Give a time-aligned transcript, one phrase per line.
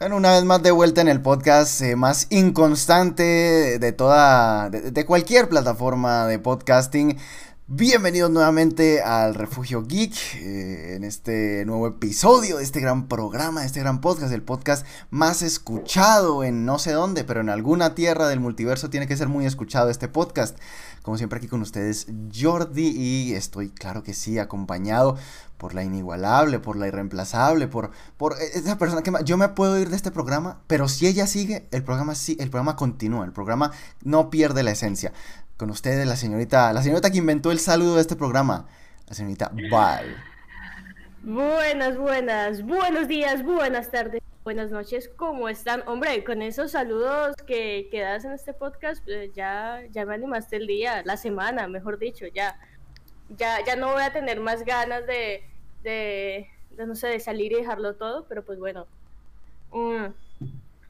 [0.00, 5.04] Bueno, una vez más de vuelta en el podcast eh, más inconstante de toda, de,
[5.04, 7.18] cualquier plataforma de podcasting.
[7.66, 13.66] Bienvenidos nuevamente al Refugio Geek, eh, en este nuevo episodio de este gran programa, de
[13.66, 18.26] este gran podcast, el podcast más escuchado en no sé dónde, pero en alguna tierra
[18.26, 20.58] del multiverso tiene que ser muy escuchado este podcast.
[21.02, 25.16] Como siempre aquí con ustedes Jordi y estoy claro que sí acompañado
[25.56, 29.90] por la inigualable, por la irreemplazable, por, por esa persona que yo me puedo ir
[29.90, 33.72] de este programa, pero si ella sigue, el programa sí, el programa continúa, el programa
[34.02, 35.12] no pierde la esencia.
[35.56, 38.66] Con ustedes la señorita, la señorita que inventó el saludo de este programa,
[39.06, 40.16] la señorita Val.
[41.22, 45.82] Buenas, buenas, buenos días, buenas tardes, buenas noches, ¿cómo están?
[45.86, 50.56] Hombre, con esos saludos que, que das en este podcast, pues, ya, ya me animaste
[50.56, 52.58] el día, la semana, mejor dicho, ya.
[53.36, 55.44] Ya, ya no voy a tener más ganas de,
[55.84, 58.86] de, no sé, de salir y dejarlo todo, pero pues bueno.
[59.70, 60.06] Mm,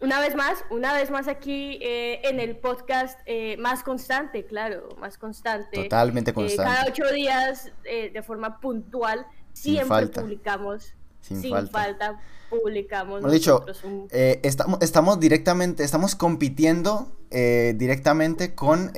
[0.00, 4.88] una vez más, una vez más aquí eh, en el podcast eh, más constante, claro,
[4.98, 5.82] más constante.
[5.82, 6.72] Totalmente eh, constante.
[6.72, 10.94] cada ocho días, de forma puntual, siempre publicamos.
[11.20, 12.18] Sin, falta.
[12.50, 13.20] Publicamos.
[13.20, 13.64] Hemos dicho,
[14.10, 18.92] estamos, estamos directamente, estamos compitiendo directamente con,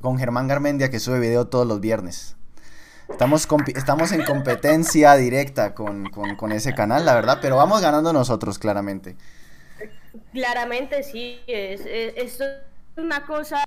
[0.00, 2.36] con Germán Garmendia, que sube video todos los viernes.
[3.10, 9.16] Estamos, estamos en competencia directa con, ese canal, la verdad, pero vamos ganando nosotros, claramente.
[10.32, 12.40] Claramente sí, es, es,
[12.96, 13.64] una cosa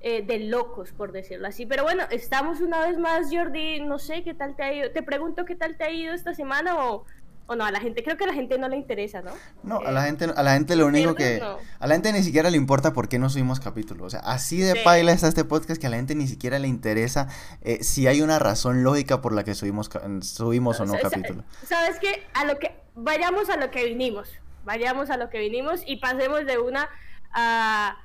[0.00, 1.66] eh, de locos, por decirlo así.
[1.66, 4.90] Pero bueno, estamos una vez más, Jordi, no sé qué tal te ha ido.
[4.90, 7.04] Te pregunto qué tal te ha ido esta semana o
[7.46, 9.30] o no, a la gente, creo que a la gente no le interesa, ¿no?
[9.62, 12.50] No, a la gente, a la gente lo único que, a la gente ni siquiera
[12.50, 15.80] le importa por qué no subimos capítulos, o sea, así de paila está este podcast
[15.80, 17.28] que a la gente ni siquiera le interesa
[17.62, 19.90] eh, si hay una razón lógica por la que subimos,
[20.22, 21.44] subimos o no capítulo.
[21.64, 22.26] ¿Sabes qué?
[22.34, 24.30] A lo que, vayamos a lo que vinimos,
[24.64, 26.88] vayamos a lo que vinimos y pasemos de una
[27.32, 27.96] a,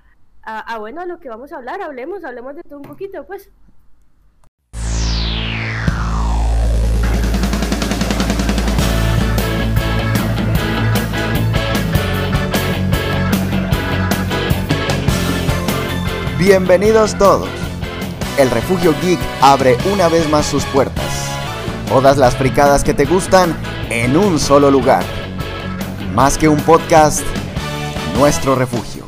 [0.43, 3.25] a, a bueno, a lo que vamos a hablar, hablemos, hablemos de todo un poquito,
[3.25, 3.49] pues.
[16.41, 17.47] Bienvenidos todos.
[18.39, 21.05] El Refugio Geek abre una vez más sus puertas.
[21.87, 23.55] Todas las fricadas que te gustan
[23.91, 25.03] en un solo lugar.
[26.15, 27.21] Más que un podcast,
[28.17, 29.00] nuestro refugio.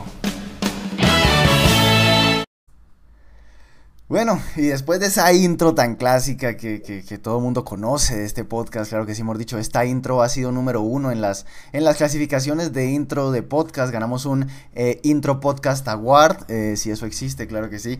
[4.09, 8.43] Bueno, y después de esa intro tan clásica que, todo el mundo conoce de este
[8.43, 11.85] podcast, claro que sí, hemos dicho, esta intro ha sido número uno en las, en
[11.85, 13.93] las clasificaciones de intro de podcast.
[13.93, 17.97] Ganamos un eh, Intro Podcast Award, eh, si eso existe, claro que sí.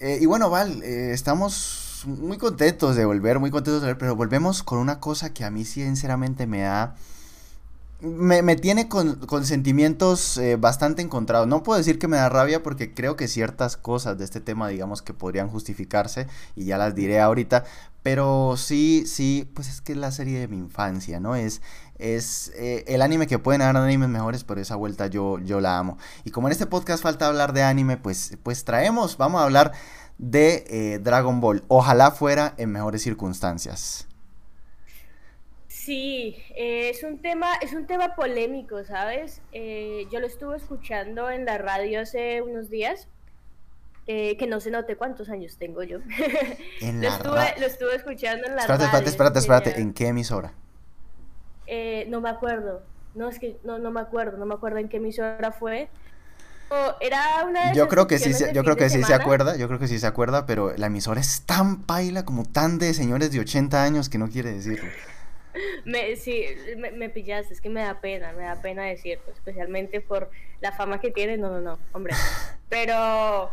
[0.00, 4.64] Eh, y bueno, Val, estamos muy contentos de volver, muy contentos de volver, pero volvemos
[4.64, 6.96] con una cosa que a mí sinceramente me da
[8.00, 11.46] me, tiene con, sentimientos eh, bastante encontrados.
[11.46, 14.68] No puedo decir que me da rabia porque creo que ciertas cosas de este tema,
[14.68, 17.64] digamos, que podrían justificarse y ya las diré ahorita.
[18.02, 21.36] Pero sí, sí, pues es que es la serie de mi infancia, ¿no?
[21.36, 21.60] Es,
[21.98, 25.78] es eh, el anime que pueden haber animes mejores, pero esa vuelta yo, yo la
[25.78, 25.98] amo.
[26.24, 29.72] Y como en este podcast falta hablar de anime, pues, pues traemos, vamos a hablar
[30.16, 31.64] de eh, Dragon Ball.
[31.68, 34.06] Ojalá fuera en mejores circunstancias.
[35.84, 39.40] Sí, eh, es un tema, es un tema polémico, ¿sabes?
[39.50, 43.08] Eh, yo lo estuve escuchando en la radio hace unos días,
[44.06, 46.00] eh, que no se note cuántos años tengo yo.
[46.82, 48.84] lo, estuve, escuchando en la radio.
[48.84, 50.52] Espérate, espérate, espérate, ¿en qué emisora?
[52.08, 52.82] no me acuerdo,
[53.14, 55.88] no es que no, no me acuerdo, no me acuerdo en qué emisora fue.
[57.00, 59.78] Era una de yo creo que sí, yo creo que sí se acuerda, yo creo
[59.78, 63.40] que sí se acuerda, pero la emisora es tan paila como tan de señores de
[63.40, 64.90] 80 años que no quiere decirlo.
[65.84, 66.44] Me, sí,
[66.76, 70.30] me, pillaste, es que me da pena, me da pena decirlo, especialmente por
[70.60, 72.14] la fama que tiene, no, no, no, hombre.
[72.68, 73.50] Pero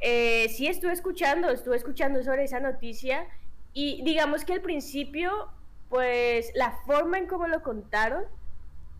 [0.00, 3.26] eh, sí estuve escuchando, estuve escuchando sobre esa noticia
[3.72, 5.48] y digamos que al principio,
[5.88, 8.24] pues la forma en cómo lo contaron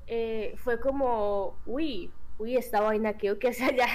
[0.07, 3.87] eh, fue como, uy, uy, esta vaina, que que sea ya,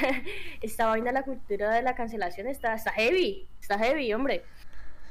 [0.62, 4.44] esta vaina, la cultura de la cancelación está, está heavy, está heavy, hombre.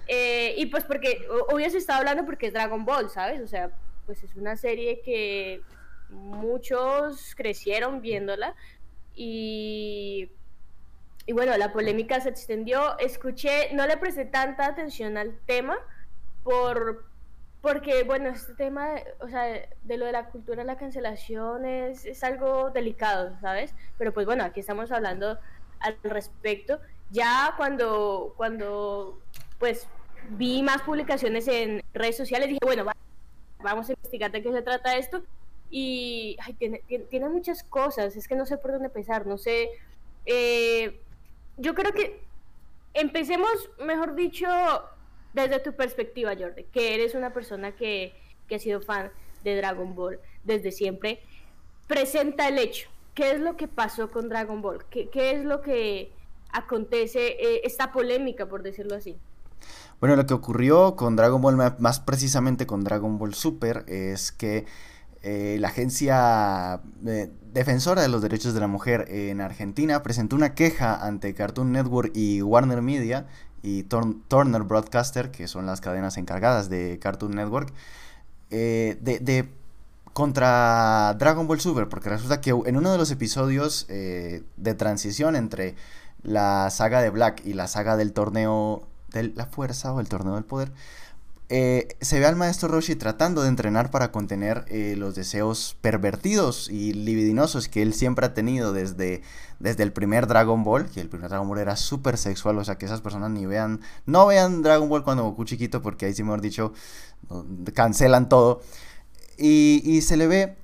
[0.07, 3.41] Eh, y pues porque, obvio se está hablando porque es Dragon Ball, ¿sabes?
[3.41, 3.71] O sea,
[4.07, 5.63] pues es una serie que
[6.11, 8.55] muchos crecieron viéndola
[9.15, 10.31] y,
[11.27, 12.99] y bueno, la polémica se extendió.
[12.99, 15.79] Escuché, no le presté tanta atención al tema
[16.43, 17.05] por,
[17.63, 18.91] porque, bueno, este tema,
[19.21, 19.45] o sea,
[19.83, 23.75] de lo de la cultura la cancelación es, es algo delicado, ¿sabes?
[23.97, 25.39] Pero pues bueno, aquí estamos hablando
[25.81, 26.79] al respecto.
[27.11, 29.19] Ya cuando, cuando
[29.59, 29.89] pues
[30.31, 32.85] vi más publicaciones en redes sociales, dije, bueno,
[33.63, 35.23] vamos a investigar de qué se trata esto.
[35.71, 39.71] y tiene, tiene, muchas cosas, es que no sé por dónde empezar, no sé.
[40.27, 41.01] Eh,
[41.57, 42.21] yo creo que
[42.95, 44.47] empecemos, mejor dicho,
[45.33, 48.15] desde tu perspectiva, Jordi, que eres una persona que,
[48.49, 49.11] que ha sido fan
[49.43, 51.21] de Dragon Ball desde siempre.
[51.87, 52.89] Presenta el hecho.
[53.15, 54.85] ¿Qué es lo que pasó con Dragon Ball?
[54.91, 56.11] ¿Qué, qué es lo que
[56.51, 59.17] acontece, eh, esta polémica, por decirlo así?
[60.01, 64.67] Bueno, lo que ocurrió con Dragon Ball, más precisamente con Dragon Ball Super, es que
[65.27, 70.55] eh, la agencia eh, defensora de los derechos de la mujer en Argentina presentó una
[70.55, 73.27] queja ante Cartoon Network y Warner Media
[73.63, 77.73] y Turner Broadcaster, que son las cadenas encargadas de Cartoon Network,
[78.51, 79.49] eh, de,
[80.13, 85.75] contra Dragon Ball Super, porque resulta que en uno de los episodios de transición entre
[86.23, 88.87] la saga de Black y la saga del torneo
[89.23, 90.73] de la fuerza o el torneo del poder,
[91.51, 96.71] eh, se ve al maestro Roshi tratando de entrenar para contener eh, los deseos pervertidos
[96.71, 99.23] y libidinosos que él siempre ha tenido desde,
[99.61, 102.77] desde el primer Dragon Ball, que el primer Dragon Ball era súper sexual, o sea
[102.77, 106.23] que esas personas ni vean, no vean Dragon Ball cuando Goku chiquito, porque ahí sí
[106.23, 106.73] mejor dicho,
[107.75, 108.63] cancelan todo.
[109.37, 110.57] Y, se le ve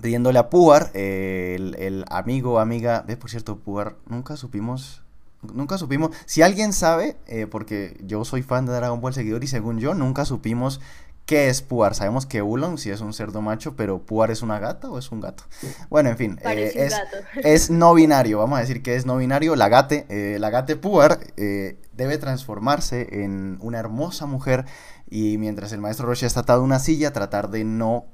[0.00, 5.03] pidiéndole a Puar, eh, el, el, amigo, amiga, ve por cierto, Puar, nunca supimos
[5.52, 6.10] Nunca supimos.
[6.26, 9.94] Si alguien sabe, eh, porque yo soy fan de Dragon Ball seguidor y según yo,
[9.94, 10.80] nunca supimos
[11.26, 11.94] qué es Puar.
[11.94, 15.10] Sabemos que Ulon sí es un cerdo macho, pero Puar es una gata o es
[15.10, 15.44] un gato.
[15.88, 16.94] Bueno, en fin, eh, es,
[17.44, 18.38] es, no binario.
[18.38, 19.56] Vamos a decir que es no binario.
[19.56, 24.64] La gate, eh, la gate Puar debe transformarse en una hermosa mujer
[25.08, 28.06] y mientras el maestro Roshi está atado a una silla, tratar de no,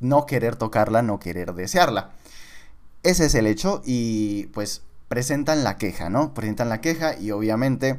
[0.00, 2.10] no querer tocarla, no querer desearla.
[3.02, 6.34] Ese es el hecho y pues presentan la queja, ¿no?
[6.34, 7.98] Presentan la queja y obviamente,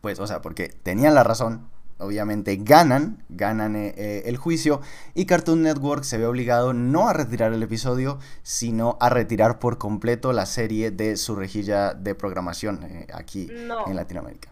[0.00, 1.68] pues, o sea, porque tenían la razón,
[1.98, 4.80] obviamente ganan, ganan eh, eh, el juicio
[5.14, 9.78] y Cartoon Network se ve obligado no a retirar el episodio, sino a retirar por
[9.78, 14.50] completo la serie de su rejilla de programación eh, aquí en Latinoamérica.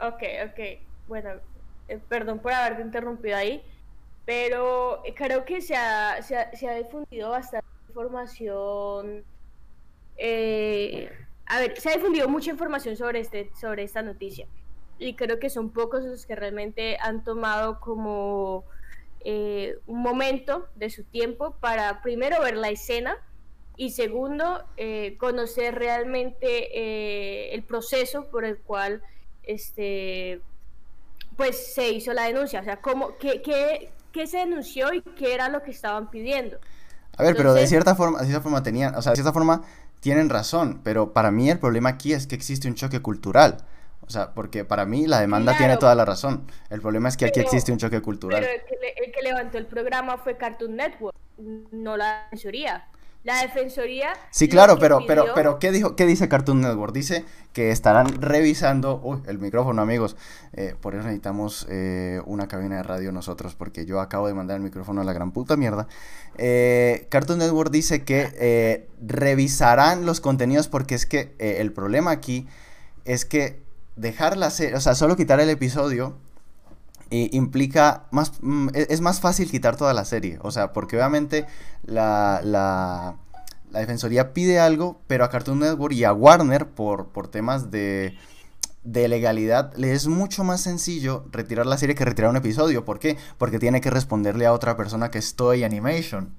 [0.00, 0.80] Ok, ok.
[1.08, 1.30] Bueno,
[2.08, 3.62] perdón por haberte interrumpido ahí,
[4.24, 9.24] pero creo que se ha, se ha, se ha difundido bastante información
[10.16, 11.10] eh,
[11.46, 14.46] a ver, se ha difundido mucha información sobre, este, sobre esta noticia
[14.98, 18.64] y creo que son pocos los que realmente han tomado como
[19.24, 23.16] eh, un momento de su tiempo para primero ver la escena
[23.76, 29.02] y segundo eh, conocer realmente el proceso por el cual
[29.42, 30.40] este
[31.36, 35.34] pues se hizo la denuncia, o sea, cómo, qué, qué, qué se denunció y qué
[35.34, 36.58] era lo que estaban pidiendo.
[37.18, 39.62] A ver, pero de cierta forma, de cierta forma tenían, o sea, de cierta forma
[40.00, 43.64] tienen razón, pero para mí el problema aquí es que existe un choque cultural.
[44.06, 46.46] O sea, porque para mí la demanda tiene toda la razón.
[46.70, 48.40] El problema es que aquí existe un choque cultural.
[48.40, 48.62] Pero
[49.04, 51.16] el que, levantó el programa fue Cartoon Network,
[51.72, 52.86] no la defensoría.
[53.26, 54.12] La defensoría.
[54.30, 56.94] Sí, claro, pero, pero, pero, ¿qué dijo, qué dice Cartoon Network?
[56.94, 59.00] Dice que estarán revisando.
[59.02, 60.16] Uy, el micrófono, amigos.
[60.52, 64.58] Eh, por eso necesitamos eh, una cabina de radio nosotros, porque yo acabo de mandar
[64.58, 65.88] el micrófono a la gran puta mierda.
[66.38, 72.46] Eh, Cartoon Network dice que revisarán los contenidos, porque es que el problema aquí
[73.04, 73.60] es que
[73.96, 76.16] dejar la serie, o sea, solo quitar el episodio
[77.10, 80.38] implica más mm, e, es más fácil quitar toda la serie.
[80.42, 81.46] O sea porque obviamente
[81.84, 83.16] la, la,
[83.70, 88.16] la, defensoría pide algo pero a Cartoon Network y a Warner por, por temas de
[88.86, 92.84] de legalidad le es mucho más sencillo retirar la serie que retirar un episodio.
[92.84, 93.16] ¿por qué?
[93.36, 96.36] porque tiene que responderle a otra persona que es Toei Animation.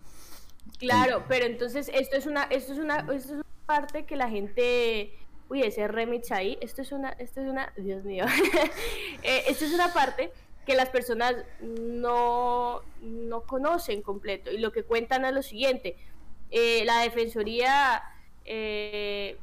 [0.79, 4.29] Claro pero entonces esto es una esto es una esto es una parte que la
[4.29, 5.13] gente
[5.49, 8.25] uy ese remix ahí esto es una esto es una Dios mío.
[9.23, 10.31] Eh, esto es una parte
[10.67, 14.51] que las personas no, no conocen completo.
[14.51, 15.95] Y lo que cuentan es lo siguiente.
[16.51, 18.03] Eh, la Defensoría,
[18.43, 19.37] eh,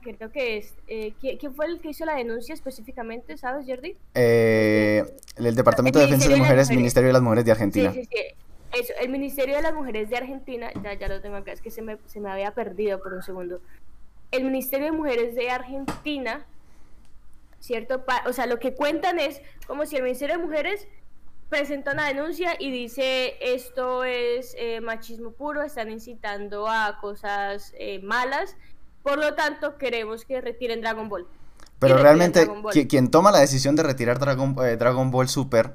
[0.00, 0.74] creo que es...
[0.88, 3.98] Eh, ¿quién, fue el que hizo la denuncia específicamente, sabes, Jordi?
[4.14, 7.92] el Departamento de Defensa de, Mujeres, Ministerio de las Mujeres de Argentina.
[7.92, 8.80] Sí, sí, sí.
[8.80, 11.70] Eso, el Ministerio de las Mujeres de Argentina, ya, ya lo tengo acá, es que
[11.70, 13.60] se me, se me había perdido por un segundo.
[14.30, 16.46] El Ministerio de Mujeres de Argentina
[17.60, 18.04] ¿cierto?
[18.26, 20.88] o sea, lo que cuentan es como si el Ministerio de Mujeres
[21.48, 28.00] presenta una denuncia y dice esto es eh, machismo puro, están incitando a cosas eh,
[28.02, 28.56] malas,
[29.02, 31.26] por lo tanto queremos que retiren Dragon Ball.
[31.78, 32.46] Pero realmente
[32.88, 35.74] quien toma la decisión de retirar Dragon, eh, Dragon Ball Super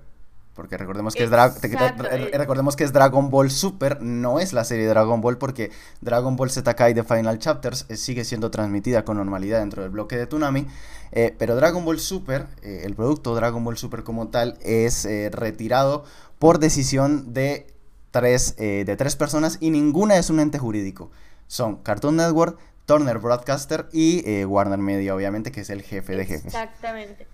[0.55, 2.31] porque recordemos que, es eh.
[2.33, 5.69] recordemos que es Dragon Ball Super, no es la serie Dragon Ball, porque
[5.99, 9.91] Dragon Ball Z Kai The Final Chapters eh, sigue siendo transmitida con normalidad dentro del
[9.91, 10.65] bloque de Tsunami.
[11.11, 16.05] Eh, pero Dragon Ball Super, el producto Dragon Ball Super como tal, es retirado
[16.39, 17.67] por decisión de
[18.11, 21.11] tres, eh, de tres personas y ninguna es un ente jurídico.
[21.47, 26.45] Son Cartoon Network, Turner Broadcaster y Warner Media, obviamente, que es el jefe de jefes.
[26.45, 27.27] Exactamente.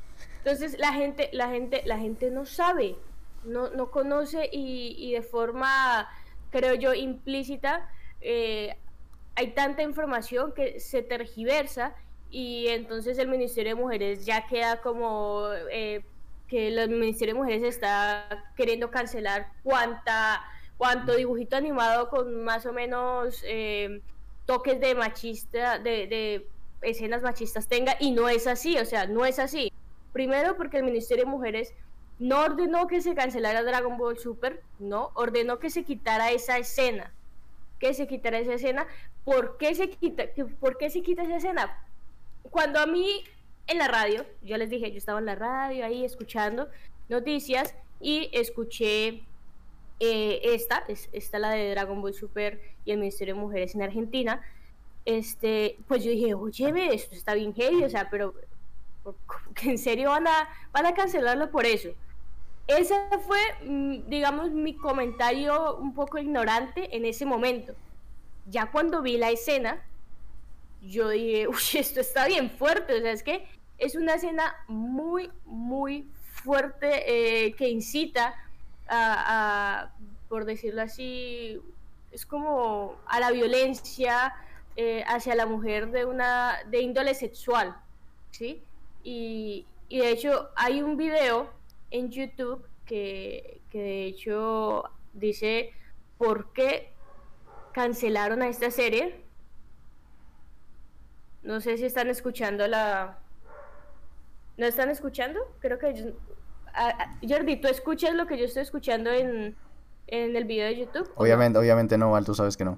[0.43, 2.95] Entonces la gente, la gente, la gente no sabe,
[3.43, 6.09] no, no conoce y, de forma,
[6.51, 7.89] creo yo, implícita,
[8.21, 8.75] eh,
[9.35, 11.95] hay tanta información que se tergiversa
[12.29, 16.03] y entonces el Ministerio de Mujeres ya queda como eh,
[16.47, 20.43] que el Ministerio de Mujeres está queriendo cancelar cuánta,
[20.77, 24.01] cuánto dibujito animado con más o menos eh,
[24.45, 26.47] toques de machista, de, de
[26.81, 29.71] escenas machistas tenga y no es así, o sea, no es así.
[30.13, 31.73] Primero porque el Ministerio de Mujeres
[32.21, 37.11] no ordenó que se cancelara Dragon Ball Super, no, ordenó que se quitara esa escena,
[37.79, 38.85] que se quitara esa escena.
[39.25, 40.25] ¿Por qué se quita,
[40.59, 41.83] por qué se quita esa escena?
[42.43, 43.23] Cuando a mí
[43.65, 46.69] en la radio, yo les dije, yo estaba en la radio ahí escuchando
[47.09, 49.23] noticias y escuché
[49.99, 53.81] eh, esta, es, esta la de Dragon Ball Super y el Ministerio de Mujeres en
[53.81, 54.43] Argentina,
[55.05, 58.35] este, pues yo dije, oye, esto está bien heavy, o sea, pero
[59.63, 61.89] en serio van a, van a cancelarlo por eso.
[62.67, 67.73] Ese fue, mm, digamos, mi comentario un poco ignorante en ese momento.
[68.47, 69.83] Ya cuando vi la escena,
[70.81, 72.95] yo dije, uy, esto está bien fuerte.
[72.95, 76.07] O sea, es que es una escena muy, muy
[76.43, 77.03] fuerte
[77.45, 78.35] eh, que incita
[78.87, 79.91] a,
[80.27, 81.59] por decirlo así,
[82.11, 84.33] es como a la violencia
[84.75, 87.75] eh, hacia la mujer de una de índole sexual,
[88.31, 88.63] ¿sí?
[89.03, 91.49] Y, y, de hecho hay un video
[91.91, 94.83] en YouTube que, que de hecho
[95.13, 95.73] dice
[96.17, 96.93] por qué
[97.73, 99.23] cancelaron a esta serie.
[101.43, 103.19] No sé si están escuchando la...
[104.57, 105.39] ¿No están escuchando?
[105.59, 105.93] Creo que...
[105.93, 106.05] Yo...
[107.27, 109.55] Jordi, ¿tú escuchas lo que yo estoy escuchando en,
[110.07, 111.11] en el video de YouTube?
[111.15, 111.59] Obviamente, no?
[111.59, 112.77] obviamente no, Val, tú sabes que no.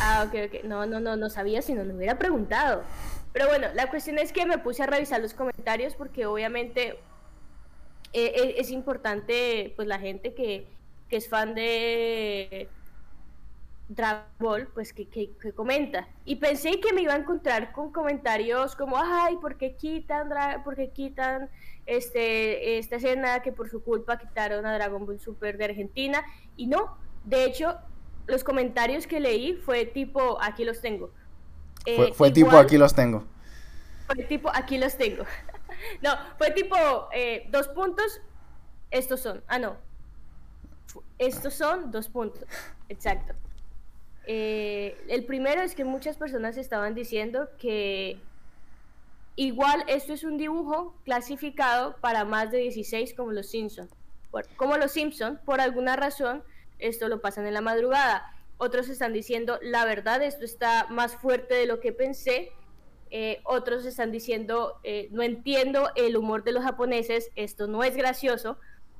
[0.00, 0.64] Ah, ok, ok.
[0.64, 2.82] No, no, no, no sabía si no me hubiera preguntado.
[3.32, 6.98] Pero bueno, la cuestión es que me puse a revisar los comentarios porque obviamente
[8.12, 10.66] eh, es importante, pues la gente que,
[11.08, 12.68] que es fan de
[13.88, 16.08] Dragon Ball, pues que, que, que, comenta.
[16.24, 20.30] Y pensé que me iba a encontrar con comentarios como, ay, ¿por qué quitan,
[20.64, 21.50] por qué quitan
[21.86, 26.22] este, esta escena que por su culpa quitaron a Dragon Ball Super de Argentina?
[26.56, 27.76] Y no, de hecho,
[28.26, 31.10] los comentarios que leí fue tipo, aquí los tengo.
[31.84, 33.24] Eh, fue, fue igual, tipo, aquí los tengo.
[34.06, 35.24] Fue tipo, aquí los tengo.
[36.02, 36.76] No, fue tipo,
[37.12, 38.20] eh, dos puntos,
[38.90, 39.42] estos son.
[39.46, 39.76] Ah, no.
[41.18, 42.44] Estos son dos puntos.
[42.88, 43.34] Exacto.
[44.26, 48.20] Eh, el primero es que muchas personas estaban diciendo que
[49.36, 53.88] igual esto es un dibujo clasificado para más de 16 como los Simpson.
[54.56, 56.42] Como los Simpson, por alguna razón,
[56.78, 58.34] esto lo pasan en la madrugada.
[58.58, 62.52] Otros están diciendo, la verdad, esto está más fuerte de lo que pensé.
[63.14, 67.94] Eh, otros están diciendo, eh, no entiendo el humor de los japoneses, esto no es
[67.94, 68.56] gracioso.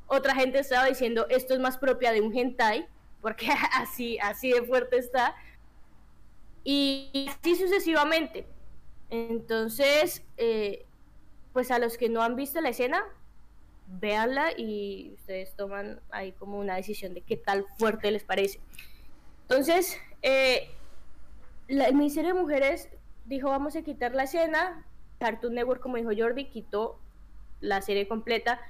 [0.06, 2.86] Otra gente estaba diciendo, esto es más propia de un hentai,
[3.22, 5.34] porque así, así de fuerte está.
[6.62, 8.44] Y así sucesivamente.
[9.08, 10.84] Entonces, eh,
[11.54, 13.02] pues a los que no han visto la escena,
[13.86, 18.60] véanla y ustedes toman ahí como una decisión de qué tal fuerte les parece.
[19.48, 20.68] Entonces, eh,
[21.68, 22.90] la, el de Mujeres
[23.24, 24.84] dijo vamos a quitar la escena,
[25.18, 26.98] Cartoon Network, como dijo Jordi, quitó
[27.60, 28.60] la serie completa,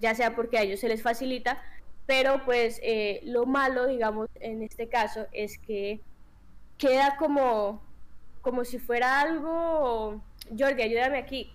[0.00, 1.62] ya sea porque a ellos se les facilita,
[2.06, 6.00] pero pues eh, lo malo, digamos, en este caso es que
[6.78, 7.82] queda como,
[8.40, 10.20] como si fuera algo,
[10.58, 11.52] Jordi, ayúdame aquí,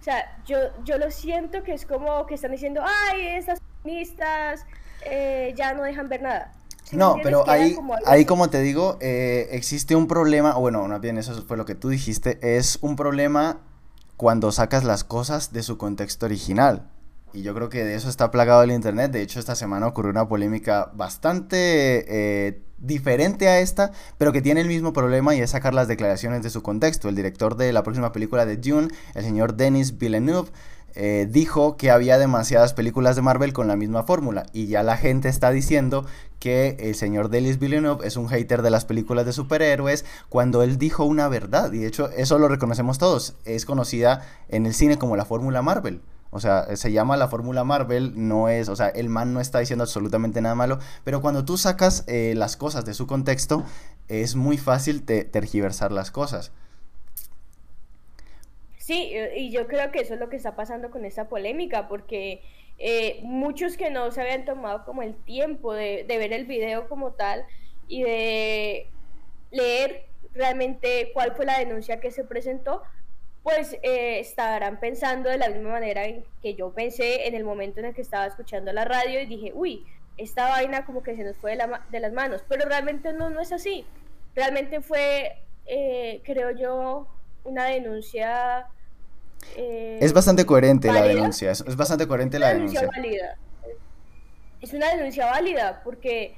[0.00, 4.64] o sea, yo, yo lo siento que es como que están diciendo, ay, estas feministas
[5.04, 6.52] eh, ya no dejan ver nada.
[6.90, 10.86] ¿Sí no, pero ahí como, ahí como te digo, eh, existe un problema, o bueno,
[10.88, 13.58] más bien eso fue lo que tú dijiste, es un problema
[14.16, 16.90] cuando sacas las cosas de su contexto original.
[17.32, 19.12] Y yo creo que de eso está plagado el Internet.
[19.12, 24.60] De hecho, esta semana ocurrió una polémica bastante eh, diferente a esta, pero que tiene
[24.60, 27.08] el mismo problema y es sacar las declaraciones de su contexto.
[27.08, 30.50] El director de la próxima película de Dune, el señor Denis Villeneuve,
[30.94, 34.96] eh, dijo que había demasiadas películas de Marvel con la misma fórmula y ya la
[34.96, 36.06] gente está diciendo
[36.38, 40.78] que el señor Denis Villeneuve es un hater de las películas de superhéroes cuando él
[40.78, 44.98] dijo una verdad y de hecho eso lo reconocemos todos, es conocida en el cine
[44.98, 46.00] como la fórmula Marvel.
[46.32, 49.58] O sea, se llama la fórmula Marvel, no es, o sea, el man no está
[49.58, 53.64] diciendo absolutamente nada malo, pero cuando tú sacas eh, las cosas de su contexto,
[54.06, 56.52] es muy fácil te tergiversar las cosas.
[58.90, 62.42] Sí, y yo creo que eso es lo que está pasando con esta polémica, porque
[62.76, 66.88] eh, muchos que no se habían tomado como el tiempo de, de ver el video
[66.88, 67.46] como tal
[67.86, 68.88] y de
[69.52, 72.82] leer realmente cuál fue la denuncia que se presentó,
[73.44, 77.78] pues eh, estarán pensando de la misma manera en que yo pensé en el momento
[77.78, 81.22] en el que estaba escuchando la radio y dije, uy, esta vaina como que se
[81.22, 83.86] nos fue de, la, de las manos, pero realmente no, no es así.
[84.34, 87.06] Realmente fue, eh, creo yo,
[87.44, 88.66] una denuncia
[89.56, 92.88] eh, es bastante coherente la denuncia, es, bastante coherente la denuncia.
[92.88, 93.36] Válida.
[94.60, 96.36] Es una denuncia válida porque,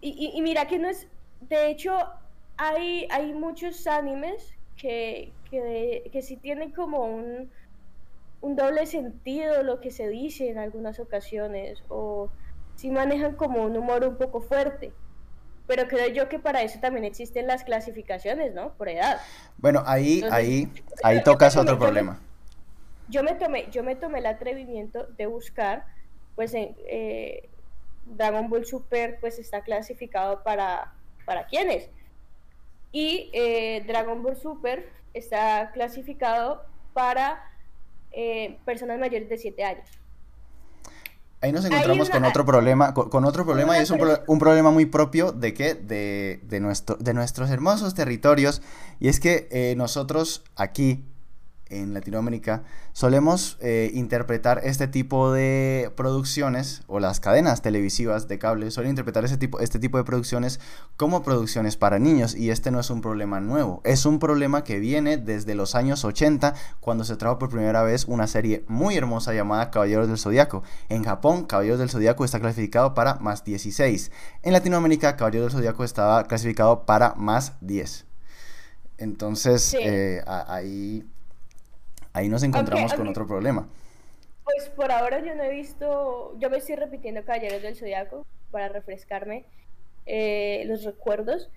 [0.00, 1.06] y, mira que no es,
[1.42, 1.92] de hecho,
[2.56, 7.50] hay, hay muchos animes que, que, que sí tienen como un,
[8.40, 12.30] un doble sentido lo que se dice en algunas ocasiones, o
[12.76, 14.92] sí manejan como un humor un poco fuerte.
[15.66, 18.74] Pero creo yo que para eso también existen las clasificaciones, ¿no?
[18.74, 19.20] Por edad.
[19.56, 20.68] Bueno, ahí, ahí,
[21.02, 22.20] ahí tocas otro problema.
[23.08, 25.86] Yo me, tomé, yo me tomé el atrevimiento de buscar,
[26.34, 27.48] pues, eh,
[28.06, 30.92] Dragon Ball Super, pues, está clasificado para,
[31.24, 31.88] para quiénes.
[32.92, 37.42] Y eh, Dragon Ball Super está clasificado para
[38.12, 39.88] eh, personas mayores de 7 años.
[41.44, 44.86] Ahí nos encontramos con otro problema, con, otro problema y es un, un, problema muy
[44.86, 48.62] propio de que de, de, nuestro, de nuestros hermosos territorios.
[48.98, 51.04] Y es que eh, nosotros aquí
[51.80, 52.62] en Latinoamérica
[52.92, 59.24] solemos eh, interpretar este tipo de producciones o las cadenas televisivas de cable suelen interpretar
[59.24, 60.60] este tipo, este tipo de producciones
[60.96, 64.78] como producciones para niños y este no es un problema nuevo, es un problema que
[64.78, 69.34] viene desde los años 80 cuando se trajo por primera vez una serie muy hermosa
[69.34, 70.62] llamada Caballeros del Zodiaco.
[70.88, 74.10] En Japón, Caballeros del Zodiaco está clasificado para más 16.
[74.42, 78.06] En Latinoamérica, Caballeros del Zodiaco estaba clasificado para más 10.
[78.98, 81.04] Entonces, eh, ahí
[82.14, 83.68] ahí nos encontramos con otro problema.
[84.44, 88.68] Pues por ahora yo no he visto, yo me estoy repitiendo Caballeros del Zodiaco para
[88.68, 89.44] refrescarme
[90.06, 91.50] eh, los recuerdos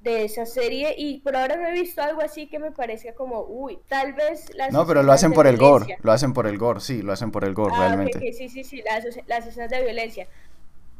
[0.00, 3.42] de esa serie y por ahora no he visto algo así que me parezca como,
[3.42, 6.56] uy, tal vez las No, pero lo hacen por el gore, lo hacen por el
[6.56, 8.32] gore, sí, lo hacen por el gore, ah, realmente.
[8.32, 10.28] sí, sí, sí, las, las, escenas de violencia.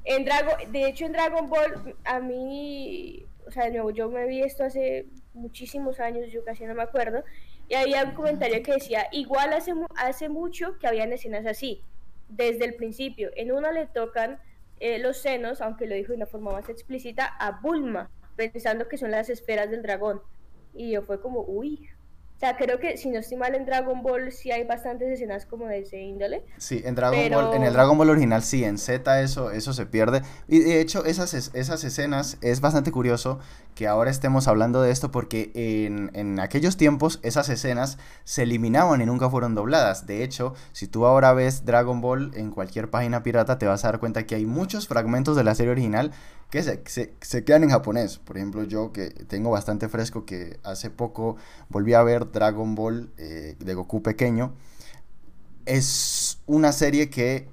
[0.05, 4.43] En Dragon, de hecho en Dragon Ball a mí, o sea, yo, yo me vi
[4.43, 7.23] esto hace muchísimos años, yo casi no me acuerdo,
[7.69, 11.83] y había un comentario que decía, igual hace, hace mucho que habían escenas así,
[12.29, 13.31] desde el principio.
[13.37, 14.41] En una le tocan
[14.81, 18.97] eh, los senos, aunque lo dijo de una forma más explícita, a Bulma, pensando que
[18.97, 20.23] son las esferas del dragón.
[20.75, 21.91] Y yo fue como, uy,
[22.39, 25.45] o sea, creo que si no estoy mal en Dragon Ball sí hay bastantes escenas
[25.45, 26.45] como de ese índole.
[26.57, 29.87] Sí, en Dragon Ball, en el Dragon Ball original sí, en Z eso, eso se
[29.87, 30.23] pierde.
[30.47, 33.41] Y de hecho, esas, esas escenas es bastante curioso
[33.75, 39.01] que ahora estemos hablando de esto porque en, en aquellos tiempos esas escenas se eliminaban
[39.01, 40.07] y nunca fueron dobladas.
[40.07, 43.89] De hecho, si tú ahora ves Dragon Ball en cualquier página pirata, te vas a
[43.89, 46.13] dar cuenta que hay muchos fragmentos de la serie original
[46.51, 46.83] que se,
[47.21, 48.19] se, quedan en japonés.
[48.19, 51.37] Por ejemplo, yo que tengo bastante fresco que hace poco
[51.69, 54.55] volví a ver Dragon Ball eh, de Goku pequeño.
[55.67, 57.49] Es una serie que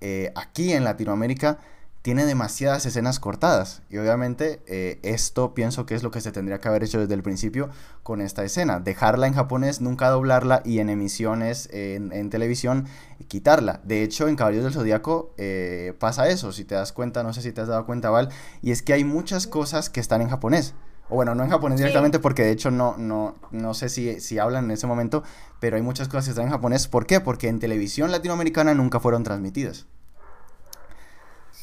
[0.00, 1.60] eh, aquí en Latinoamérica
[2.02, 3.82] tiene demasiadas escenas cortadas.
[3.88, 7.14] Y obviamente eh, esto pienso que es lo que se tendría que haber hecho desde
[7.14, 7.70] el principio
[8.02, 8.80] con esta escena.
[8.80, 12.86] Dejarla en japonés, nunca doblarla y en emisiones en, televisión
[13.28, 13.80] quitarla.
[13.84, 17.40] De hecho, en Caballeros del Zodíaco eh, pasa eso, si te das cuenta, no sé
[17.40, 18.30] si te has dado cuenta, Val,
[18.62, 20.74] y es que hay muchas cosas que están en japonés.
[21.08, 24.38] O bueno, no en japonés directamente porque de hecho no, no, no sé si, si
[24.38, 25.22] hablan en ese momento,
[25.60, 26.88] pero hay muchas cosas que están en japonés.
[26.88, 27.20] ¿Por qué?
[27.20, 29.86] Porque en televisión latinoamericana nunca fueron transmitidas.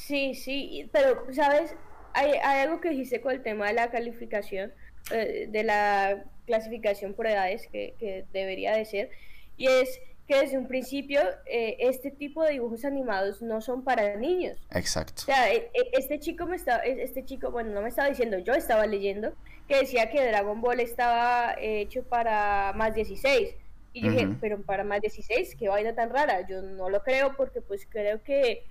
[0.09, 1.75] Sí, sí, pero, ¿sabes?
[2.13, 4.73] Hay, algo que dijiste con el tema de la calificación,
[5.11, 9.11] eh, de la clasificación por edades que, debería de ser,
[9.55, 14.15] y es que desde un principio eh, este tipo de dibujos animados no son para
[14.15, 14.57] niños.
[14.71, 15.21] Exacto.
[15.21, 18.09] O sea, e, e, este chico me estaba, e, este chico, bueno, no me estaba
[18.09, 19.35] diciendo, yo estaba leyendo
[19.67, 23.49] que decía que Dragon Ball estaba hecho para más 16.
[23.93, 26.47] Y yo dije, pero para más 16, qué vaina tan rara.
[26.47, 28.63] Yo no lo creo porque pues creo que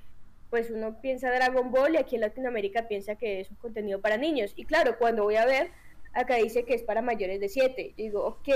[0.50, 4.16] pues uno piensa Dragon Ball y aquí en Latinoamérica piensa que es un contenido para
[4.16, 4.52] niños.
[4.56, 5.70] Y claro, cuando voy a ver,
[6.14, 7.94] acá dice que es para mayores de 7.
[7.96, 8.48] Digo, ok,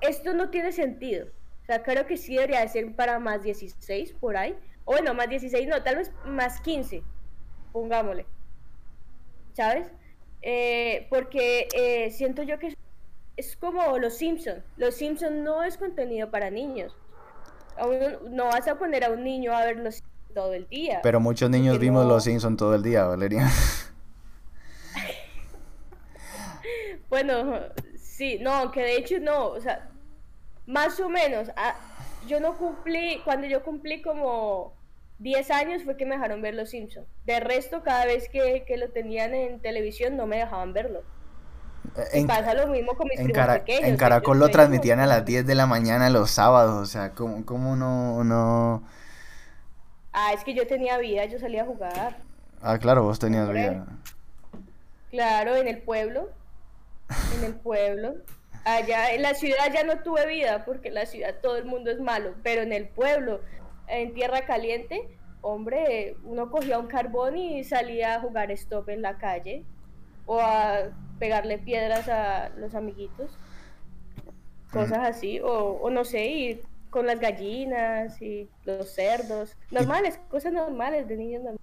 [0.00, 1.26] esto no tiene sentido.
[1.62, 4.56] O sea, creo que sí debería ser para más 16 por ahí.
[4.84, 7.02] O bueno, más 16 no, tal vez más 15,
[7.72, 8.26] pongámosle.
[9.54, 9.90] ¿Sabes?
[10.42, 12.76] Eh, porque eh, siento yo que
[13.36, 14.62] es, como Los Simpsons.
[14.76, 16.96] Los Simpsons no es contenido para niños.
[18.28, 20.02] no vas a poner a un niño a ver los
[20.34, 21.00] todo el día.
[21.02, 23.48] Pero muchos niños vimos Los Simpsons todo el día, Valeria.
[27.08, 27.60] bueno,
[27.96, 29.88] sí, no, que de hecho no, o sea,
[30.66, 31.76] más o menos, ah,
[32.26, 34.74] yo no cumplí, cuando yo cumplí como
[35.18, 37.06] 10 años fue que me dejaron ver Los Simpsons.
[37.24, 41.02] De resto, cada vez que, que lo tenían en televisión no me dejaban verlo.
[42.12, 43.84] En, pasa lo mismo con mis en primos pequeños.
[43.84, 47.44] En Caracol lo transmitían a las 10 de la mañana los sábados, o sea, ¿cómo,
[47.44, 48.82] cómo no, no...?
[50.16, 52.16] Ah, es que yo tenía vida, yo salía a jugar.
[52.62, 53.84] Ah, claro, vos tenías vida.
[55.10, 56.30] Claro, en el pueblo.
[57.36, 58.14] En el pueblo.
[58.64, 61.90] Allá en la ciudad ya no tuve vida porque en la ciudad todo el mundo
[61.90, 63.40] es malo, pero en el pueblo,
[63.88, 65.08] en tierra caliente,
[65.42, 69.64] hombre, uno cogía un carbón y salía a jugar stop en la calle
[70.26, 73.36] o a pegarle piedras a los amiguitos,
[74.70, 76.62] cosas así, o, o no sé, ir
[76.94, 81.60] con las gallinas y los cerdos, normales, cosas normales de niños normales.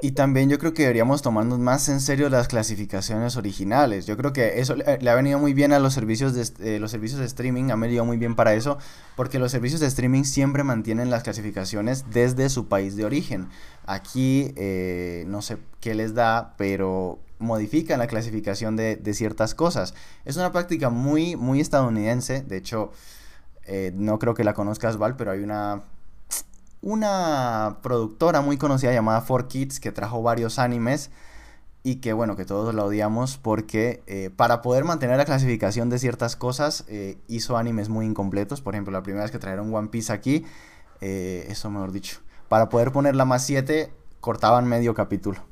[0.00, 4.06] Y también yo creo que deberíamos tomarnos más en serio las clasificaciones originales.
[4.06, 6.90] Yo creo que eso le, ha venido muy bien a los servicios de eh, los
[6.90, 8.78] servicios de streaming, ha venido muy bien para eso,
[9.14, 13.50] porque los servicios de streaming siempre mantienen las clasificaciones desde su país de origen.
[13.84, 19.92] Aquí eh, no sé qué les da, pero modifican la clasificación de, de, ciertas cosas.
[20.24, 22.40] Es una práctica muy, muy estadounidense.
[22.40, 22.92] De hecho,
[23.66, 25.82] eh, no creo que la conozcas, Val, pero hay una
[26.80, 31.10] una productora muy conocida llamada 4Kids que trajo varios animes
[31.84, 36.00] y que bueno, que todos la odiamos porque eh, para poder mantener la clasificación de
[36.00, 38.60] ciertas cosas eh, hizo animes muy incompletos.
[38.62, 40.44] Por ejemplo, la primera vez que trajeron One Piece aquí,
[41.00, 45.51] eso mejor dicho, para poder ponerla más 7 cortaban medio capítulo.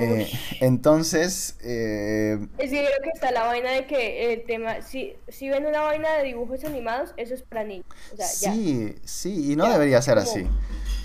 [0.00, 1.56] Eh, entonces...
[1.62, 5.66] Eh, es que creo que está la vaina de que el tema, si, si ven
[5.66, 7.86] una vaina de dibujos animados, eso es para niños.
[8.18, 10.46] sí, sí, y no debería ser así.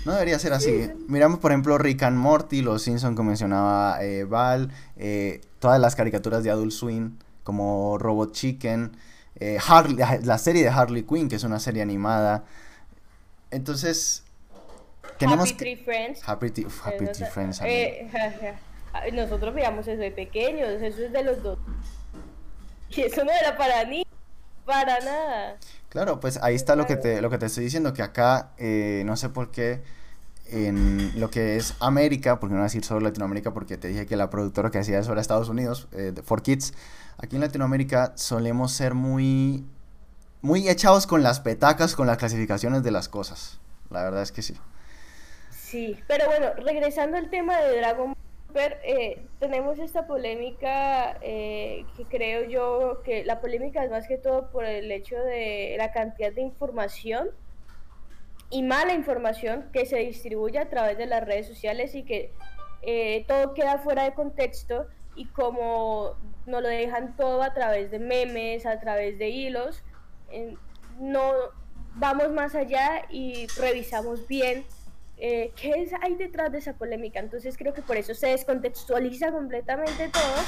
[0.04, 0.90] No debería ser así.
[1.08, 5.96] Miramos, por ejemplo, Rick and Morty, Los Simpsons que mencionaba eh, Val, eh, todas las
[5.96, 8.96] caricaturas de Adult Swim, como Robot Chicken,
[9.66, 12.44] Harley, la serie de Harley Quinn, que es una serie animada.
[13.50, 14.22] Entonces,
[15.18, 16.22] tenemos Happy Tree Friends.
[16.26, 16.46] Happy,
[16.84, 17.60] Happy Tree Friends.
[19.12, 21.58] Nosotros veíamos eso de pequeños, eso es de los dos.
[22.90, 24.06] Y eso no era para ni
[24.64, 25.56] para nada.
[25.88, 29.02] Claro, pues ahí está lo que te, lo que te estoy diciendo, que acá, eh,
[29.06, 29.82] no sé por qué,
[30.50, 34.06] en lo que es América, porque no voy a decir solo Latinoamérica, porque te dije
[34.06, 36.74] que la productora que hacía eso era Estados Unidos, eh, For Kids,
[37.18, 39.64] aquí en Latinoamérica solemos ser muy,
[40.42, 43.58] muy echados con las petacas, con las clasificaciones de las cosas.
[43.90, 44.54] La verdad es que sí.
[45.50, 48.14] Sí, pero bueno, regresando al tema de Dragon
[48.54, 54.50] eh, tenemos esta polémica eh, que creo yo que la polémica es más que todo
[54.50, 57.30] por el hecho de la cantidad de información
[58.48, 62.32] y mala información que se distribuye a través de las redes sociales y que
[62.82, 66.14] eh, todo queda fuera de contexto y como
[66.46, 69.82] nos lo dejan todo a través de memes, a través de hilos,
[70.98, 71.32] no
[71.94, 74.64] vamos más allá y revisamos bien
[75.18, 77.20] eh, qué es, hay detrás de esa polémica.
[77.20, 80.44] Entonces creo que por eso se descontextualiza completamente todo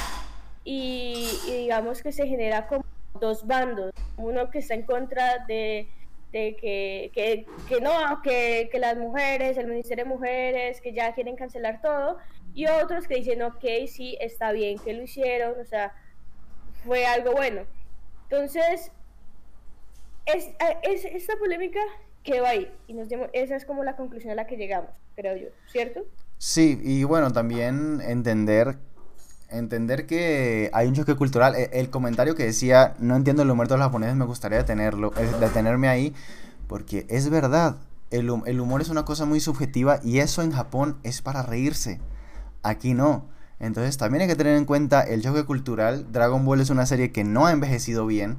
[0.65, 2.85] y, digamos que se genera como
[3.21, 3.93] dos bandos.
[4.17, 5.89] Uno que está en contra de,
[6.33, 11.15] de que, que, que, no, que, que, las mujeres, el Ministerio de Mujeres, que ya
[11.15, 12.19] quieren cancelar todo,
[12.55, 15.95] y otros que dicen, ok, sí, está bien que lo hicieron, o sea,
[16.85, 17.63] fue algo bueno.
[18.25, 18.93] Entonces,
[20.27, 20.51] es,
[20.83, 21.81] es esta polémica
[22.29, 22.71] quedó ahí.
[22.87, 26.05] Y nos esa es como la conclusión a la que llegamos, creo yo, ¿cierto?
[26.37, 28.79] Sí, y bueno, también entender
[29.51, 31.55] entender que hay un choque cultural.
[31.55, 35.11] E, el, comentario que decía, no entiendo el humor de los japoneses, me gustaría detenerlo,
[35.41, 36.15] detenerme ahí,
[36.67, 37.77] porque es verdad,
[38.11, 41.99] el, el, humor es una cosa muy subjetiva y eso en Japón es para reírse.
[42.63, 43.27] Aquí no.
[43.59, 46.13] Entonces también hay que tener en cuenta el choque cultural.
[46.13, 48.37] Dragon Ball es una serie que no ha envejecido bien,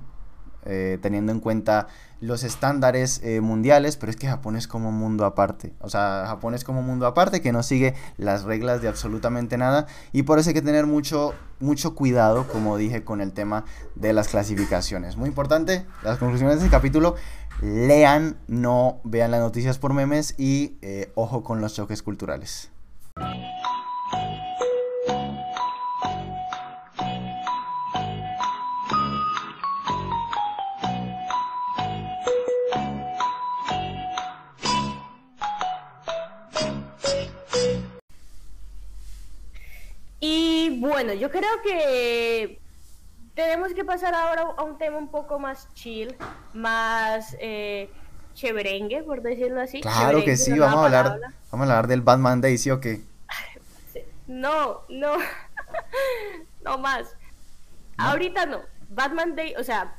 [0.65, 1.87] eh, teniendo en cuenta
[2.21, 5.73] los estándares eh, mundiales, pero es que Japón es como un mundo aparte.
[5.79, 9.57] O sea, Japón es como un mundo aparte que no sigue las reglas de absolutamente
[9.57, 13.65] nada y por eso hay que tener mucho, mucho cuidado, como dije, con el tema
[13.95, 15.17] de las clasificaciones.
[15.17, 17.15] Muy importante, las conclusiones de este capítulo,
[17.61, 22.69] lean, no vean las noticias por memes y eh, ojo con los choques culturales.
[40.79, 42.59] Bueno, yo creo que
[43.33, 46.15] tenemos que pasar ahora a un tema un poco más chill,
[46.53, 47.89] más eh,
[48.33, 49.81] cheverengue, por decirlo así.
[49.81, 51.19] Claro que sí, vamos a, hablar,
[51.51, 53.01] vamos a hablar del Batman Day, ¿sí o qué?
[54.27, 55.17] No, no,
[56.63, 57.15] no más.
[57.97, 58.61] Ahorita no.
[58.89, 59.95] Batman Day, o sea,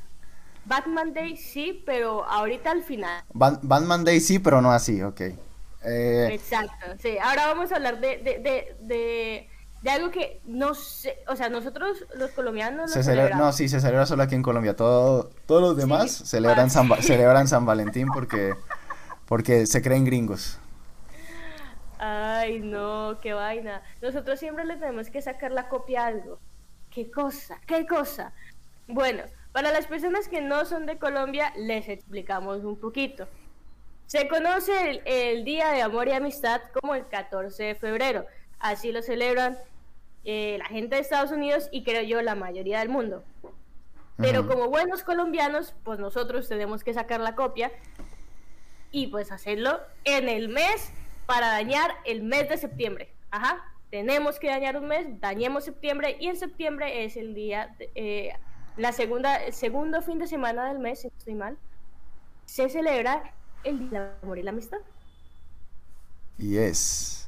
[0.65, 3.23] Batman Day sí, pero ahorita al final.
[3.33, 5.21] Batman Day sí, pero no así, ok.
[5.83, 7.17] Eh, Exacto, sí.
[7.23, 9.49] Ahora vamos a hablar de, de, de, de,
[9.89, 12.93] algo que no sé, o sea, nosotros los colombianos...
[12.93, 14.77] Se celebra, no, sí, se celebra solo aquí en Colombia.
[14.77, 18.55] Todo, todos los demás celebran, San, celebran San Valentín porque,
[19.27, 20.59] porque se creen gringos.
[21.99, 23.83] Ay, no, qué vaina.
[24.03, 26.39] Nosotros siempre le tenemos que sacar la copia a algo.
[26.91, 27.61] ¿Qué cosa?
[27.67, 28.33] ¿Qué cosa?
[28.89, 33.29] Bueno, para las personas que no son de Colombia, les explicamos un poquito.
[34.07, 38.27] Se conoce el, Día de Amor y Amistad como el 14 de febrero.
[38.59, 39.59] Así lo celebran
[40.25, 43.25] eh, la gente de Estados Unidos y creo yo la mayoría del mundo.
[44.17, 47.73] Pero como buenos colombianos, pues nosotros tenemos que sacar la copia
[48.91, 50.93] y pues hacerlo en el mes
[51.25, 53.15] para dañar el mes de septiembre.
[53.31, 58.33] Ajá, tenemos que dañar un mes, dañemos septiembre y en septiembre es el día, eh,
[58.77, 61.57] la segunda, el segundo fin de semana del mes, si no estoy mal,
[62.45, 63.33] se celebra
[63.65, 64.79] el Día del Amor y la Amistad.
[66.39, 67.20] Y es.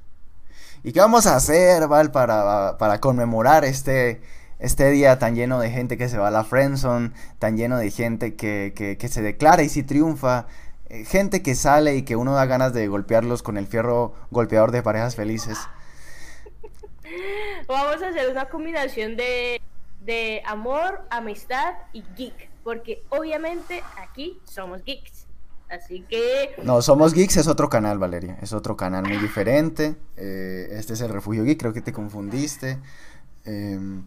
[0.85, 4.21] ¿Y qué vamos a hacer, Val, para, para conmemorar este,
[4.59, 7.89] este día tan lleno de gente que se va a la Friendzone, tan lleno de
[7.93, 10.47] gente que, que, que se declara y si triunfa,
[10.89, 14.73] eh, gente que sale y que uno da ganas de golpearlos con el fierro golpeador
[14.73, 15.57] de parejas felices?
[17.69, 19.63] Vamos a hacer una combinación de,
[20.01, 25.27] de amor, amistad y geek, porque obviamente aquí somos geeks.
[25.73, 26.55] Así que...
[26.63, 28.37] No, Somos Geeks es otro canal, Valeria.
[28.43, 29.97] Es otro canal muy diferente.
[30.19, 32.79] Eh, este es el Refugio Geek, creo que te confundiste.
[33.47, 34.05] Em,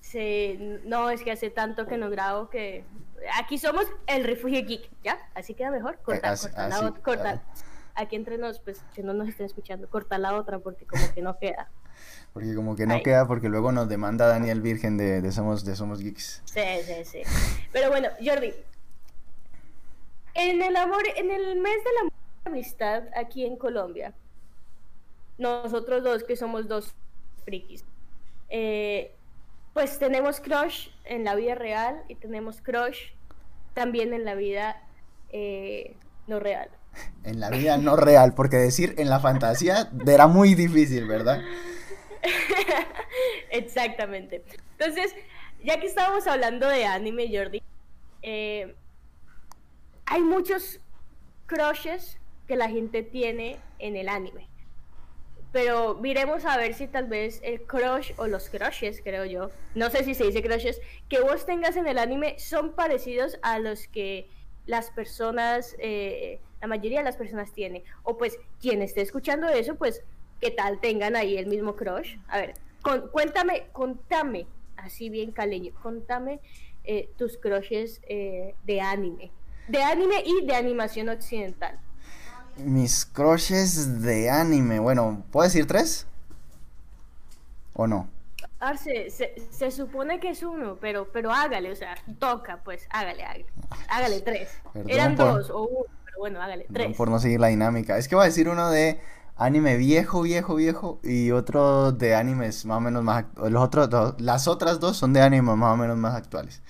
[0.00, 2.84] sí, no, es que hace tanto que no grabo que...
[3.38, 5.18] Aquí somos el Refugio Geek, ¿ya?
[5.36, 6.00] Así queda mejor.
[6.02, 7.42] Corta, corta, la otra, corta.
[7.94, 11.22] Aquí entre nos, pues que no nos estén escuchando, corta la otra porque como que
[11.22, 11.70] no queda.
[12.32, 15.76] Porque como que no queda, porque luego nos demanda Daniel Virgen de, de, Somos, de
[15.76, 16.42] Somos Geeks.
[16.46, 17.22] Sí, sí, sí.
[17.70, 18.52] Pero bueno, Jordi,
[20.34, 22.10] en el amor, en el mes de la
[22.44, 24.14] amistad aquí en Colombia,
[25.38, 26.94] nosotros dos que somos dos
[27.44, 27.84] frikis,
[28.48, 29.14] eh,
[29.72, 33.12] pues tenemos crush en la vida real y tenemos crush
[33.74, 34.82] también en la vida
[35.30, 36.68] eh, no real.
[37.24, 41.40] En la vida no real, porque decir en la fantasía era muy difícil, ¿verdad?
[43.50, 44.44] Exactamente.
[44.78, 45.14] Entonces,
[45.64, 47.62] ya que estábamos hablando de anime, Jordi,
[48.20, 48.74] eh,
[50.12, 50.78] hay muchos
[51.46, 54.46] crushes que la gente tiene en el anime.
[55.52, 59.88] Pero miremos a ver si tal vez el crush o los crushes, creo yo, no
[59.88, 63.88] sé si se dice crushes, que vos tengas en el anime son parecidos a los
[63.88, 64.28] que
[64.66, 67.82] las personas, eh, la mayoría de las personas tienen.
[68.02, 70.04] O pues quien esté escuchando eso, pues
[70.42, 72.18] que tal tengan ahí el mismo crush.
[72.28, 72.52] A ver,
[73.12, 74.46] cuéntame, contame,
[74.76, 76.40] así bien caleño, contame
[76.84, 79.30] eh, tus crushes eh, de anime
[79.68, 81.78] de anime y de animación occidental.
[82.56, 86.06] Mis crushes de anime, bueno, ¿puedo decir tres?
[87.74, 88.08] ¿O no?
[88.60, 93.46] Arce, se, supone que es uno, pero, pero hágale, o sea, toca, pues, hágale, hágale,
[93.88, 94.50] hágale tres.
[94.86, 96.96] Eran dos o uno, pero bueno, hágale tres.
[96.96, 97.98] por no seguir la dinámica.
[97.98, 99.00] Es que voy a decir uno de
[99.36, 104.20] anime viejo, viejo, viejo y otro de animes más o menos más los otros dos,
[104.20, 106.62] las otras dos son de animes más o menos más actuales.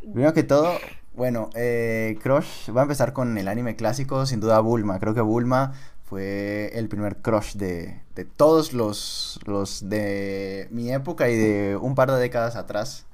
[0.00, 0.72] Primero que todo,
[1.18, 5.00] bueno, eh, Crush, va a empezar con el anime clásico, sin duda Bulma.
[5.00, 5.72] Creo que Bulma
[6.04, 11.96] fue el primer crush de, de todos los, los de mi época y de un
[11.96, 13.04] par de décadas atrás.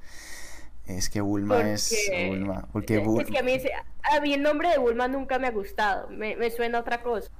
[0.85, 1.95] Es que Bulma es
[2.27, 2.67] Bulma.
[2.71, 3.59] Porque es que a mí,
[4.03, 6.07] a mí, el nombre de Bulma nunca me ha gustado.
[6.09, 7.31] Me, me suena otra cosa.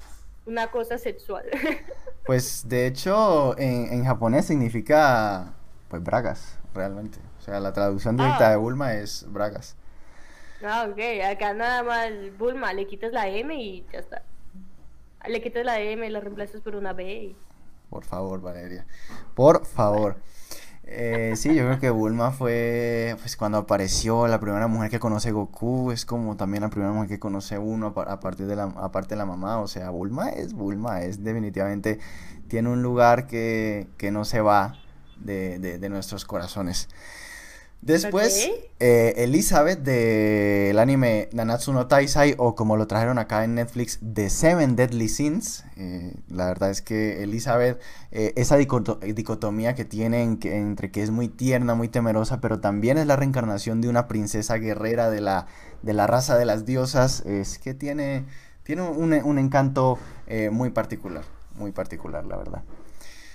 [0.48, 1.46] Una cosa sexual.
[2.26, 5.54] pues de hecho en, en, japonés significa
[5.90, 7.20] pues bragas, realmente.
[7.40, 8.52] O sea, la traducción directa ah.
[8.52, 9.76] de Bulma es bragas.
[10.64, 11.00] Ah, ok.
[11.32, 14.24] Acá nada más Bulma, le quitas la M y ya está.
[15.28, 17.36] Le quitas la M y la reemplazas por una B.
[17.90, 18.86] Por favor, Valeria.
[19.34, 20.18] Por favor.
[20.88, 25.32] Eh, sí, yo creo que Bulma fue pues cuando apareció la primera mujer que conoce
[25.32, 29.16] Goku, es como también la primera mujer que conoce uno a partir de la aparte
[29.16, 32.00] de la mamá, o sea, Bulma es Bulma, es definitivamente
[32.48, 34.76] tiene un lugar que, que no se va
[35.18, 36.88] de, de, de nuestros corazones.
[37.82, 44.00] Después, eh, Elizabeth del anime Nanatsu no Taisai o como lo trajeron acá en Netflix,
[44.02, 45.64] The Seven Deadly Sins.
[45.78, 47.80] Eh, la verdad es que Elizabeth,
[48.12, 53.06] eh, esa dicotomía que tiene entre que es muy tierna, muy temerosa, pero también es
[53.06, 55.46] la reencarnación de una princesa guerrera de la,
[55.84, 58.26] de la raza de las diosas, es que tiene,
[58.64, 60.00] tiene un, un encanto
[60.50, 62.64] muy particular, muy particular, la verdad.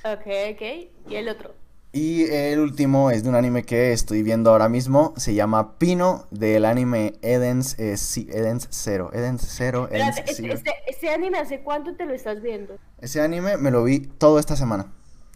[0.03, 1.09] Ok, ok.
[1.09, 1.60] ¿Y el otro?
[1.93, 5.13] Y el último es de un anime que estoy viendo ahora mismo.
[5.17, 9.11] Se llama Pino, del anime Edens, eh, sí, Edens 0.
[9.13, 9.89] Edens 0.
[9.91, 12.77] Espérate, este, este, este anime hace cuánto te lo estás viendo?
[13.01, 14.93] Ese anime me lo vi todo esta semana.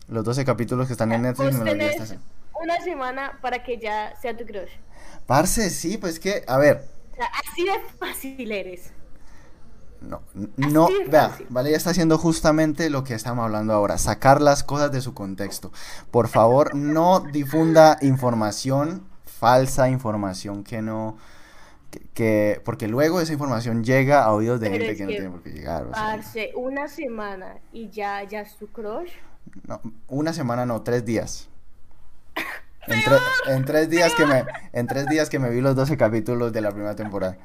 [0.07, 2.27] Los 12 capítulos que están en Netflix me lo vi esta semana.
[2.63, 4.71] Una semana para que ya sea tu crush.
[5.27, 6.85] Parce, sí, pues que, a ver.
[7.13, 8.93] O sea, así de fácil eres.
[10.09, 10.23] No,
[10.57, 14.93] no, vea, vale, ya está haciendo justamente lo que estamos hablando ahora, sacar las cosas
[14.93, 15.73] de su contexto.
[16.11, 21.17] Por favor, no difunda información, falsa información que no,
[22.15, 25.51] que, porque luego esa información llega a oídos de gente que, no tiene por qué
[25.51, 25.87] llegar.
[25.87, 29.11] O una semana y ya, ya es tu crush.
[29.67, 31.49] No, una semana no, tres días.
[33.47, 36.61] En, tres días que me, en tres días que me vi los 12 capítulos de
[36.61, 37.39] la primera temporada.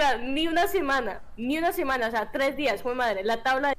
[0.00, 3.68] Sea, ni una semana, ni una semana, o sea, tres días, fue madre, la tabla
[3.68, 3.76] de...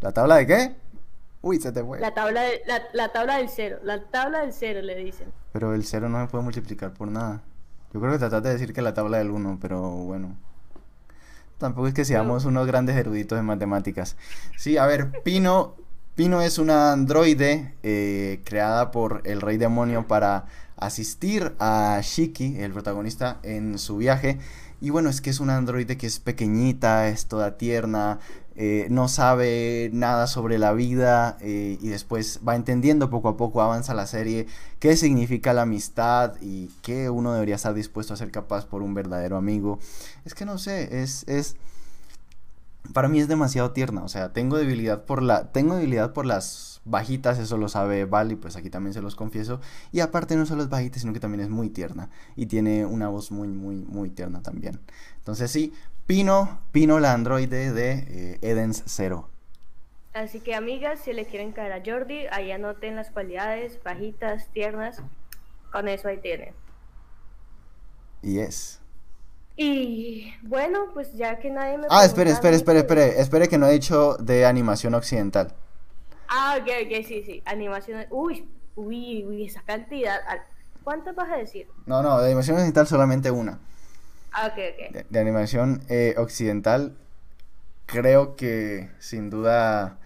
[0.00, 0.76] ¿La tabla de qué?
[1.42, 2.00] Uy, se te fue.
[2.00, 2.60] La tabla, de,
[2.92, 5.32] la, tabla del cero, la tabla del cero le dicen.
[5.52, 7.42] Pero el cero no se puede multiplicar por nada.
[7.94, 10.36] Yo creo que trataste de decir que la tabla del uno, pero bueno.
[11.58, 14.16] Tampoco es que seamos unos grandes eruditos en matemáticas.
[14.56, 15.76] Sí, a ver, Pino,
[16.16, 20.46] Pino es una androide eh, creada por el rey demonio para
[20.80, 24.38] asistir a Shiki, el protagonista, en su viaje.
[24.80, 28.20] Y bueno, es que es una androide que es pequeñita, es toda tierna,
[28.60, 33.62] eh, no sabe nada sobre la vida eh, y después va entendiendo poco a poco,
[33.62, 34.48] avanza la serie,
[34.80, 38.94] qué significa la amistad y qué uno debería estar dispuesto a ser capaz por un
[38.94, 39.78] verdadero amigo.
[40.24, 41.22] Es que no sé, es...
[41.28, 41.56] es
[42.92, 46.77] para mí es demasiado tierna, o sea, tengo debilidad por la tengo debilidad por las
[46.88, 49.60] bajitas, eso lo sabe Val y pues aquí también se los confieso.
[49.92, 53.08] Y aparte no solo es bajita, sino que también es muy tierna y tiene una
[53.08, 54.80] voz muy, muy, muy tierna también.
[55.18, 55.72] Entonces sí,
[56.06, 59.28] Pino, Pino la androide de eh, Edens 0.
[60.14, 65.02] Así que amigas, si le quieren caer a Jordi, ahí anoten las cualidades, bajitas, tiernas.
[65.70, 66.54] Con eso ahí tienen.
[68.22, 68.80] Y es.
[69.56, 71.86] Y bueno, pues ya que nadie me...
[71.90, 75.54] Ah, espere, espere, espere, espere, espere que no he dicho de animación occidental.
[76.28, 77.42] Ah, ok, ok, sí, sí.
[77.46, 78.06] Animación.
[78.10, 80.20] Uy, uy, uy, esa cantidad.
[80.84, 81.66] ¿Cuántas vas a decir?
[81.86, 83.58] No, no, de animación occidental solamente una.
[84.32, 84.58] Ah, ok,
[84.92, 85.06] ok.
[85.08, 86.96] De, animación eh, occidental,
[87.86, 89.98] creo que sin duda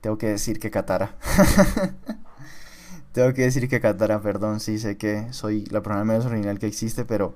[0.00, 1.16] tengo que decir que Katara.
[3.12, 6.66] tengo que decir que Katara, perdón, sí sé que soy la persona menos original que
[6.66, 7.34] existe, pero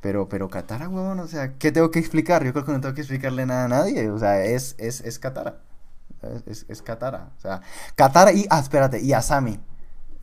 [0.00, 2.44] pero pero Katara, huevón, o sea, ¿qué tengo que explicar?
[2.44, 5.18] Yo creo que no tengo que explicarle nada a nadie, o sea, es es es
[5.18, 5.60] Katara.
[6.46, 7.30] Es, es, Katara.
[7.36, 7.62] O sea,
[7.94, 8.46] Katara y.
[8.50, 9.58] Ah, espérate, y Asami.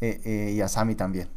[0.02, 1.30] Eh, eh, y Asami también.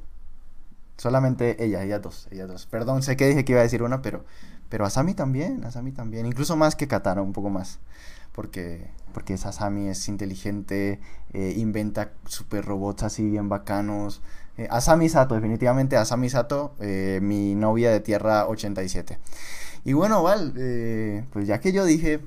[0.97, 2.67] Solamente ella, ellas dos, ellas dos.
[2.67, 4.25] Perdón, sé que dije que iba a decir una, pero.
[4.69, 6.27] Pero Asami también, Asami también.
[6.27, 7.81] Incluso más que Katara, un poco más.
[8.33, 8.91] Porque.
[9.15, 11.01] Porque esa Asami es inteligente.
[11.33, 14.23] Eh, inventa super robots así bien bacanos.
[14.69, 16.75] Asami Sato, definitivamente Asami Sato,
[17.23, 19.19] mi novia de Tierra 87.
[19.85, 20.53] Y bueno, Val,
[21.33, 22.21] pues ya que yo dije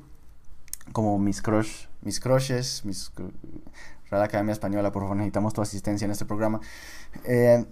[0.93, 3.11] como mis crush, mis crushes, mis
[4.09, 6.61] Real Academia Española, por favor, necesitamos tu asistencia en este programa.
[7.25, 7.65] Eh,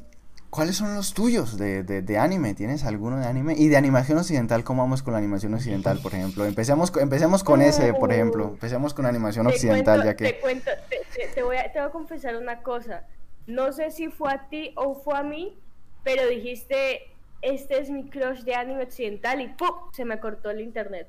[0.50, 2.54] ¿Cuáles son los tuyos de, de, anime?
[2.56, 3.54] ¿Tienes alguno de anime?
[3.58, 6.44] Y de animación occidental, ¿cómo vamos con la animación occidental, por ejemplo?
[6.46, 8.50] Empecemos, empecemos con ese, por ejemplo.
[8.50, 10.26] Empecemos con animación occidental, ya que...
[10.26, 13.06] Te cuento, te, voy a, te voy a confesar una cosa.
[13.48, 15.58] No sé si fue a ti o fue a mí,
[16.04, 19.70] pero dijiste, este es mi crush de anime occidental y ¡pum!
[19.94, 21.08] Se me cortó el internet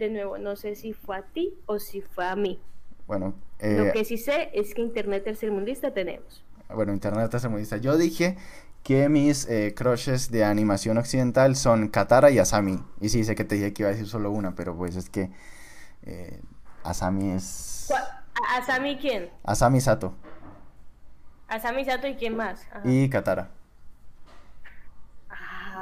[0.00, 2.60] de nuevo, no sé si fue a ti o si fue a mí.
[3.06, 6.44] Bueno, lo eh, que sí sé es que Internet tercermundista tenemos.
[6.68, 7.76] Bueno, Internet tercermundista.
[7.76, 8.36] Yo dije
[8.82, 12.82] que mis eh, crushes de animación occidental son Katara y Asami.
[13.00, 15.10] Y sí, sé que te dije que iba a decir solo una, pero pues es
[15.10, 15.30] que
[16.02, 16.40] eh,
[16.82, 17.92] Asami es...
[18.56, 19.28] ¿Asami quién?
[19.44, 20.14] Asami Sato.
[21.46, 22.66] Asami Sato y quién más.
[22.84, 23.50] Y Katara.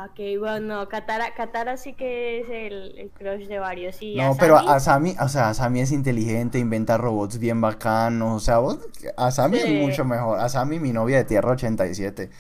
[0.01, 4.01] Ah, ok, bueno, Katara, Katara sí que es el, crush de varios.
[4.01, 8.37] ¿Y no, pero Asami, o sea, Asami es inteligente, inventa robots bien bacanos.
[8.37, 8.79] O sea, vos,
[9.17, 10.39] Asami es mucho mejor.
[10.39, 12.31] Asami, mi novia de Tierra 87.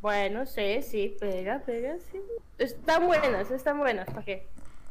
[0.00, 2.18] Bueno, sí, sí, pega, pega, sí.
[2.56, 4.46] Están buenas, están buenas, ¿para qué?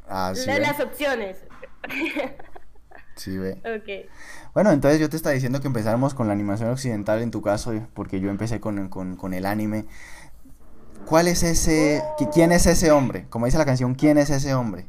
[0.07, 0.45] Ah, sí.
[0.45, 1.39] las opciones.
[3.15, 3.57] Sí, ve.
[3.65, 4.11] Ok.
[4.53, 7.73] Bueno, entonces yo te estaba diciendo que empezáramos con la animación occidental en tu caso,
[7.95, 9.86] porque yo empecé con, con, con el anime.
[11.08, 12.03] ¿Cuál es ese,
[12.34, 13.26] quién es ese hombre?
[13.30, 14.86] Como dice la canción, ¿quién es ese hombre?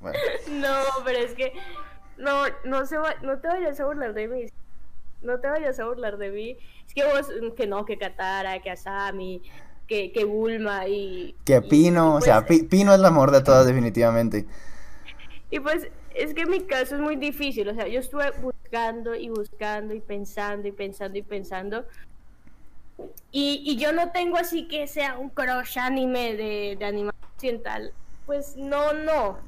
[0.50, 1.52] No, pero es que
[2.16, 4.46] no, no, se no te vayas a burlar de mí.
[5.22, 6.56] No te vayas a burlar de mí.
[6.86, 9.42] Es que vos, que no, que Katara, que Asami,
[9.86, 11.36] que, que Bulma y...
[11.44, 14.46] Que Pino, o sea, Pino es el amor de todas definitivamente.
[15.50, 19.28] Y pues es que mi caso es muy difícil, o sea, yo estuve buscando y
[19.28, 21.84] buscando y pensando y pensando y pensando.
[23.30, 27.92] Y, y yo no tengo así que sea un crush anime de, de animación occidental.
[28.26, 29.38] Pues no, no.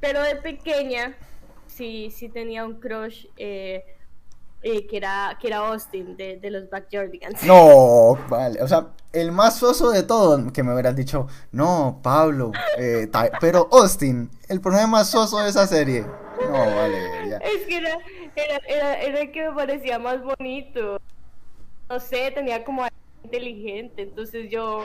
[0.00, 1.16] Pero de pequeña
[1.66, 3.84] sí, sí tenía un crush eh,
[4.62, 7.42] eh, que, era, que era Austin de, de los Backyardigans.
[7.42, 8.62] No, vale.
[8.62, 13.08] O sea, el más soso de todo, que me hubieras dicho, no, Pablo, eh,
[13.40, 16.04] pero Austin, el personaje más soso de esa serie.
[16.40, 17.36] No, vale, ya.
[17.38, 17.98] Es que era,
[18.36, 21.00] era, era, era el que me parecía más bonito.
[21.88, 24.02] No sé, tenía como algo inteligente.
[24.02, 24.84] Entonces yo,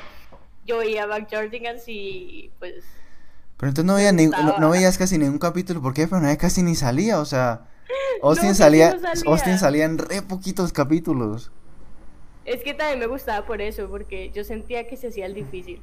[0.66, 2.84] yo veía Backyardigans y pues.
[3.58, 6.64] Pero entonces no, veía ni- no, no veías casi ningún capítulo porque el personaje casi
[6.64, 7.68] ni salía, o sea,
[8.22, 9.24] Austin salía, no salía.
[9.32, 11.51] Austin salía en re poquitos capítulos.
[12.45, 15.82] Es que también me gustaba por eso, porque yo sentía que se hacía el difícil.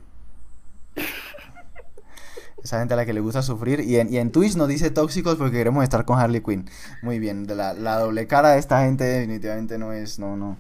[2.62, 3.81] Esa gente a la que le gusta sufrir.
[3.81, 6.68] Y en, y en Twitch nos dice tóxicos porque queremos estar con Harley Quinn.
[7.03, 7.47] Muy bien.
[7.47, 10.18] De la, la doble cara de esta gente definitivamente no es.
[10.18, 10.59] No, no.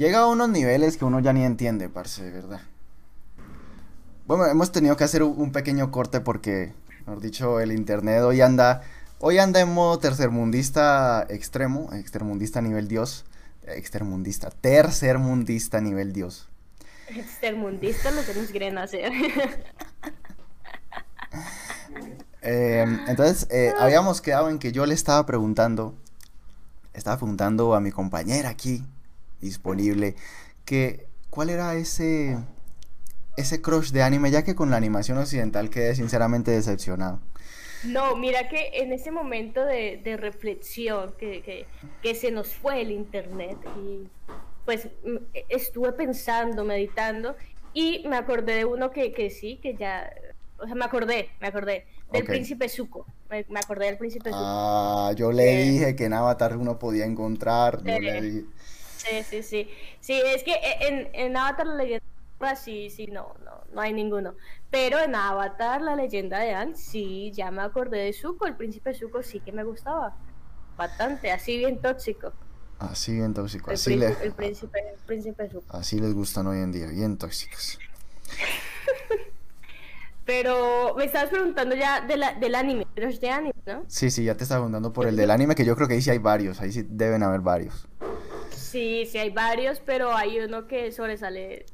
[0.00, 2.62] Llega a unos niveles que uno ya ni entiende, parce, de verdad.
[4.26, 8.80] Bueno, hemos tenido que hacer un pequeño corte porque, mejor dicho, el internet hoy anda.
[9.18, 11.92] Hoy anda en modo tercermundista extremo.
[11.92, 13.26] Extermundista nivel Dios.
[13.66, 14.48] Extermundista.
[14.48, 16.48] Tercermundista nivel Dios.
[17.08, 19.12] Extermundista lo que nos quieren hacer.
[22.40, 25.94] Eh, entonces, eh, habíamos quedado en que yo le estaba preguntando,
[26.94, 28.82] estaba preguntando a mi compañera aquí,
[29.40, 30.16] disponible,
[30.64, 32.38] que cuál era ese,
[33.36, 37.20] ese crush de anime, ya que con la animación occidental quedé sinceramente decepcionado.
[37.82, 41.70] No, mira que en ese momento de, de reflexión que, que,
[42.02, 44.10] que se nos fue el internet y
[44.66, 44.88] pues
[45.48, 47.36] estuve pensando, meditando
[47.72, 50.10] y me acordé de uno que, que sí, que ya,
[50.58, 54.42] o sea, me acordé, me acordé del príncipe Zuko, me, me acordé del príncipe Zuko.
[54.42, 55.56] Ah, yo le Sí.
[55.56, 58.46] dije que en Avatar uno podía encontrar, yo le dije,
[59.08, 59.70] Sí, sí, sí.
[60.00, 62.04] Sí, es que en, en Avatar la leyenda
[62.56, 64.34] sí, sí, no, no, no hay ninguno.
[64.70, 68.94] Pero en Avatar la leyenda de Aang, sí, ya me acordé de Zuko, el príncipe
[68.94, 70.16] Zuko sí que me gustaba.
[70.76, 72.32] Bastante, así bien tóxico.
[72.78, 75.76] así bien tóxico, El, así, le, el príncipe, el príncipe Zuko.
[75.76, 77.78] así les gustan hoy en día, bien tóxicos.
[80.24, 83.84] Pero me estabas preguntando ya de la, del anime, de los de anime, ¿no?
[83.88, 86.02] Sí, sí, ya te estaba preguntando por el del anime, que yo creo que ahí
[86.02, 87.88] sí hay varios, ahí sí deben haber varios.
[88.70, 91.66] Sí, sí hay varios, pero hay uno que sobresale,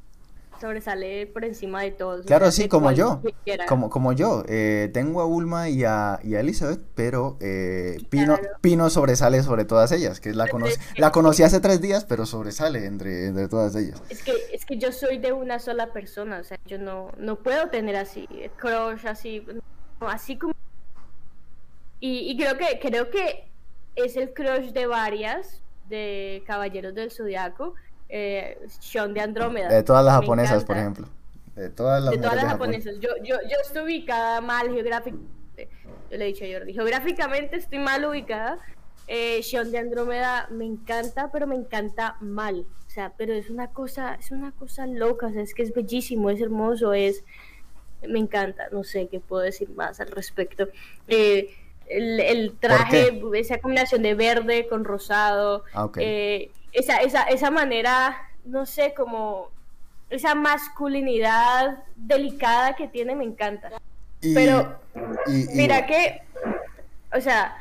[0.59, 2.25] sobresale por encima de todos.
[2.25, 3.21] Claro, sí, como yo,
[3.67, 8.37] como, como yo, eh, tengo a Ulma y a, y a Elizabeth, pero eh, Pino,
[8.37, 8.57] Claro.
[8.61, 12.05] Pino sobresale sobre todas ellas, que la, cono- es que- la conocí hace tres días,
[12.05, 14.01] pero sobresale entre, entre todas ellas.
[14.09, 17.35] Es que, es que yo soy de una sola persona, o sea, yo no, no
[17.37, 18.27] puedo tener así,
[18.57, 19.45] crush, así,
[19.99, 20.53] así como...
[21.99, 23.47] Y, y creo que, creo que
[23.95, 27.75] es el crush de varias, de Caballeros del Zodiaco,
[28.09, 29.69] eh, Sean de Andrómeda.
[29.69, 31.07] De todas las japonesas, por ejemplo.
[31.55, 32.95] De todas las De todas las de japonesas.
[32.99, 35.69] Yo, yo, yo estoy ubicada mal geográficamente.
[36.09, 38.59] Yo le he dicho a Jordi, geográficamente estoy mal ubicada.
[39.07, 42.65] Eh, Sean de Andrómeda me encanta, pero me encanta mal.
[42.87, 45.27] O sea, pero es una cosa, es una cosa loca.
[45.27, 47.23] O sea, es que es bellísimo, es hermoso, es.
[48.07, 48.69] Me encanta.
[48.71, 50.67] No sé qué puedo decir más al respecto.
[51.07, 51.49] Eh,
[51.89, 55.63] el, el traje, esa combinación de verde con rosado.
[55.73, 59.49] Ah, eh, esa, esa, esa manera, no sé, como
[60.09, 63.71] esa masculinidad delicada que tiene me encanta.
[64.21, 64.79] Y, Pero
[65.27, 66.21] y- y- mira que,
[67.13, 67.55] o sea,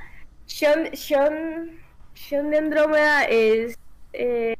[0.46, 1.78] Sean, Sean,
[2.14, 3.78] Sean de Andrómeda es
[4.12, 4.54] eh,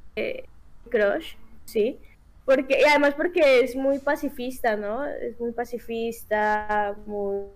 [0.90, 1.98] crush, sí.
[2.44, 5.04] Porque, y además porque es muy pacifista, ¿no?
[5.04, 7.46] Es muy pacifista, muy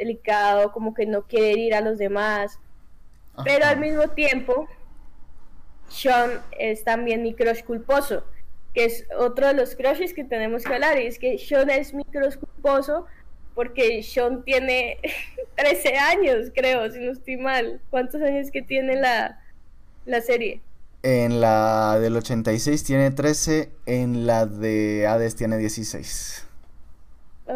[0.00, 2.58] delicado, como que no quiere herir a los demás.
[3.44, 4.68] Pero al mismo tiempo,
[5.88, 8.24] Sean es también mi crush culposo,
[8.74, 11.00] que es otro de los crushes que tenemos que hablar.
[11.00, 13.06] Y es que Sean es mi crush culposo
[13.54, 14.98] porque Sean tiene
[15.56, 17.80] 13 años, creo, si no estoy mal.
[17.90, 19.40] ¿Cuántos años que tiene la,
[20.06, 20.60] la serie?
[21.02, 26.46] En la del 86 tiene 13, en la de Hades tiene 16.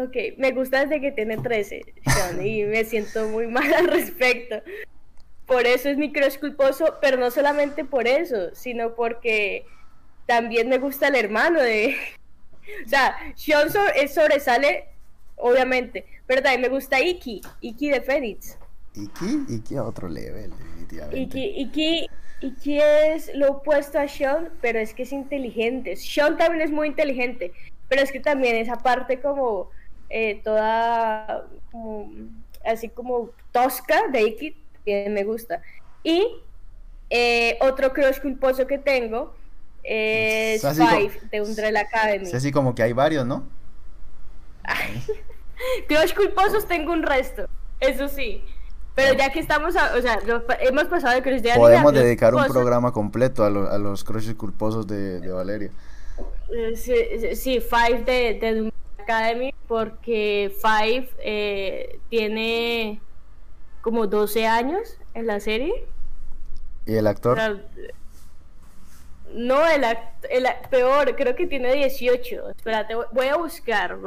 [0.03, 4.61] Ok, me gusta desde que tiene 13, Sean, y me siento muy mal al respecto.
[5.45, 9.65] Por eso es mi crush culposo, pero no solamente por eso, sino porque
[10.25, 11.95] también me gusta el hermano de...
[12.85, 13.79] O sea, Sean so-
[14.11, 14.85] sobresale,
[15.35, 18.57] obviamente, pero también me gusta Iki, Iki de Phoenix.
[18.95, 21.19] Iki, Iki a otro level, definitivamente.
[21.19, 22.09] Iki, Iki,
[22.41, 25.95] Iki es lo opuesto a Sean, pero es que es inteligente.
[25.95, 27.51] Sean también es muy inteligente,
[27.87, 29.69] pero es que también esa parte como
[30.17, 32.09] eh, toda como
[32.63, 34.55] así como tosca, de
[34.85, 35.61] que me gusta.
[36.03, 36.25] Y
[37.09, 39.35] eh, otro crush culposo que tengo
[39.83, 42.23] es Five de Umbrella Academy.
[42.23, 43.43] Es así como que hay varios, ¿no?
[45.89, 47.49] crush culposos tengo un resto,
[47.81, 48.41] eso sí.
[48.95, 50.19] Pero ya que estamos, o sea,
[50.61, 55.29] hemos pasado de crush de Podemos dedicar un programa completo a, los crushes culposos de,
[55.29, 55.71] Valeria.
[56.49, 58.71] Eh, sí, Five de, de
[59.05, 62.99] Academy, porque Five eh, tiene
[63.81, 65.87] como 12 años en la serie.
[66.85, 67.39] ¿Y el actor?
[69.33, 69.83] No, el,
[70.29, 72.49] el peor, creo que tiene 18.
[72.51, 73.97] Espérate, voy a buscar,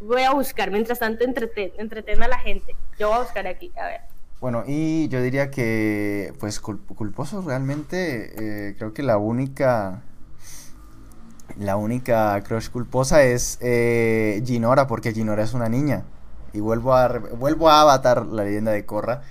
[0.00, 0.70] voy a buscar.
[0.70, 2.76] Mientras tanto, entreten, entreten a la gente.
[2.98, 4.00] Yo voy a buscar aquí, a ver.
[4.40, 10.02] Bueno, y yo diría que, pues, culposo realmente, eh, creo que la única,
[11.58, 16.04] la única crush culposa es eh, Ginora, porque Ginora es una niña.
[16.52, 19.22] Y vuelvo a, vuelvo a avatar la leyenda de Korra.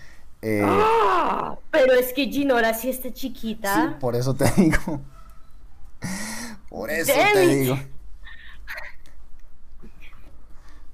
[0.41, 1.57] Eh, ¡Ah!
[1.71, 3.75] Pero es que Ginora sí está chiquita.
[3.75, 5.01] Sí, por eso te digo.
[6.69, 7.79] Por eso te digo.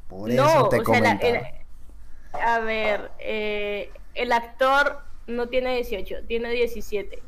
[0.07, 1.25] Por eso te comento.
[2.33, 7.23] a ver, eh, el actor no tiene 18, tiene 17.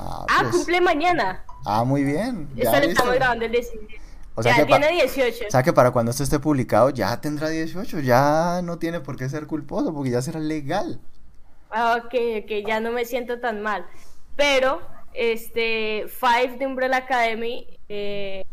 [0.00, 0.56] Ah, ah pues.
[0.56, 1.44] cumple mañana.
[1.64, 2.48] Ah, muy bien.
[2.54, 4.00] Ya le estamos grabando el 17.
[4.36, 5.46] O sea ya tiene 18.
[5.46, 9.16] O sea que para cuando esto esté publicado ya tendrá 18, ya no tiene por
[9.16, 11.00] qué ser culposo porque ya será legal.
[11.70, 13.86] Ah, ok, ok, ya no me siento tan mal.
[14.36, 14.80] Pero,
[15.12, 18.44] este, Five de Umbrella Academy, eh,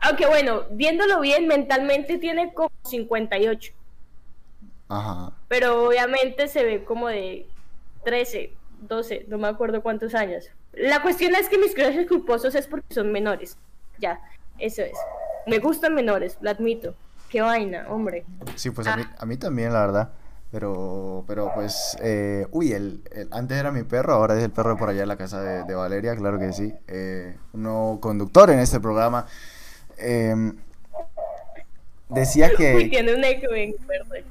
[0.00, 3.72] aunque bueno, viéndolo bien, mentalmente tiene como 58.
[4.88, 5.32] Ajá.
[5.48, 7.46] Pero obviamente se ve como de
[8.04, 8.52] 13,
[8.82, 10.50] 12, no me acuerdo cuántos años.
[10.72, 13.56] La cuestión es que mis crushes culposos es porque son menores.
[13.98, 14.20] Ya,
[14.58, 14.96] eso es.
[15.46, 16.94] Me gustan menores, lo admito.
[17.28, 18.24] Qué vaina, hombre.
[18.56, 20.10] Sí, pues a, mí, a mí también, la verdad.
[20.50, 24.76] Pero, pero pues, eh, uy, el, antes era mi perro, ahora es el perro de
[24.76, 26.72] por allá en la casa de, Valeria, claro que sí.
[26.86, 29.26] Eh, un nuevo conductor en este programa.
[29.98, 30.56] Em,
[32.08, 32.76] decía que...
[32.76, 34.24] Uy, tiene un eco bien fuerte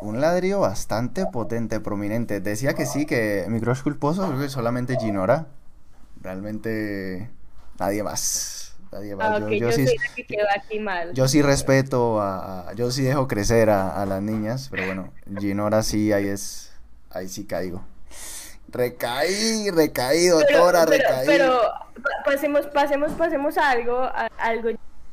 [0.00, 2.40] un ladrillo bastante potente, prominente.
[2.40, 5.46] Decía que sí, que mi crush culposo creo que solamente Ginora.
[6.20, 7.30] Realmente
[7.78, 8.76] nadie más.
[8.92, 9.42] Nadie más.
[9.42, 9.86] Ah, yo, sí,
[11.12, 16.12] yo sí respeto a, yo sí dejo crecer a, las niñas, pero bueno, Ginora sí,
[16.12, 16.72] ahí es,
[17.10, 17.82] ahí sí caigo.
[18.70, 21.26] Recaí, recaí, doctora, pero, recaí.
[21.26, 21.60] Pero
[22.24, 24.08] pasemos, pasemos, pasemos a algo,
[24.38, 24.70] algo,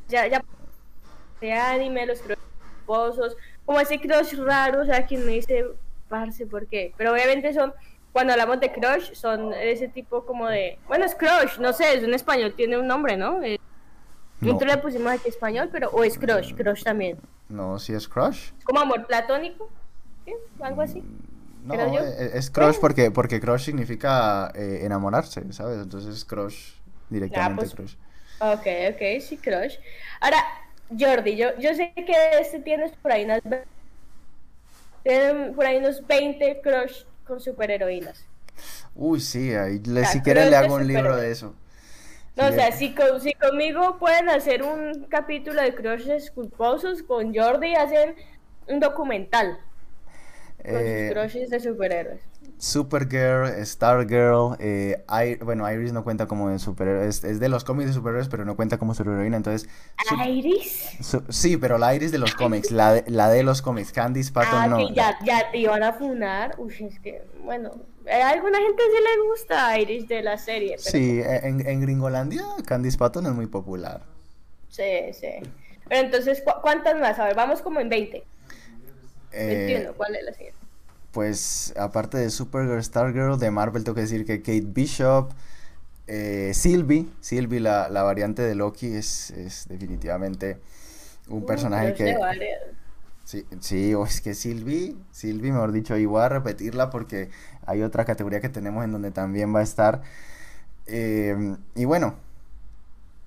[0.08, 0.42] ya, ya,
[1.40, 3.36] de anime, los culposos
[3.66, 5.66] como ese crush raro, o sea, quien me dice,
[6.08, 6.94] parce, ¿por qué?
[6.96, 7.74] Pero obviamente son,
[8.12, 12.04] cuando hablamos de crush, son ese tipo como de, bueno, es crush, no sé, es
[12.04, 13.42] en español, tiene un nombre, ¿no?
[13.42, 13.58] Eh,
[14.40, 17.18] Nosotros le pusimos aquí español, pero, o es crush, crush también.
[17.48, 18.52] No, sí es crush.
[18.64, 19.68] ¿Como amor platónico?
[20.24, 20.32] ¿Sí?
[20.60, 21.02] ¿Algo así?
[21.64, 25.82] No, eh, es crush porque, porque crush significa eh, enamorarse, ¿sabes?
[25.82, 26.74] Entonces es crush,
[27.10, 27.94] directamente pues, crush.
[28.38, 29.74] Ok, ok, sí, crush.
[30.20, 30.38] Ahora,
[30.90, 33.42] Jordi, yo, yo sé que este tienes por ahí unas
[35.54, 38.24] por ahí unos 20 crush con superheroínas.
[38.94, 39.80] Uy, sí, ahí
[40.10, 41.54] si quieren le hago un libro de eso.
[42.36, 47.74] No, o sea, si, si, conmigo pueden hacer un capítulo de crushes culposos, con Jordi
[47.74, 48.14] hacen
[48.68, 49.58] un documental.
[50.62, 52.20] Con sus eh, crushes de superhéroes.
[52.58, 55.04] Supergirl, Stargirl, eh,
[55.42, 58.56] bueno, Iris no cuenta como de superhéroe, es, de los cómics de superhéroes, pero no
[58.56, 59.68] cuenta como superheroína, entonces...
[60.26, 60.96] ¿Iris?
[61.28, 64.58] sí, pero la Iris de los cómics, la de, la de los cómics, Candice Patton
[64.58, 64.94] ah, no.
[64.94, 67.72] ya, ya te iban a funar, uy, es que, bueno,
[68.10, 70.78] a alguna gente sí le gusta Iris de la serie.
[70.78, 74.02] Sí, en, en Gringolandia Candice Patton es muy popular.
[74.68, 75.28] Sí, sí.
[75.88, 77.18] Pero entonces, ¿cuántas más?
[77.18, 78.24] A ver, vamos como en 20.
[79.32, 80.65] 21, eh, ¿cuál es la siguiente?
[81.16, 85.30] Pues aparte de Supergirl, Stargirl, de Marvel tengo que decir que Kate Bishop,
[86.06, 89.32] eh, Sylvie, Sylvie la, variante de Loki es,
[89.66, 90.60] definitivamente
[91.28, 92.14] un personaje que...
[93.24, 97.30] Sí, sí, o es que Sylvie, Sylvie, mejor dicho, y voy a repetirla porque
[97.64, 100.02] hay otra categoría que tenemos en donde también va a estar.
[100.84, 102.16] Em, y bueno,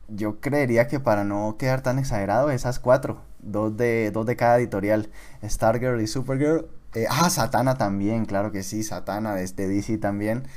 [0.10, 4.60] yo creería que para no quedar tan exagerado, esas cuatro, dos de, dos de cada
[4.60, 5.10] editorial,
[5.44, 10.48] Stargirl y Supergirl, eh, ah, Satana también, claro que sí, Satana de este DC también.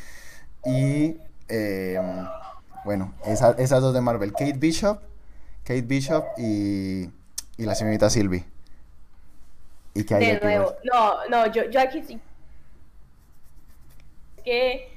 [0.65, 1.19] Y
[1.49, 2.27] em,
[2.85, 5.01] bueno, esas dos de Marvel, Kate Bishop,
[5.65, 7.11] Kate Bishop y,
[7.57, 8.45] y la señorita Sylvie.
[9.95, 12.19] ¿Y qué hay de nuevo, no, no, yo, yo aquí sí.
[14.45, 14.89] Que,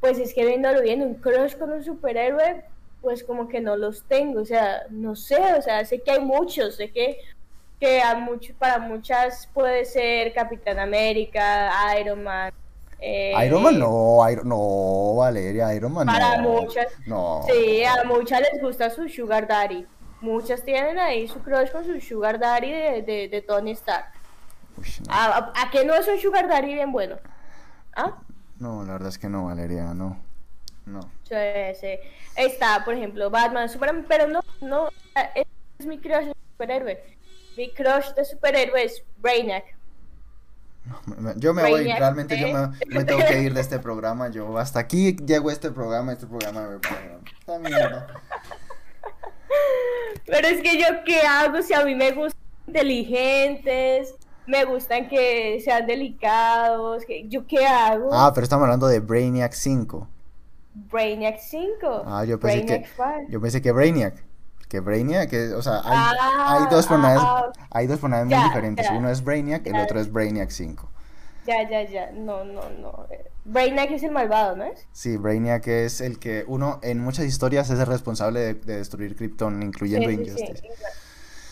[0.00, 2.64] pues es que viéndolo bien, un crush con un superhéroe,
[3.00, 6.20] pues como que no los tengo, o sea, no sé, o sea, sé que hay
[6.20, 7.20] muchos, sé que
[7.80, 11.70] que a mucho, para muchas puede ser Capitán América,
[12.00, 12.52] Iron Man.
[12.98, 16.48] eh, Iron Man no, Iron, no, Valeria, Iron Man para no.
[16.62, 17.42] muchas, No.
[17.46, 19.86] sí, a muchas les gusta su Sugar Daddy.
[20.22, 24.06] Muchas tienen ahí su crush con su Sugar Daddy de, de, de Tony Stark.
[24.78, 25.12] Uy, no.
[25.14, 27.16] ¿A, a, a qué no es un Sugar Daddy bien bueno?
[27.94, 28.16] ¿Ah?
[28.58, 30.18] No, la verdad es que no, Valeria, no.
[30.86, 31.00] No.
[31.24, 31.34] Sí,
[31.80, 31.98] sí.
[32.36, 34.88] Está, por ejemplo, Batman, Superman, pero no, no,
[35.34, 37.15] es, mi crush superhéroe.
[37.56, 39.64] Mi crush de superhéroe es Brainiac.
[41.06, 42.52] Me- Yo me voy, realmente yo ¿eh?
[42.54, 44.28] me, me tengo que ir de este programa.
[44.30, 46.78] Yo hasta aquí llego este programa, este programa me.
[50.26, 54.14] Pero es que yo, ¿qué hago si a mí me gustan inteligentes?
[54.46, 57.04] Me gustan que sean delicados.
[57.04, 58.10] que- ¿Yo qué hago?
[58.12, 60.08] Ah, pero estamos hablando de Brainiac 5.
[60.74, 62.02] Brainiac 5.
[62.06, 63.12] Ah, yo pensé Brainiac que 5.
[63.30, 64.14] yo pensé que Brainiac,
[64.68, 68.38] que Brainiac, que, o sea, hay, Ah, hay dos personajes, ah, hay dos personajes muy
[68.38, 68.86] diferentes.
[68.86, 68.94] ya.
[68.94, 69.82] Uno es Brainiac, el Ya.
[69.82, 70.90] otro es Brainiac 5.
[71.46, 72.10] Ya, ya, ya.
[72.12, 73.06] No, no, no.
[73.10, 74.88] Eh, Brainiac es el malvado, ¿no es?
[74.92, 79.14] Sí, Brainiac es el que uno en muchas historias es el responsable de, de destruir
[79.14, 80.66] Krypton, incluyendo Sí, sí, sí, Injustice.
[80.66, 80.92] igual.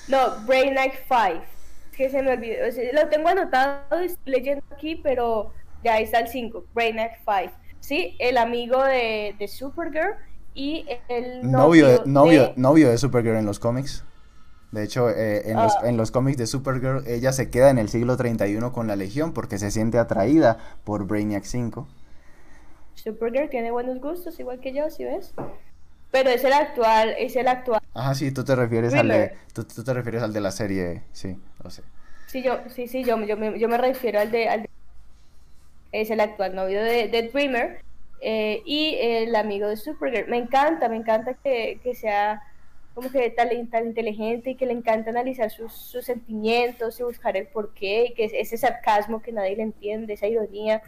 [0.09, 1.45] No, Brainiac 5.
[1.93, 2.67] Es que se me olvidó.
[2.69, 5.53] o sea, lo tengo anotado, estoy leyendo aquí, pero
[5.85, 6.65] ya está el 5.
[6.75, 7.53] Brainiac 5.
[7.79, 10.15] Sí, el amigo de, de Supergirl
[10.55, 14.05] y el Novio, de, novio, novio, de- novio de Supergirl en los cómics.
[14.73, 15.89] De hecho, eh, en, los, Ah.
[15.89, 19.33] en los cómics de Supergirl, ella se queda en el siglo 31 con la Legión
[19.33, 21.87] porque se siente atraída por Brainiac 5.
[22.95, 25.33] Supergirl tiene buenos gustos, igual que yo, ¿sí ves?
[26.11, 27.81] Pero es el actual, es el actual.
[27.93, 31.03] Ajá, sí, tú te refieres al de, tú, tú te refieres al de la serie,
[31.13, 31.83] sí, lo sé.
[32.27, 34.71] Sí, yo, sí, sí, yo, yo, me, yo me refiero al de, al de-
[35.93, 37.81] Es el actual novio de, de Dreamer
[38.27, 40.29] eh, y el amigo de Supergirl.
[40.29, 42.43] Me encanta, me encanta que, que sea
[42.95, 47.37] como que tan, tan inteligente y que le encanta analizar sus, sus sentimientos y buscar
[47.37, 50.81] el porqué y que ese sarcasmo que nadie le entiende, esa ironía.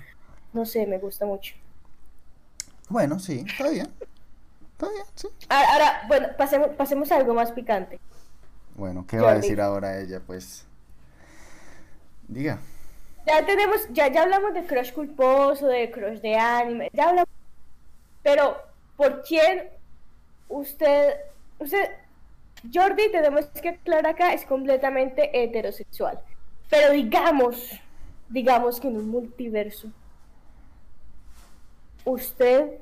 [0.53, 1.55] No sé, me gusta mucho.
[2.89, 3.89] Bueno, sí, está bien.
[4.73, 5.29] Está bien, sí.
[5.49, 7.99] Ahora, ahora, bueno, pasemos, pasemos a algo más picante.
[8.77, 10.21] Bueno, ¿qué va a decir ahora ella?
[10.27, 10.65] Pues,
[12.29, 12.61] diga.
[13.27, 17.29] Ya tenemos, ya, ya hablamos de crush culposo, de crush de anime, ya hablamos.
[18.23, 18.57] Pero,
[18.97, 19.69] ¿por quién
[20.49, 21.15] usted,
[21.59, 21.91] usted,
[22.73, 26.21] Jordi, tenemos que aclarar acá, es completamente heterosexual.
[26.71, 27.81] Pero digamos,
[28.29, 29.89] digamos que en un multiverso,
[32.05, 32.79] usted,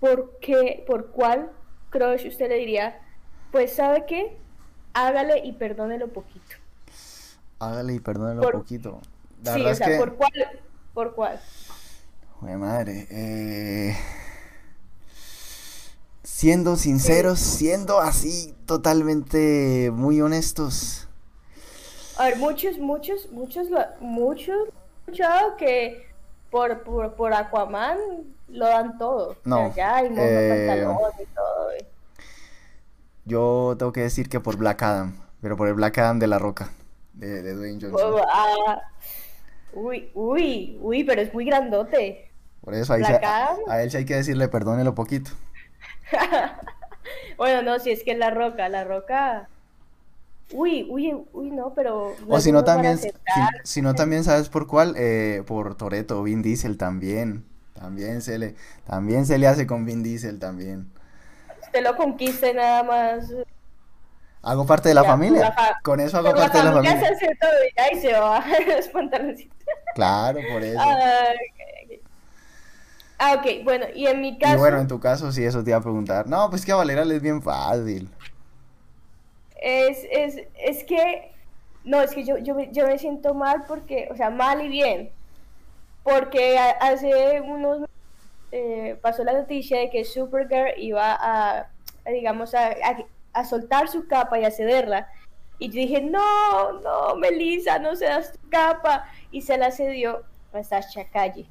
[0.00, 1.50] ¿por qué, por cuál
[1.88, 3.00] crush usted le diría,
[3.52, 4.36] pues, ¿sabe qué?
[4.92, 6.56] Hágale y perdónelo poquito.
[7.58, 9.00] Hágale y perdónelo Por- poquito.
[9.42, 10.32] La sí, o sea, que, ¿por cuál?
[10.94, 11.40] ¿Por cuál?
[12.40, 13.96] Jue madre, eh,
[16.22, 21.08] siendo sinceros, siendo así totalmente muy honestos.
[22.16, 23.68] A ver, muchos, muchos, muchos,
[24.00, 24.56] muchos
[25.06, 26.06] escuchado que
[26.50, 27.98] por, por, por Aquaman
[28.48, 29.36] lo dan todo.
[29.44, 30.84] No, O sea, ya hay eh,
[31.20, 31.76] y todo.
[31.78, 31.86] y-
[33.24, 36.38] Yo tengo que decir que por Black Adam, pero por el Black Adam de la
[36.38, 36.70] Roca,
[37.14, 38.14] de, de Dwayne Johnson.
[38.14, 38.80] Oh, ah,
[39.78, 42.30] uy, uy, uy, pero es muy grandote.
[42.62, 43.56] Por eso ahí se- Adam.
[43.68, 45.30] a él sí hay que decirle perdónelo poquito.
[47.36, 49.48] bueno, no, si es que es la roca, la roca.
[50.52, 52.16] Uy, uy, uy, no, pero.
[52.28, 52.98] O si no también,
[53.64, 57.44] si, no también sabes por cuál, eh, por Toreto, Vin Diesel también.
[57.74, 58.54] También se le,
[58.86, 60.90] también se le hace con Vin Diesel también.
[61.62, 63.30] Usted lo conquista y nada más.
[64.42, 65.40] Hago parte de la Ya, familia.
[65.40, 67.06] con la fa- Con eso hago Con la parte de la familia familia.
[67.08, 68.44] se hace todo y ahí se va
[68.76, 69.56] los pantaloncitos.
[69.92, 70.78] Claro, por eso.
[70.80, 71.60] Ah, ok,
[72.00, 72.02] ok.
[73.18, 75.70] Ah, ok, bueno, y en mi Y caso, bueno, en tu caso, sí, eso te
[75.70, 76.26] iba a preguntar.
[76.28, 78.16] No, pues que a Valera le es bien fácil.
[79.60, 81.32] es, es, es que,
[81.84, 84.68] no, es que yo, yo, me- yo me siento mal porque, o sea, mal y
[84.68, 85.16] bien,
[86.02, 87.86] porque hace unos,
[88.52, 91.60] eh, pasó la noticia de que Supergirl iba a,
[92.06, 92.98] a, digamos, a, a,
[93.40, 95.08] a soltar su capa y a cederla,
[95.58, 100.22] y yo dije, no, no, Melissa, no cedas tu capa, y se la cedió
[100.52, 101.48] a Sasha Calle.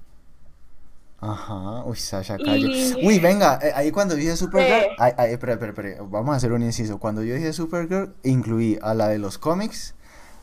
[1.20, 2.96] Ajá, uy, Sasha Y- Calle.
[3.08, 4.88] Uy, venga, eh, ahí cuando dije Supergirl, Sí.
[5.00, 7.00] ay, ay, espera, espera, espera, vamos a hacer un inciso.
[7.00, 9.96] Cuando yo dije Supergirl, incluí a la de los cómics,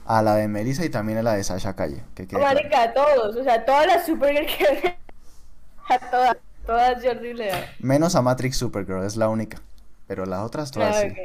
[0.05, 2.03] a la de Melissa y también a la de Sasha Calle.
[2.15, 2.55] Que quede claro.
[2.57, 4.97] Marica, a todos, o sea, todas las Supergirl que...
[5.89, 6.37] a todas,
[6.67, 7.67] todas Jordi le da.
[7.79, 9.63] Menos a Matrix Supergirl, es la única.
[10.07, 11.07] Pero las otras todas Ah, sí.
[11.09, 11.19] ok.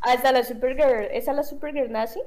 [0.00, 2.20] Hasta la Supergirl, ¿esa es la Supergirl nazi?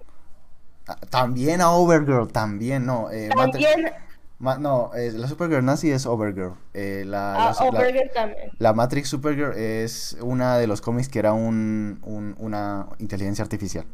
[0.87, 3.09] Ah, También a Overgirl, también, no.
[3.11, 3.91] eh, También
[4.37, 6.53] Ma- no, eh, la Supergirl nazi es Overgirl.
[6.73, 8.51] eh, la, a la su- la- Overgirl también.
[8.59, 13.85] la Matrix Supergirl es una de los cómics que era un, un- una inteligencia artificial.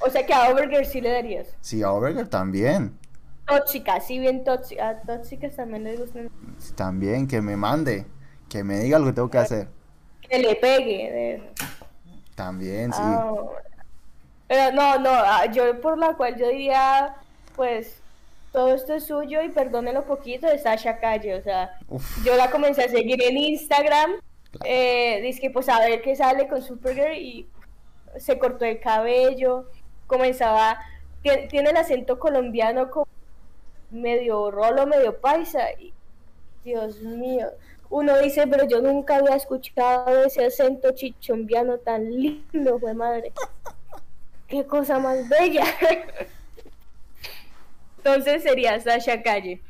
[0.00, 1.48] O sea que a Overger sí le darías.
[1.60, 2.98] Sí, a Overger también.
[3.46, 4.88] Tóxica, sí, bien tóxica.
[4.90, 6.28] A tóxicas también les gustan.
[6.74, 8.06] También, que me mande.
[8.48, 9.68] Que me diga lo que tengo que hacer.
[10.28, 11.10] Que le pegue.
[11.12, 11.42] de-
[12.34, 13.00] También, sí.
[13.02, 13.32] Ah,
[14.48, 17.14] Pero no, no, ah, yo por la cual yo diría,
[17.56, 18.00] pues,
[18.52, 22.24] todo esto es suyo y perdónelo poquito de Sasha Calle, o sea, Uf.
[22.24, 24.12] yo la comencé a seguir en Instagram,
[24.64, 27.48] eh, dice que pues a ver qué sale con Supergirl y
[28.18, 29.68] se cortó el cabello,
[30.06, 30.78] comenzaba,
[31.24, 33.08] tie- tiene el acento colombiano como
[33.90, 35.92] medio rolo, medio paisa, y
[36.64, 37.48] Dios mío,
[37.90, 43.32] uno dice, pero yo nunca había escuchado ese acento chichombiano tan lindo, fue madre.
[44.48, 45.64] Qué cosa más bella.
[47.98, 49.60] Entonces sería Sasha Calle.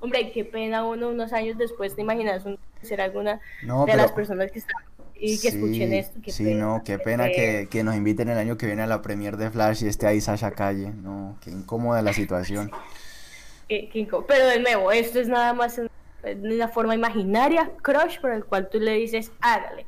[0.00, 4.02] Hombre, qué pena uno unos años después te imaginas un- ser alguna No, de pero-
[4.04, 4.76] las personas que están
[5.20, 6.20] y que escuchen esto.
[6.22, 8.86] Qué sí, pena, no, qué pena que, que nos inviten el año que viene a
[8.86, 10.90] la premier de Flash y esté ahí Sasha Calle.
[10.90, 12.70] No, qué incómoda la situación.
[13.68, 15.90] qué- qué Pero de nuevo, esto es nada más en-
[16.22, 19.86] en una forma imaginaria, crush, por el cual tú le dices, hágale.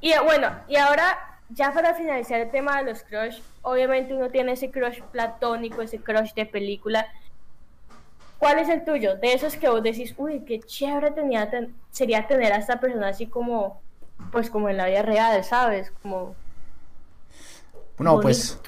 [0.00, 4.28] Y eh, bueno, y ahora, ya para finalizar el tema de los crush, obviamente uno
[4.28, 7.06] tiene ese crush platónico, ese crush de película.
[8.38, 9.16] ¿Cuál es el tuyo?
[9.16, 13.08] De esos que vos decís, uy, qué chévere tenía ten- sería tener a esta persona
[13.08, 13.80] así como,
[14.30, 15.92] pues como en la vida real, ¿sabes?
[16.02, 16.36] Como...
[17.98, 18.60] No, pues.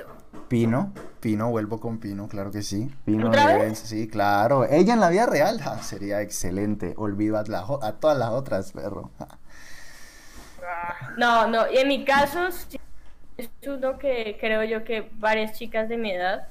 [0.48, 2.90] Pino, Pino, vuelvo con Pino, claro que sí.
[3.04, 3.30] Pino
[3.74, 4.64] sí, claro.
[4.64, 6.94] Ella en la vida real ja, sería excelente.
[6.96, 9.10] Olvido a, la a todas las otras, perro.
[9.18, 9.28] ja.
[11.16, 12.78] No, no, y en mi caso sí,
[13.36, 16.46] es uno que creo yo que varias chicas de mi edad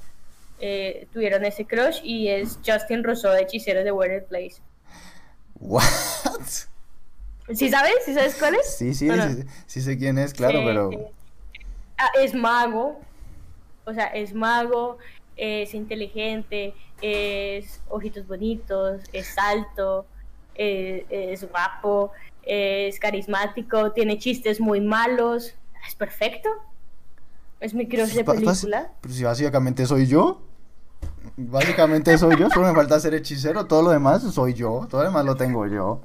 [0.60, 4.56] eh, tuvieron ese crush y es Justin Rousseau de Hechiceros de Weird Place.
[5.58, 5.82] What?
[7.54, 7.94] ¿Sí sabes?
[8.04, 8.76] ¿Sí sabes cuál es?
[8.76, 9.28] Sí, sí, ¿O no?
[9.28, 10.98] sí, sí sé quién es, claro, Sí, pero sí.
[11.98, 13.00] Ah, es mago,
[13.90, 14.98] o sea, es mago,
[15.36, 20.06] es inteligente, es ojitos bonitos, es alto,
[20.54, 22.12] eh, es guapo,
[22.42, 25.54] es carismático, tiene chistes muy malos,
[25.86, 26.48] es perfecto.
[27.60, 28.92] Es mi crush de Ba- bas- película.
[29.02, 30.42] Pero si básicamente soy yo.
[31.36, 35.08] Básicamente soy yo, solo me falta ser hechicero, todo lo demás soy yo, todo lo
[35.08, 36.00] demás lo tengo yo.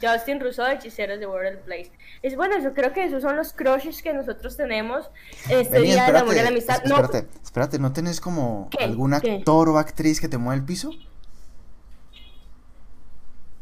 [0.00, 1.90] Justin Rousseau de Hechiceros de World Place.
[2.22, 5.10] Es bueno, yo creo que esos son los crushes que nosotros tenemos
[5.48, 6.80] en este Vení, día del amor y espérate, la amistad.
[6.84, 8.84] es- No, espérate, espérate, ¿no tenés como ¿Qué?
[8.84, 9.32] algún ¿Qué?
[9.36, 10.90] actor o actriz que te mueva el piso?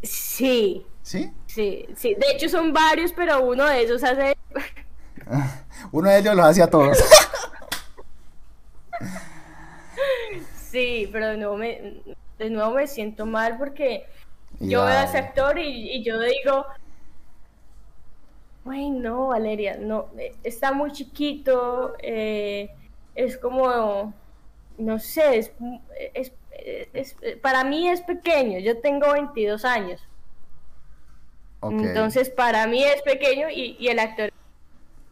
[0.03, 1.31] sí, ¿Sí?
[1.47, 2.15] sí, sí.
[2.15, 4.37] De hecho son varios, pero uno de esos hace...
[5.93, 6.99] Uno de ellos los hacía todos.
[10.71, 12.01] Sí, pero de nuevo me,
[12.39, 14.07] de nuevo me siento mal porque
[14.61, 16.67] yo veo a ese actor y, y yo digo,
[18.65, 22.71] güey, no, Valeria, no, eh, está muy chiquito, eh,
[23.15, 24.13] es como,
[24.79, 25.53] no sé, es,
[26.15, 26.33] es-
[26.93, 30.01] es- para mí es pequeño, yo tengo 22 años,
[31.87, 34.31] entonces para mí es pequeño y, y el actor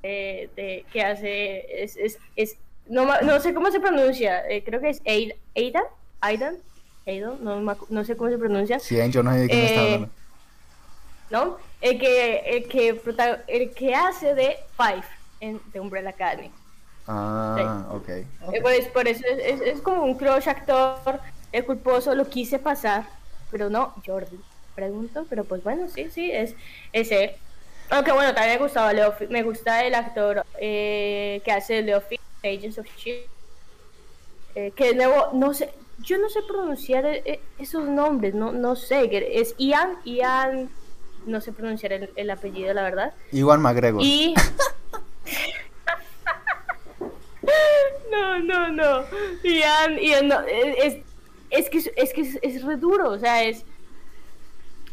[0.02, 4.80] eh, de- que hace es, es, es- no, no sé cómo se pronuncia, eh, creo
[4.80, 5.84] que es Aid- Aidan,
[6.20, 6.58] Aidan,
[7.08, 10.10] No, sé cómo se pronuncia, Sí, yo no sé de quién me está Eh, hablando.
[11.30, 11.56] ¿no?
[11.80, 13.00] El que, el que,
[13.48, 15.04] el que hace de Five
[15.40, 16.52] en The Umbrella Academy.
[17.06, 18.08] Ah, ok.
[18.08, 21.20] Eh, Pues por eso es, es- es como un crush actor,
[21.52, 23.08] el culposo, lo quise pasar,
[23.50, 24.38] pero no, Jordi.
[24.74, 26.54] Pregunto, pero pues bueno, sí, sí, es,
[26.92, 27.30] es él.
[27.90, 32.20] Aunque bueno, también me gustaba Leo, me gusta el actor eh, que hace Leo Fi-
[32.44, 33.30] Agents of Shield.
[34.54, 38.52] Eh, que de nuevo, no sé, yo no sé pronunciar eh, eh, esos nombres, no,
[38.52, 39.08] no sé,
[39.40, 40.68] es Ian, Ian,
[41.26, 43.14] no sé pronunciar el, el apellido, la verdad.
[43.32, 44.02] Iwan McGregor.
[44.02, 44.34] Y.
[48.10, 49.04] no, no, no.
[49.42, 50.40] Ian, Ian, no.
[50.40, 50.96] Es,
[51.50, 53.64] es que, es, que es, es re duro, o sea, es.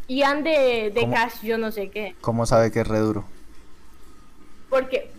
[0.08, 1.10] Ian de, de.
[1.10, 2.16] Cash, yo no sé qué.
[2.22, 3.26] ¿Cómo sabe que es re duro?
[4.70, 5.12] Porque.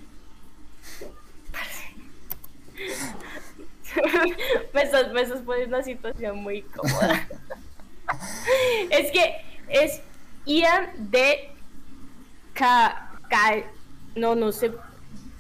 [4.75, 7.27] me, estás, me estás poniendo una situación muy cómoda.
[8.91, 9.35] es que
[9.69, 10.01] es
[10.45, 11.51] Ian de
[12.55, 13.65] Ka, Ka-
[14.15, 14.71] No, no sé.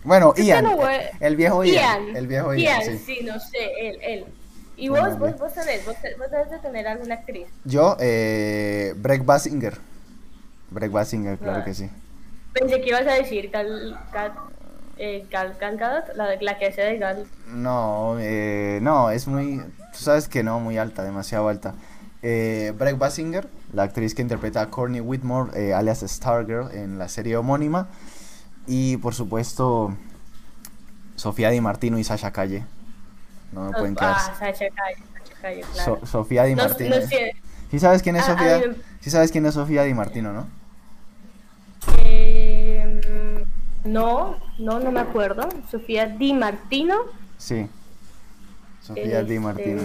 [0.05, 0.65] Bueno, Ian.
[0.65, 2.07] no voy- El viejo Ian.
[2.07, 2.17] Ian.
[2.17, 3.05] El viejo Ian, Ian, sí.
[3.19, 4.25] sí, no sé, él, él.
[4.77, 7.49] Y Bueno, vos, vos, vos tenés, vos, vos debes de tener alguna actriz.
[7.65, 9.79] Yo, eh, Breck Basinger.
[10.71, 11.65] Breck Basinger, claro Ah.
[11.65, 11.89] que sí.
[12.53, 13.51] Pensé que ibas a decir
[14.99, 17.27] eh, Gal, Gal Gadot, la, la que hace de Gal.
[17.49, 19.59] No, eh, no, es muy.
[19.93, 21.75] Tú sabes que no, muy alta, demasiado alta.
[22.23, 27.09] eh, Breck Basinger, la actriz que interpreta a Courtney Whitmore, eh, alias Stargirl, en la
[27.09, 27.89] serie homónima.
[28.67, 29.95] Y por supuesto,
[31.15, 32.65] Sofía Di Martino y Sasha Calle.
[33.53, 34.17] No me pueden quedar.
[34.19, 35.99] Ah, Sasha Calle, Sasha Calle, claro.
[36.01, 36.97] So- Sofía Di No- no Martino.
[37.07, 37.37] sé.
[37.71, 38.57] ¿Sí sabes quién es Ah, Sofía?
[38.57, 40.49] a mí me- Sí sabes quién es Sofía Di Martino, ¿no?
[42.05, 43.45] Eh,
[43.87, 45.49] no, no, no me acuerdo.
[45.71, 46.97] Sofía Di Martino.
[47.39, 47.67] Sí.
[48.83, 49.83] Sofía Di Este, Martino.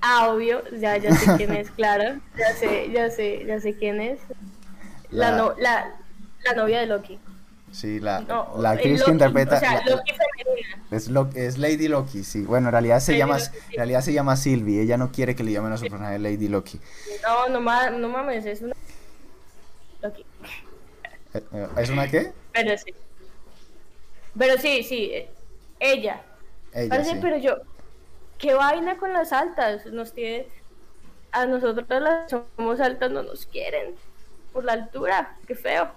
[0.00, 2.18] Ah, obvio, ya, ya sé quién es, claro.
[2.36, 4.18] Ya sé, ya sé, ya sé quién es.
[5.10, 5.94] La, La- no, la,
[6.44, 7.18] la novia de Loki.
[7.70, 10.82] Sí, la, No, la el actriz Loki, que interpreta O sea, Loki femenina.
[10.90, 12.42] es, Lo- es Lady Loki, sí.
[12.42, 13.58] Bueno, en realidad se Lady llama Loki, sí.
[13.70, 14.82] en realidad se llama Sylvie.
[14.82, 16.80] Ella no quiere que le llamen a su personaje Lady Loki.
[17.22, 18.74] No, no, no mames, es una.
[20.02, 20.24] Loki.
[21.34, 22.32] Eh, ¿Es una qué?
[22.52, 22.94] Pero sí.
[24.38, 25.10] Pero sí, sí.
[25.12, 25.30] eh,
[25.80, 26.22] Ella.
[26.72, 27.18] Ella, Parece, sí.
[27.20, 27.56] pero yo.
[28.38, 29.86] ¿Qué vaina con las altas?
[29.86, 30.46] Nos tiene.
[31.32, 33.94] A nosotros las somos altas no nos quieren.
[34.52, 35.36] Por la altura.
[35.46, 35.90] Qué feo.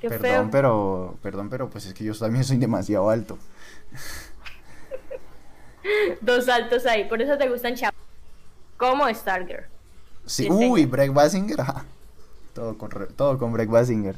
[0.00, 0.48] Qué Perdón, feo.
[0.50, 3.38] pero perdón, pero pues es que yo también soy demasiado alto.
[6.20, 7.04] Dos altos ahí.
[7.08, 7.96] Por eso te gustan chavos.
[8.76, 9.64] Como Stargirl.
[10.26, 10.84] Sí, uy.
[10.86, 11.56] Breck Basinger.
[12.56, 14.16] Todo con todo con Breck Basinger.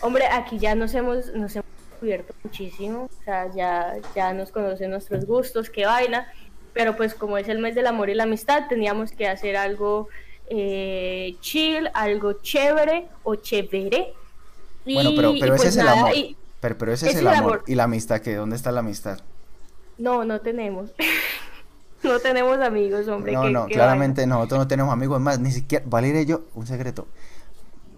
[0.00, 3.04] Hombre, aquí ya nos hemos, nos hemos descubierto muchísimo.
[3.04, 6.32] O sea, ya, ya nos conocen nuestros gustos, qué vaina.
[6.72, 10.08] Pero pues como es el mes del amor y la amistad, teníamos que hacer algo
[10.48, 14.14] eh, chill, algo chévere o chévere.
[14.86, 16.14] Y- Bueno, pero, y pero ese pues es el amor.
[16.14, 17.52] y- Pero, pero ese es el es el amor.
[17.56, 17.64] amor.
[17.66, 18.34] ¿Y la amistad qué?
[18.34, 19.20] ¿Dónde está la amistad?
[19.98, 20.90] No, no tenemos.
[22.12, 23.32] no tenemos amigos, hombre.
[23.32, 25.18] No, qué- no, qué claramente nosotros no tenemos amigos.
[25.18, 25.84] Es más, ni siquiera.
[25.88, 27.06] Valeria y yo, un secreto.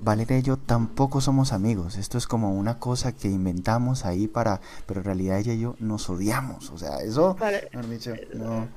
[0.00, 1.96] Valeria y yo tampoco somos amigos.
[1.96, 4.60] Esto es como una cosa que inventamos ahí para.
[4.86, 6.70] Pero en realidad ella y yo nos odiamos.
[6.70, 7.34] O sea, eso.
[7.36, 8.68] Para- dicho, no.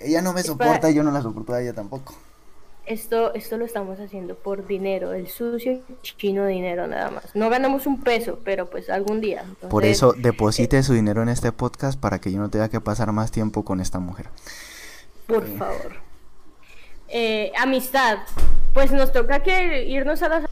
[0.00, 2.14] Ella no me soporta para- y yo no la soporto a ella tampoco.
[2.86, 7.34] Esto, esto lo estamos haciendo por dinero, el sucio chino dinero nada más.
[7.34, 9.44] No ganamos un peso, pero pues algún día.
[9.68, 13.10] Por eso deposite su dinero en este podcast para que yo no tenga que pasar
[13.10, 14.28] más tiempo con esta mujer.
[15.26, 15.96] Por favor.
[17.08, 18.18] Eh, amistad.
[18.72, 20.44] Pues nos toca que irnos a las...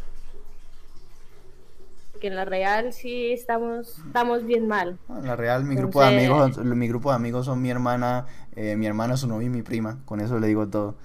[2.21, 4.99] Que en la real sí estamos, estamos bien mal.
[5.09, 8.27] En la real, mi grupo de amigos, mi grupo de amigos son mi hermana,
[8.57, 9.99] eh, mi hermano, su novio y mi prima.
[10.05, 10.97] Con eso le digo todo.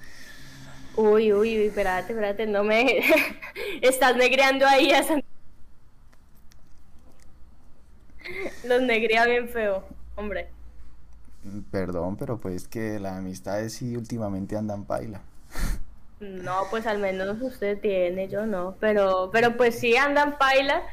[0.99, 2.99] Uy, uy, uy, espérate, espérate, no me...
[3.81, 5.23] Estás negreando ahí a San...
[8.65, 9.85] Los negrea bien feo,
[10.17, 10.49] hombre.
[11.71, 15.21] Perdón, pero pues que las amistades sí últimamente andan paila.
[16.19, 18.75] No, pues al menos usted tiene, yo no.
[18.81, 20.83] Pero, pero pues sí andan paila.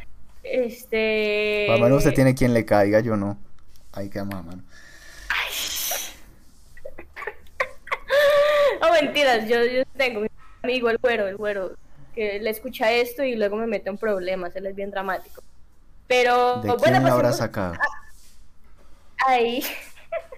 [0.44, 1.66] Este.
[1.68, 3.36] Al menos usted tiene quien le caiga, yo no.
[3.90, 4.62] Ahí quedamos a mano.
[8.92, 10.28] Mentiras, yo, yo tengo mi
[10.62, 11.72] amigo, el güero, el güero,
[12.14, 15.42] que le escucha esto y luego me mete en problemas, él es bien dramático.
[16.06, 17.28] Pero, ¿De bueno, quién pues la habrá
[19.26, 19.62] ahí,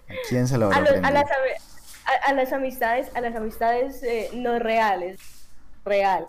[0.08, 1.62] ¿A quién se lo a, habrá los- a las, ami-
[2.06, 5.20] a- a las amistades, a las amistades eh, no reales,
[5.84, 6.26] real.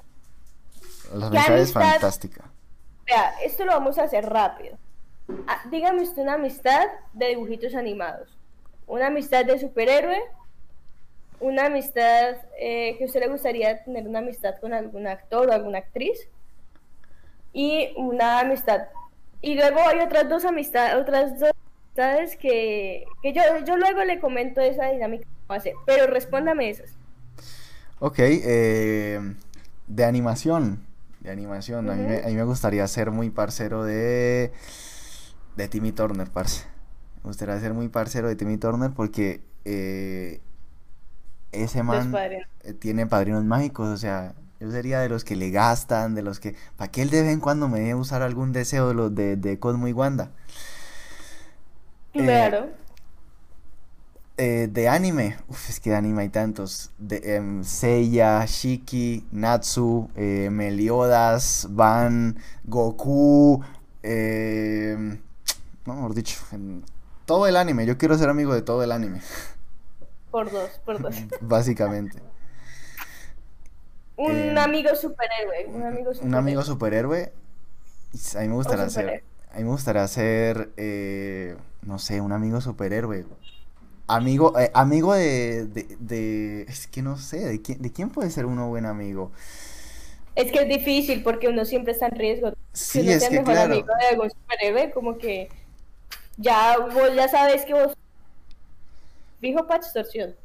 [1.14, 1.82] Las ¿Qué amistades amistad?
[1.92, 2.44] fantástica.
[3.06, 4.78] Vea, esto lo vamos a hacer rápido.
[5.48, 8.30] Ah, dígame usted una amistad de dibujitos animados.
[8.88, 10.22] Una amistad de superhéroe.
[11.40, 15.54] Una amistad eh, que a usted le gustaría tener una amistad con algún actor o
[15.54, 16.28] alguna actriz.
[17.54, 18.88] Y una amistad.
[19.42, 21.52] Y luego hay otras dos amistades, otras dos
[21.86, 25.74] amistades que, que yo, yo luego le comento esa dinámica hacer.
[25.86, 26.92] Pero respóndame esas.
[28.00, 29.20] Ok, eh,
[29.88, 30.86] de animación.
[31.20, 31.90] De animación.
[31.90, 34.52] a, mí me, a mí me gustaría ser muy parcero de.
[35.56, 36.66] De Timmy Turner, parce.
[37.24, 40.40] Me gustaría ser muy parcero de Timmy Turner porque eh,
[41.52, 42.48] ese man padrinos.
[42.64, 43.88] eh, tiene padrinos mágicos.
[43.90, 46.56] O sea, yo sería de los que le gastan, de los que.
[46.78, 49.36] ¿Para que él de vez en cuando me deje usar algún deseo de los de,
[49.38, 50.32] de Cosmo y Wanda?
[52.14, 52.70] Eh, Claro.
[54.38, 56.92] Eh, de anime, uf, es que de anime hay tantos.
[56.98, 63.62] De em, Seiya, Shiki, Natsu, eh, Meliodas, Van, Goku,
[64.02, 65.20] em,
[65.86, 66.84] no, mejor dicho, en
[67.26, 67.86] todo el anime.
[67.86, 69.22] Yo quiero ser amigo de todo el anime,
[70.32, 71.28] Por dos, por dos.
[71.42, 72.20] básicamente.
[74.18, 75.66] Un Eh, amigo superhéroe.
[75.74, 76.20] Un amigo superhéroe.
[76.22, 77.32] Un amigo superhéroe,
[78.36, 79.24] a mí me gustaría ser, superhéroe.
[79.52, 83.26] a mí me gustaría ser, eh, no sé, un amigo superhéroe.
[84.08, 88.32] Amigo, eh, amigo de, de, de- es que no sé, ¿de quién, de quién puede
[88.32, 89.32] ser uno buen amigo?
[90.36, 92.54] Es que es difícil porque uno siempre está en riesgo.
[92.92, 93.60] Si Sí, uno es sea que mejor claro.
[93.60, 95.50] amigo de algún superhéroe, como que
[96.38, 97.94] ya vos ya sabes que vos
[99.40, 100.36] fijo para extorsión.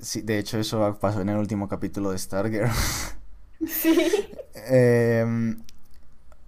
[0.00, 2.70] Sí, de hecho eso pasó en el último capítulo de Stargirl.
[3.64, 3.96] Sí.
[4.54, 5.62] Em,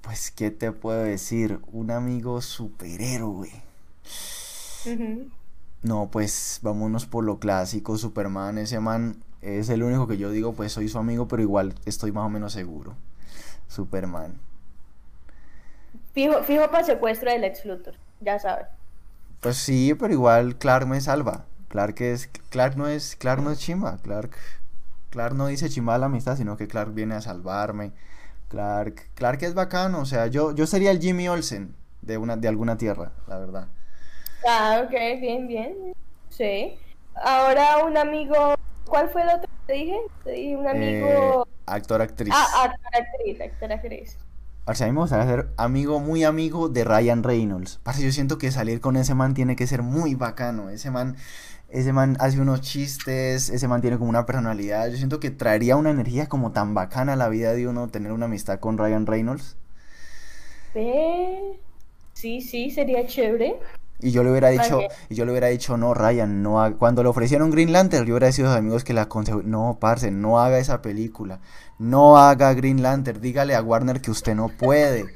[0.02, 1.60] pues, ¿qué te puedo decir?
[1.72, 3.50] Un amigo superhéroe.
[4.86, 5.30] Ujú.
[5.82, 10.54] No, pues vámonos por lo clásico, Superman, ese man es el único que yo digo,
[10.54, 12.96] pues soy su amigo, pero igual estoy más o menos seguro.
[13.68, 14.40] Superman.
[16.14, 18.66] Fijo, fijo para secuestro del ex Luthor, ya sabes.
[19.44, 21.46] Pues sí, pero igual Clark me salva.
[21.68, 23.98] Clark es, Clark no es, Clark no es chimba.
[24.02, 24.36] Clark,
[25.10, 27.92] Clark no dice chimba a la amistad, sino que Clark viene a salvarme.
[28.48, 32.48] Clark, Clark es bacano, o sea, yo, yo sería el Jimmy Olsen de una, de
[32.48, 33.68] alguna tierra, la verdad.
[34.46, 34.90] Ah, ok,
[35.20, 35.92] bien, bien.
[36.28, 36.78] Sí.
[37.14, 38.54] Ahora un amigo,
[38.86, 39.96] ¿cuál fue el otro que te dije?
[40.24, 41.46] Te dije un Eh, amigo...
[41.66, 42.34] actor, actriz.
[42.34, 44.18] Ah, actor, actriz, actor, actriz.
[44.72, 47.80] Sea, a mí me gustaría ser amigo, muy amigo de Ryan Reynolds.
[47.82, 50.70] Parce, yo siento que salir con ese man tiene que ser muy bacano.
[50.70, 51.16] Ese man,
[51.68, 54.88] ese man hace unos chistes, ese man tiene como una personalidad.
[54.88, 58.12] Yo siento que traería una energía como tan bacana a la vida de uno tener
[58.12, 59.56] una amistad con Ryan Reynolds.
[62.14, 63.60] Sí, sí, sería chévere.
[64.04, 66.72] Y yo le hubiera dicho, y yo le hubiera dicho, no, Ryan, no ha-".
[66.72, 70.10] Cuando le ofrecieron Green Lantern, yo hubiera sido de amigos que le aconsejó, no, parce,
[70.10, 71.40] no haga esa película,
[71.78, 75.06] no haga Green Lantern, dígale a Warner que usted no puede.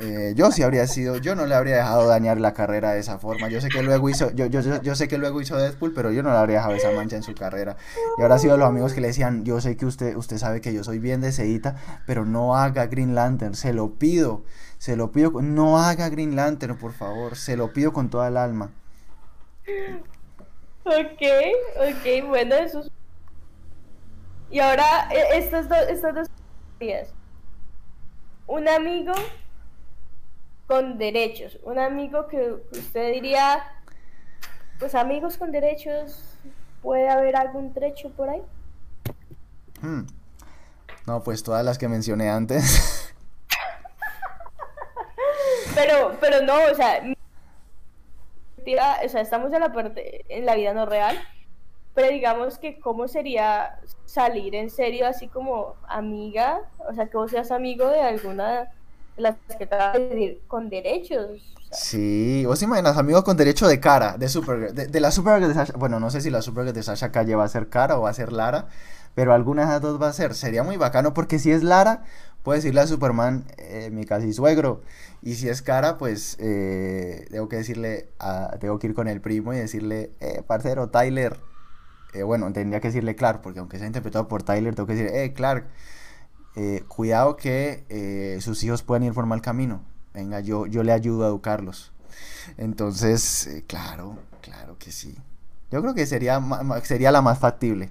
[0.00, 3.18] Eh, yo sí habría sido, yo no le habría dejado dañar la carrera de esa
[3.18, 3.48] forma.
[3.48, 6.10] Yo sé que luego hizo, yo, yo, yo, yo sé que luego hizo Deadpool, pero
[6.10, 7.76] yo no le habría dejado esa mancha en su carrera.
[8.18, 10.72] Y ahora sido los amigos que le decían, yo sé que usted, usted sabe que
[10.72, 14.42] yo soy bien deseíta, pero no haga Green Lantern, se lo pido,
[14.84, 18.36] se lo pido, no haga Green Lantern, por favor, se lo pido con toda el
[18.36, 18.70] alma.
[20.84, 21.22] Ok,
[21.78, 22.90] ok, bueno, eso es...
[24.50, 27.14] Y ahora, estas, dos estas dos categorías.
[28.46, 29.14] Un amigo
[30.66, 31.58] con derechos.
[31.62, 33.64] Un amigo que usted diría,
[34.78, 36.22] pues amigos con derechos,
[36.82, 38.42] ¿puede haber algún trecho por ahí?
[39.80, 40.02] Hmm.
[41.06, 43.00] No, pues todas las que mencioné antes.
[45.74, 47.02] Pero, pero no, o sea,
[49.04, 51.18] o sea, estamos en la parte, en la vida no real,
[51.94, 57.30] pero digamos que cómo sería salir en serio así como amiga, o sea, que vos
[57.30, 58.68] seas amigo de alguna
[59.16, 61.54] de las que te con derechos.
[61.70, 65.54] Sí, vos imaginas, amigos con derecho de cara, de Supergirl, de, de la Supergirl de
[65.54, 68.02] Sasha, bueno, no sé si la Supergirl de Sasha Calle va a ser cara o
[68.02, 68.68] va a ser Lara,
[69.14, 72.04] pero alguna de esas dos va a ser, sería muy bacano porque si es Lara,
[72.44, 74.82] puedo decirle a Superman, eh, mi casi suegro,
[75.22, 78.10] y si es cara, pues eh, tengo que decirle,
[78.60, 81.40] tengo que ir con el primo y decirle, eh, parcero, Tyler,
[82.12, 85.10] eh, bueno, tendría que decirle Clark, porque aunque sea interpretado por Tyler, tengo que decir,
[85.12, 85.66] eh, Clark,
[86.86, 89.82] cuidado que sus hijos pueden ir por mal camino.
[90.12, 91.92] Venga, yo, yo le ayudo a educarlos.
[92.58, 95.16] Entonces, claro, claro que sí.
[95.72, 96.40] Yo creo que sería,
[96.84, 97.90] sería la más factible.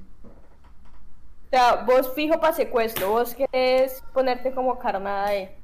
[1.54, 5.56] O sea, vos fijo para secuestro, vos querés ponerte como carnada de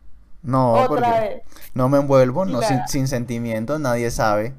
[0.44, 1.42] No, otra porque vez.
[1.74, 2.88] no me envuelvo, no, sin, Claro.
[2.88, 4.54] sin sentimientos, nadie sabe.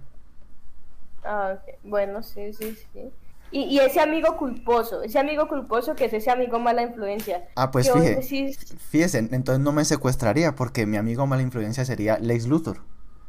[1.24, 1.74] Ah, ok.
[1.84, 3.10] Bueno, sí, sí, sí.
[3.52, 7.44] Y, y ese amigo culposo, ese amigo culposo que es ese amigo mala influencia.
[7.56, 8.58] Ah, pues fíjese, decís,
[8.90, 12.78] fíjese, entonces no me secuestraría porque mi amigo mala influencia sería Lex Luthor.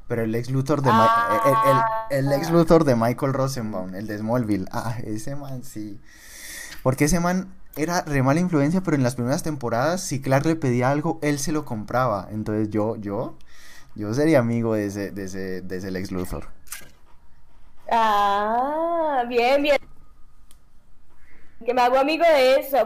[0.07, 1.39] Pero el Lex Luthor de, Ma-
[2.09, 4.65] el, el- el Lex Luthor de Michael Rosenbaum, el de Smallville.
[4.71, 5.99] Ah, ese man sí.
[6.83, 10.55] Porque ese man era re mala influencia, pero en las primeras temporadas, si Clark le
[10.55, 12.27] pedía algo, él se lo compraba.
[12.31, 13.35] Entonces yo, yo,
[13.95, 16.47] yo sería amigo de ese, de ese, de ese Lex Luthor.
[17.89, 19.77] ah, bien, bien.
[21.65, 22.77] Que me hago amigo de eso.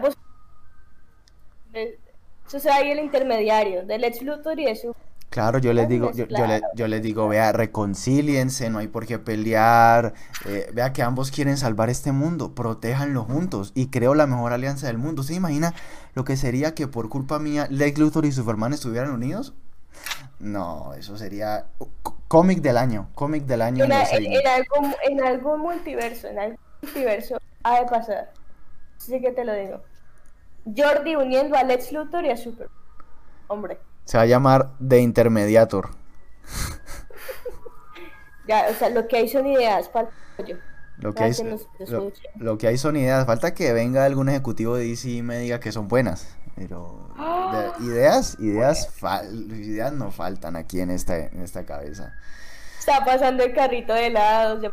[1.72, 2.00] De-
[2.48, 4.96] Eso será ahí el intermediario, del ex Luthor y de su...
[5.30, 9.06] Claro, yo les digo, yo, yo le- yo les digo, vea, reconcíliense, no hay por
[9.06, 10.14] qué pelear,
[10.46, 14.88] eh, vea que ambos quieren salvar este mundo, protéjanlo juntos y creo la mejor alianza
[14.88, 15.24] del mundo.
[15.24, 15.74] ¿Se imagina
[16.14, 19.54] lo que sería que por culpa mía Lex Luthor y Superman estuvieran unidos?
[20.40, 21.66] No, eso sería
[22.30, 24.40] cómic del año, cómic del año en En, en- cines.
[24.40, 28.32] en algún, en algún multiverso, en algún multiverso ha de pasar.
[28.98, 29.82] Así que te lo digo.
[30.76, 32.70] Jordi uniendo a Lex Luthor y a Super.
[33.48, 35.89] Hombre, Se va a llamar The Intermediator.
[38.47, 40.12] ya, o sea, lo que hay son ideas, falta
[40.45, 40.56] yo.
[40.97, 42.30] Lo que, Para hay, que nos lo, escuche.
[42.38, 43.26] lo que hay son ideas.
[43.26, 46.38] Falta que venga algún ejecutivo de DC y me diga que son buenas.
[46.56, 47.10] Pero
[47.51, 48.89] de- ideas, ideas,
[49.34, 52.14] ideas no faltan aquí en esta, en esta cabeza.
[52.80, 54.72] Está pasando el carrito de helados.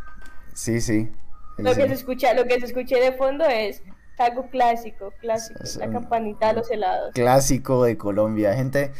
[0.53, 1.11] Sí, sí.
[1.57, 1.81] Lo sí.
[1.81, 3.81] que se escucha, lo que se escucha de fondo es
[4.17, 7.13] algo clásico, clásico, Es la campanita de los helados.
[7.13, 8.53] Clásico de Colombia.
[8.53, 8.91] Gente,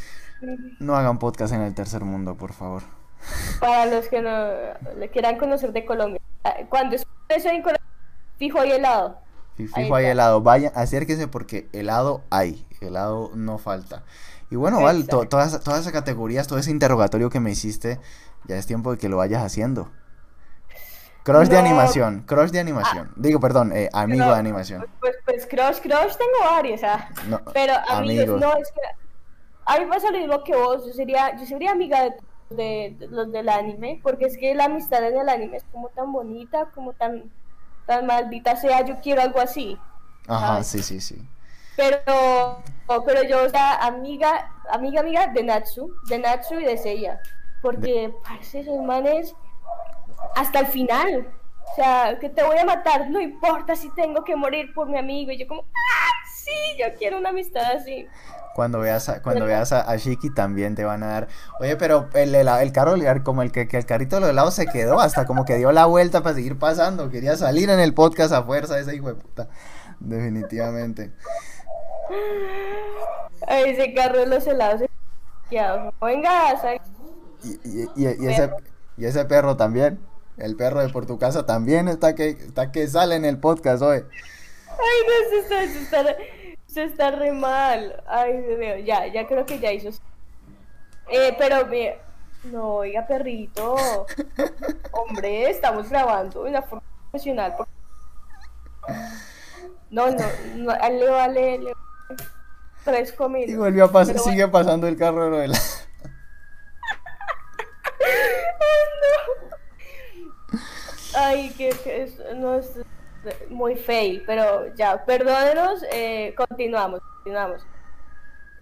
[0.79, 2.83] no hagan podcast en el tercer mundo, por favor.
[3.59, 4.49] Para los que no
[4.97, 6.21] le quieran conocer de Colombia.
[6.69, 7.81] Cuando es eso en Colombia,
[8.37, 9.17] fijo hay helado.
[9.55, 10.41] Fijo hay helado.
[10.41, 12.65] Vayan, acérquense porque helado hay.
[12.81, 14.03] Helado no falta.
[14.49, 17.99] Y bueno, Val, todas, todas esas categorías, todo ese interrogatorio que me hiciste,
[18.45, 19.89] ya es tiempo de que lo vayas haciendo.
[21.23, 23.07] Crush de animación, crush de animación.
[23.09, 23.13] Ah.
[23.15, 24.85] Digo, perdón, eh, amigo de animación.
[24.99, 27.09] Pues, pues, crush, crush tengo varios, ¿ah?
[27.53, 28.81] pero amigos, no, es que
[29.65, 32.13] a mí pasa lo mismo que vos, yo sería, yo sería amiga
[32.49, 36.11] de, los del anime, porque es que la amistad en el anime es como tan
[36.11, 37.31] bonita, como tan,
[37.85, 39.77] tan maldita sea, yo quiero algo así.
[40.27, 41.25] Ajá, sí, sí, sí.
[41.77, 42.61] Pero,
[43.05, 47.21] pero yo, o sea, amiga, amiga, amiga de Natsu, de Natsu y de Seiya,
[47.61, 49.33] porque, parece esos manes
[50.35, 51.27] hasta el final.
[51.71, 54.97] O sea, que te voy a matar, no importa si tengo que morir por mi
[54.97, 55.31] amigo.
[55.31, 56.13] Y yo como, ¡ah!
[56.43, 58.07] Sí, yo quiero una amistad así.
[58.53, 61.27] Cuando veas a, cuando veas a, Shiki también te van a dar.
[61.59, 64.99] Oye, pero el, el, carro, como el que, el carrito de los helados se quedó,
[64.99, 67.09] hasta como que dio la vuelta para seguir pasando.
[67.09, 69.47] Quería salir en el podcast a fuerza ese hijo de puta.
[69.99, 71.13] Definitivamente.
[73.47, 74.81] Ay, ese carro de los helados.
[76.01, 76.79] Venga,
[77.43, 78.49] y, y, y, y ese,
[78.97, 79.99] y ese perro también.
[80.37, 83.83] El perro de por tu casa también está que, está que sale en el podcast
[83.83, 84.03] hoy.
[84.67, 86.17] Ay, no, se está, se está,
[86.65, 88.03] se está re mal.
[88.07, 89.89] Ay, Dios mío, ya, ya creo que ya hizo.
[91.09, 91.97] Eh, pero, me...
[92.45, 93.75] no, oiga, perrito.
[94.91, 97.55] Hombre, estamos grabando de una forma profesional.
[99.89, 100.25] No, no,
[100.55, 101.73] no, le vale, le
[102.83, 103.49] tres comidas.
[103.49, 105.57] Y volvió a pasar, sigue pasando el carro de la...
[108.03, 109.42] Ay,
[111.57, 111.69] que,
[112.03, 112.79] es, no es
[113.49, 117.61] muy fail, pero ya, perdónenos, eh, continuamos, continuamos.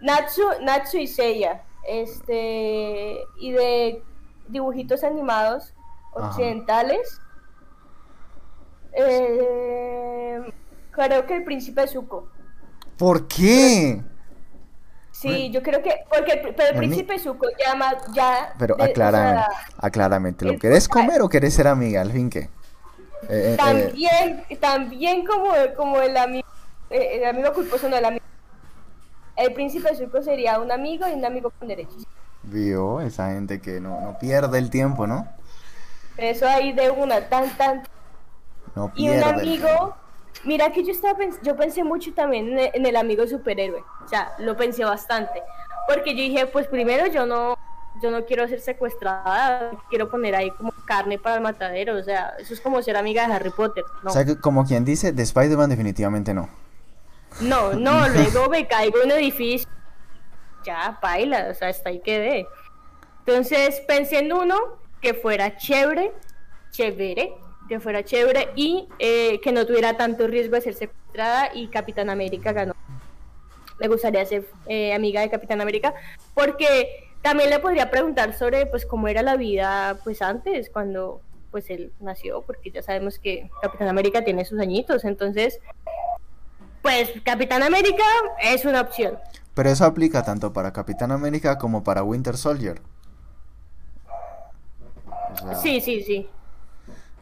[0.01, 4.03] Natsu, Natsu y Seiya, este, y de
[4.47, 5.73] dibujitos animados
[6.13, 7.19] occidentales,
[8.93, 10.41] eh,
[10.91, 12.29] creo que el príncipe Zuko.
[12.97, 14.03] ¿Por qué?
[15.21, 18.55] Sí, yo creo que, porque pero el príncipe Zuko llama ya...
[18.57, 19.43] Pero aclárame,
[19.77, 22.49] aclárame, ¿lo querés comer o querés ser amiga, al fin qué?
[23.29, 26.47] Eh, eh, también, también como, como el amigo,
[26.89, 28.25] eh, el amigo culposo no el amigo.
[29.35, 32.07] El príncipe Zuko sería un amigo y un amigo con derechos.
[32.41, 35.27] Vio, esa gente que no, no pierde el tiempo, ¿no?
[36.17, 37.83] Eso ahí de una, tan, tan...
[38.75, 39.95] No y un amigo
[40.43, 44.57] Mira que yo estaba yo pensé mucho también en el, amigo superhéroe, o sea, lo
[44.57, 45.41] pensé bastante,
[45.87, 47.57] porque yo dije, pues primero yo no
[48.01, 52.33] yo no quiero ser secuestrada, quiero poner ahí como carne para el matadero, o sea,
[52.39, 54.09] eso es como ser amiga de Harry Potter, ¿no?
[54.09, 56.49] O sea, como quien dice, de Spider-Man definitivamente no.
[57.41, 59.69] No, no, luego me caigo en un edificio,
[60.63, 62.47] ya, baila, o sea, hasta ahí quedé.
[63.25, 64.55] Entonces pensé en uno
[65.01, 66.11] que fuera chévere,
[66.71, 67.33] chévere,
[67.71, 72.09] que fuera chévere y eh, que no tuviera tanto riesgo de ser secuestrada y Capitán
[72.09, 72.73] América ganó.
[73.79, 75.93] Me gustaría ser eh, amiga de Capitán América
[76.33, 81.69] porque también le podría preguntar sobre pues cómo era la vida pues antes cuando pues
[81.69, 85.05] él nació porque ya sabemos que Capitán América tiene sus añitos.
[85.05, 85.61] Entonces
[86.81, 88.03] pues Capitán América
[88.43, 89.17] es una opción.
[89.53, 92.81] Pero eso aplica tanto para Capitán América como para Winter Soldier.
[95.63, 96.27] Sí sí sí.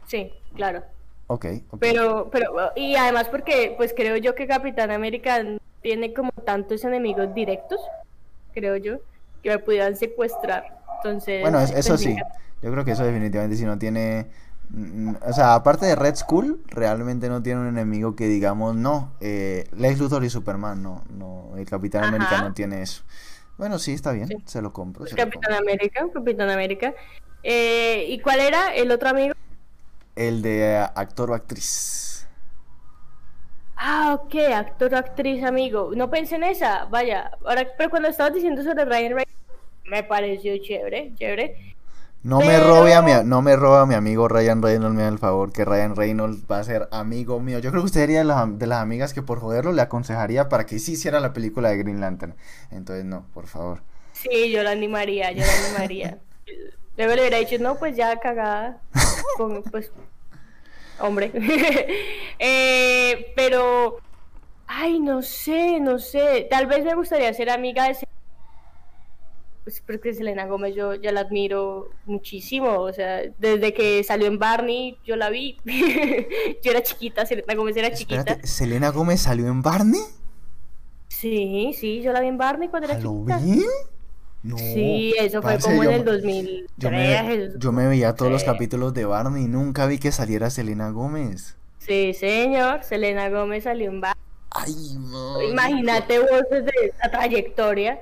[0.08, 0.82] Sí claro.
[1.26, 1.46] Ok.
[1.78, 5.42] Pero, pero, y además porque, pues creo yo que Capitán América
[5.80, 7.80] tiene como tantos enemigos directos,
[8.52, 8.98] creo yo,
[9.42, 10.64] que me pudieran secuestrar.
[10.96, 11.40] Entonces.
[11.40, 12.16] Bueno, eso sí.
[12.62, 14.26] Yo creo que eso definitivamente si no tiene.
[14.70, 19.12] Mm, o sea, aparte de Red Skull, realmente no tiene un enemigo que digamos, no,
[19.20, 23.02] eh, Lex Luthor y Superman, no, no, el Capitán América no tiene eso.
[23.56, 25.04] Bueno, sí, está bien, se lo compro.
[25.16, 26.94] Capitán América, Capitán América.
[27.42, 29.34] Eh, ¿Y cuál era el otro amigo?
[30.16, 32.28] El de actor o actriz.
[33.76, 35.92] Ah, ok, actor o actriz, amigo.
[35.96, 37.30] No pensé en esa, vaya.
[37.44, 39.32] Ahora, pero cuando estabas diciendo sobre Ryan Reynolds,
[39.84, 41.76] me pareció chévere, chévere.
[42.22, 45.08] No me robe a mi, no me roba a mi amigo Ryan Reynolds, me da
[45.08, 47.58] el favor, que Ryan Reynolds va a ser amigo mío.
[47.60, 50.50] Yo creo que usted sería de las, de las amigas que por joderlo le aconsejaría
[50.50, 52.34] para que sí hiciera la película de Green Lantern.
[52.70, 53.80] Entonces, no, por favor.
[54.12, 56.18] Sí, yo la animaría, yo la animaría.
[57.00, 58.78] Luego le hubiera dicho, no, pues ya cagada.
[59.70, 59.90] pues,
[60.98, 61.32] hombre.
[62.42, 63.98] Eh, pero,
[64.66, 66.46] ay, no sé, no sé.
[66.50, 67.96] Tal vez me gustaría ser amiga de
[69.64, 74.38] pues porque Selena Gómez yo ya la admiro muchísimo, o sea, desde que salió en
[74.38, 75.58] Barney yo la vi,
[76.62, 78.38] yo era chiquita, Selena Gómez era chiquita.
[78.42, 80.00] ¿Selena Gómez salió en Barney?
[81.08, 83.40] Sí, sí, yo la vi en Barney cuando era chiquita.
[84.42, 87.58] No, sí, eso fue como en el 2003.
[87.58, 91.56] Yo me, veía todos los capítulos de Barney y nunca vi que saliera Selena Gómez.
[91.78, 92.82] Sí, señor.
[92.84, 94.16] Selena Gómez salió en bar.
[94.50, 95.42] Ay, no.
[95.42, 98.00] Imagínate vos desde esa trayectoria.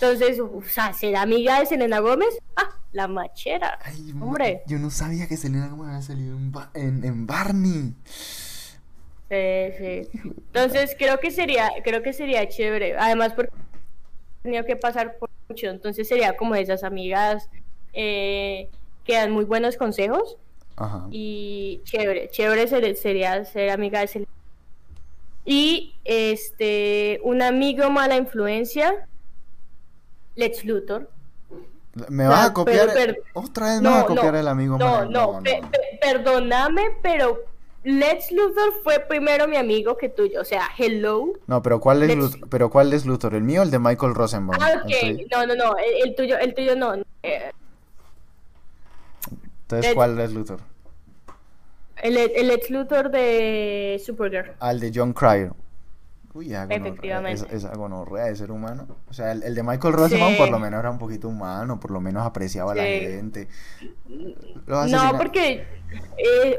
[0.00, 3.78] Entonces, o sea, ser amiga de Selena Gómez, ah, la machera.
[3.82, 4.62] Ay, Hombre.
[4.66, 7.94] Yo no sabía que Selena Gómez había salido en, Ba- en, en Barney.
[9.30, 10.08] Sí, sí.
[10.24, 12.96] Entonces creo que sería, creo que sería chévere.
[12.96, 17.48] Además porque he tenido que pasar por mucho, entonces sería como esas amigas
[17.94, 18.68] eh,
[19.04, 20.36] que dan muy buenos consejos
[20.76, 21.06] Ajá.
[21.10, 24.30] y chévere, chévere ser- sería ser amiga de Selena.
[25.44, 29.06] Y este, un amigo mala influencia,
[30.36, 31.10] Lex Luthor.
[32.08, 32.90] ¿Me No, vas a copiar?
[32.92, 34.78] pero- pero- ¿Otra vez me No, vas a copiar no, el amigo?
[34.78, 37.38] No, mala- no, pe- pe- perdóname, pero
[37.84, 40.40] Lex Luthor fue primero mi amigo que tuyo.
[40.40, 41.32] O sea, hello.
[41.46, 42.48] No, pero ¿cuál es Lex- Luthor?
[42.50, 43.34] ¿Pero cuál es Luthor?
[43.34, 44.60] ¿El mío o el de Michael Rosenbaum?
[44.62, 45.20] Ah, ok.
[45.30, 45.76] No, no, no.
[45.78, 46.94] El, el tuyo, el tuyo no.
[47.22, 47.50] Eh,
[49.62, 50.60] Entonces, Lex- ¿cuál es Luthor?
[52.02, 54.52] El, el ex Luthor de Supergirl.
[54.60, 55.52] Al de John Cryer.
[56.34, 57.46] Uy, Efectivamente.
[57.48, 58.86] Es, esa gonorrea de ser humano.
[59.10, 61.90] O sea, el, el de Michael Rosenbaum por lo menos era un poquito humano, por
[61.90, 63.00] lo menos apreciaba a la Sí.
[63.00, 63.48] gente.
[64.66, 65.66] Los No, porque
[66.16, 66.58] eh,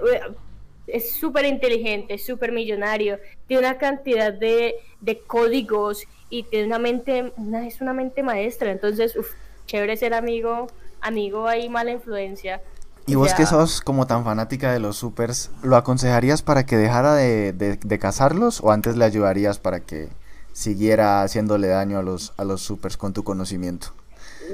[0.94, 7.34] es súper inteligente, súper millonario, tiene una cantidad de, de códigos y tiene una mente,
[7.38, 8.72] una, es una mente maestra.
[8.72, 9.32] Entonces, uf,
[9.66, 10.68] chévere ser amigo,
[11.02, 12.61] amigo ahí mala influencia.
[13.06, 17.16] Y vos que sos como tan fanática de los supers, ¿lo aconsejarías para que dejara
[17.16, 20.10] de, de, de cazarlos o antes le ayudarías para que
[20.53, 23.94] siguiera haciéndole daño a los, a los supers con tu conocimiento?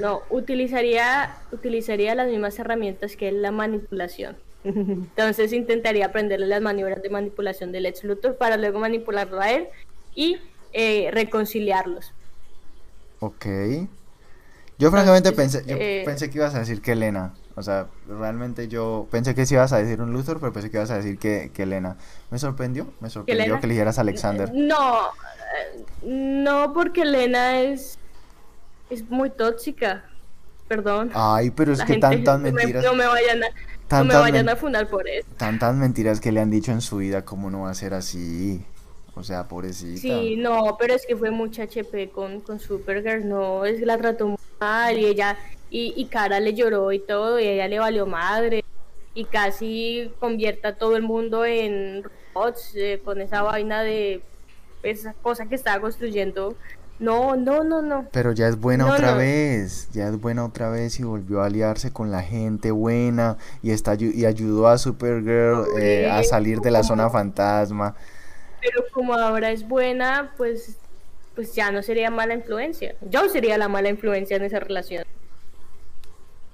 [0.00, 4.36] No, utilizaría, utilizaría las mismas herramientas que es la manipulación.
[4.66, 9.68] Entonces intentaría aprenderle las maniobras de manipulación del ex Luthor para luego manipularlo a él
[10.14, 10.38] y
[10.72, 12.12] eh, reconciliarlos.
[13.20, 13.46] Ok.
[14.78, 17.34] Yo francamente pensé, yo eh, pensé que ibas a decir que Elena.
[17.54, 20.76] O sea, realmente yo pensé que sí ibas a decir un Luthor, pero pensé que
[20.76, 21.96] ibas a decir que, que Elena.
[22.30, 23.60] Me sorprendió, me sorprendió Elena?
[23.60, 24.50] que eligieras a Alexander.
[24.52, 27.98] No, eh, no porque Elena es,
[28.90, 30.04] es muy tóxica.
[30.68, 31.10] Perdón.
[31.14, 33.46] Ay, pero es La que tantas mentiras, No me vayan a,
[33.90, 35.28] no me tantas, vayan a funar por eso.
[35.36, 38.64] tantas mentiras que le han dicho en su vida, ¿cómo no va a ser así?
[39.14, 40.00] O sea, pobrecita.
[40.00, 43.96] Sí, no, pero es que fue mucha HP con, con Supergirl, no, es que la
[43.96, 45.38] trató muy mal y ella,
[45.70, 48.62] y, y Cara le lloró y todo, y ella le valió madre,
[49.14, 52.04] y casi convierte a todo el mundo en
[52.34, 54.20] robots eh, con esa vaina de
[54.82, 56.54] esa cosa que estaba construyendo.
[56.98, 58.06] No, no, no, no.
[58.10, 59.18] Pero ya es buena No, otra no.
[59.18, 63.70] vez, ya es buena otra vez y volvió a aliarse con la gente buena y
[63.70, 67.94] está y ayudó a Supergirl eh, a salir de la zona fantasma.
[68.62, 70.76] Pero como ahora es buena, pues,
[71.34, 72.94] pues ya no sería mala influencia.
[73.02, 75.04] Yo sería la mala influencia en esa relación.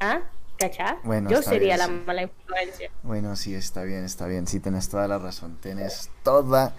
[0.00, 0.22] ¿Ah?
[0.58, 0.98] ¿Cachá?
[1.04, 2.02] Bueno, Yo sería bien, la sí.
[2.06, 2.90] mala influencia.
[3.02, 6.74] Bueno, sí, está bien, está bien, sí, tienes toda la razón, tienes toda,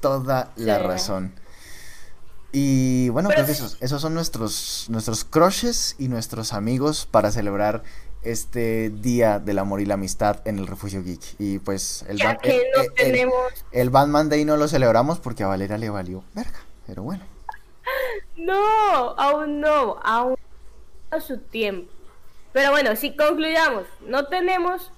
[0.00, 1.32] toda la razón.
[2.52, 3.52] Y bueno, Pero sí.
[3.52, 7.82] esos, esos son nuestros, nuestros crushes y nuestros amigos para celebrar
[8.22, 11.20] este Día del Amor y la Amistad en el Refugio Geek.
[11.38, 13.34] Y pues el, Ya que el- el- tenemos...
[13.72, 17.24] el Batman Day no lo celebramos porque a Valera le valió verga, pero bueno.
[18.36, 18.54] No,
[19.18, 20.36] aún no, aún
[21.10, 21.90] a su tiempo.
[22.52, 24.90] Pero bueno, si concluyamos, no tenemos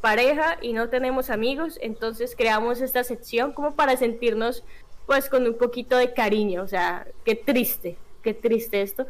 [0.00, 4.62] pareja y no tenemos amigos, entonces creamos esta sección como para sentirnos
[5.08, 9.06] pues con un poquito de cariño, o sea, qué triste, qué triste esto,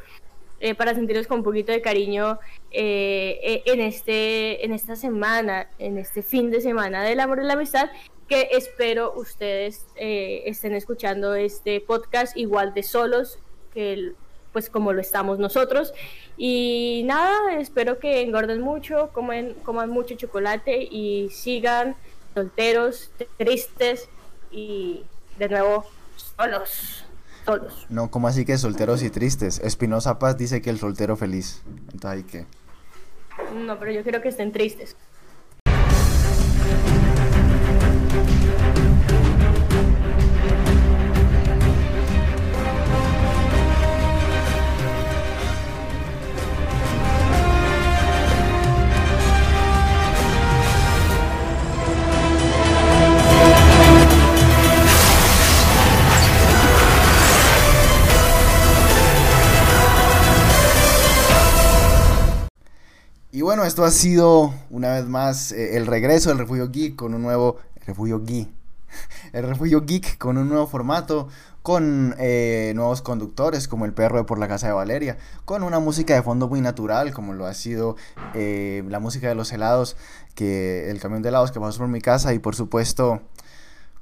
[0.61, 2.39] eh, para sentirnos con un poquito de cariño
[2.71, 7.47] eh, eh, en, este, en esta semana, en este fin de semana del amor y
[7.47, 7.91] la amistad,
[8.29, 13.41] que espero ustedes eh, estén escuchando este podcast igual de solos
[13.75, 14.13] que
[14.53, 15.93] pues como lo estamos nosotros.
[16.37, 21.97] Y nada espero que engorden mucho comen coman mucho chocolate y sigan
[22.35, 24.09] solteros tristes
[24.53, 25.03] y
[25.39, 25.87] de nuevo
[26.37, 27.05] solos
[27.45, 29.61] solos No, como así que solteros y tristes.
[29.61, 31.63] Espinosa Paz dice que el soltero feliz.
[31.93, 32.47] Entonces hay que...
[33.55, 34.97] no pero yo quiero que estén tristes
[63.69, 67.59] esto ha sido una vez más eh, el regreso del Refugio Geek con un nuevo...
[67.87, 68.49] Refugio Geek.
[69.33, 71.29] El Refugio Geek con un nuevo formato,
[71.63, 75.81] con eh, nuevos conductores como el perro de por la casa de Valeria, con una
[75.81, 77.97] música de fondo muy natural como lo ha sido
[78.35, 79.97] eh, la música de los helados,
[80.35, 83.23] que el camión de helados que pasó por mi casa y por supuesto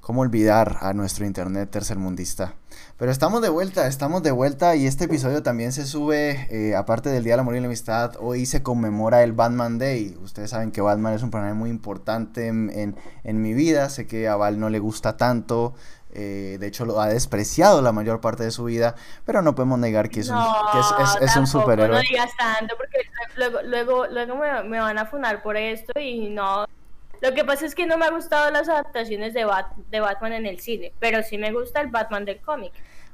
[0.06, 2.54] ¿Cómo olvidar a nuestro internet tercermundista?
[2.98, 7.10] Pero estamos de vuelta, estamos de vuelta y este episodio también se sube, eh, aparte
[7.10, 10.16] del Día del Amor y la Amistad, hoy se conmemora el Batman Day.
[10.22, 14.28] Ustedes saben que Batman es un personaje muy importante en, en, mi vida, sé que
[14.28, 15.74] a Val no le gusta tanto,
[16.14, 18.94] eh, de hecho lo ha despreciado la mayor parte de su vida,
[19.26, 20.38] pero no podemos negar que es un,
[20.72, 21.96] que es, es, un superhéroe.
[21.96, 22.96] No digas tanto porque
[23.36, 26.64] luego, luego, luego me, me van a funar por esto y no,
[27.20, 29.46] lo que pasa es que no me han gustado las adaptaciones de,
[29.90, 32.72] de Batman en el cine, pero sí me gusta el Batman del cómic.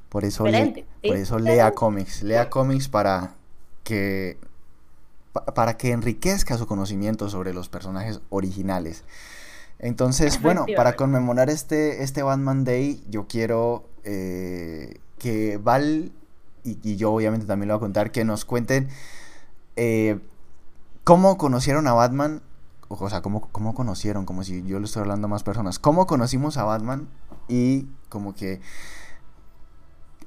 [0.09, 3.35] Por eso, por eso lea cómics, lea cómics para
[3.83, 4.37] que
[5.33, 9.05] para que enriquezca su conocimiento sobre los personajes originales.
[9.79, 16.13] Entonces, bueno, para conmemorar este, este Batman Day, yo quiero eh, que Val,
[16.63, 18.89] y, yo obviamente también lo voy a contar, que nos cuenten
[19.77, 20.19] eh,
[21.03, 22.43] cómo conocieron a Batman
[23.01, 24.27] o sea, ¿cómo, cómo conocieron?
[24.27, 25.79] Como si yo le estoy hablando a más personas.
[25.79, 27.09] ¿Cómo conocimos a Batman?
[27.49, 28.61] Y como que...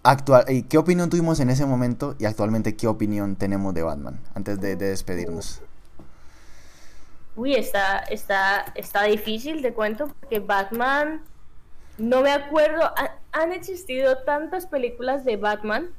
[0.03, 4.19] Actual, ¿Y qué opinión tuvimos en ese momento y actualmente qué opinión tenemos de Batman
[4.35, 5.61] antes de, despedirnos?
[7.35, 11.21] Uy, está, está, está difícil, te cuento, porque Batman,
[11.97, 12.91] no me acuerdo,
[13.31, 15.89] han existido tantas películas de Batman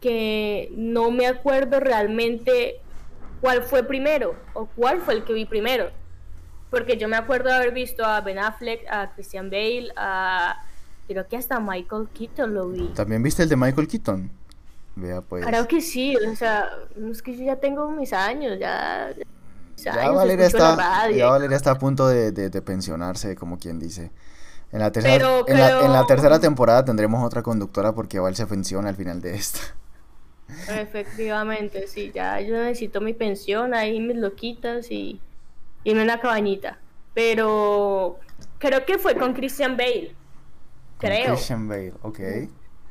[0.00, 2.80] que no me acuerdo realmente
[3.40, 5.90] cuál fue primero o cuál fue el que vi primero.
[6.70, 10.64] Porque yo me acuerdo de haber visto a Ben Affleck, a Christian Bale, a...
[11.06, 12.88] Creo que hasta Michael Keaton lo vi.
[12.88, 14.30] ¿También viste el de Michael Keaton?
[14.96, 15.46] Vea pues.
[15.46, 16.70] Creo que sí, o sea,
[17.10, 19.14] es que yo ya tengo mis años, ya...
[19.76, 24.10] ya, Valeria está, ya Valeria está a punto de, de, pensionarse, como quien dice.
[24.70, 28.46] En la, tercera, en, la, en la tercera temporada tendremos otra conductora porque Val se
[28.46, 29.60] pensiona al final de esta.
[30.68, 35.20] Efectivamente, sí, ya yo necesito mi pensión, ahí mis loquitas y
[35.84, 36.78] irme a una cabañita.
[37.14, 38.18] Pero
[38.58, 40.14] creo que fue con Christian Bale.
[40.98, 41.34] Creo.
[41.34, 42.20] Christian Bale, ok.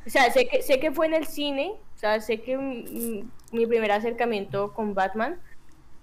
[0.06, 3.66] O sea, sé que, sé que fue en el cine, o sea, sé que mi
[3.66, 5.40] primer acercamiento con Batman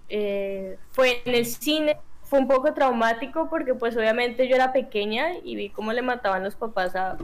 [0.08, 1.96] eh, fue en el cine.
[2.22, 6.42] Fue un poco traumático porque pues obviamente yo era pequeña y vi cómo le mataban
[6.42, 7.16] los papás a,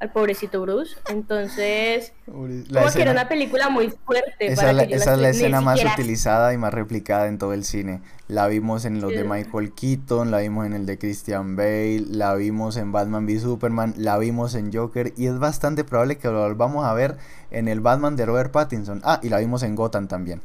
[0.00, 0.96] al pobrecito Bruce.
[1.08, 2.46] Entonces, como
[2.92, 4.46] que era una película muy fuerte.
[4.46, 8.00] Esa, para esa es la escena más utilizada y más replicada en todo el cine.
[8.26, 12.34] La vimos en los de Michael Keaton, la vimos en el de Christian Bale, la
[12.34, 16.40] vimos en Batman v Superman, la vimos en Joker y es bastante probable que lo
[16.40, 17.16] volvamos a ver
[17.50, 19.02] en el Batman de Robert Pattinson.
[19.04, 20.40] Ah, y la vimos en Gotham también.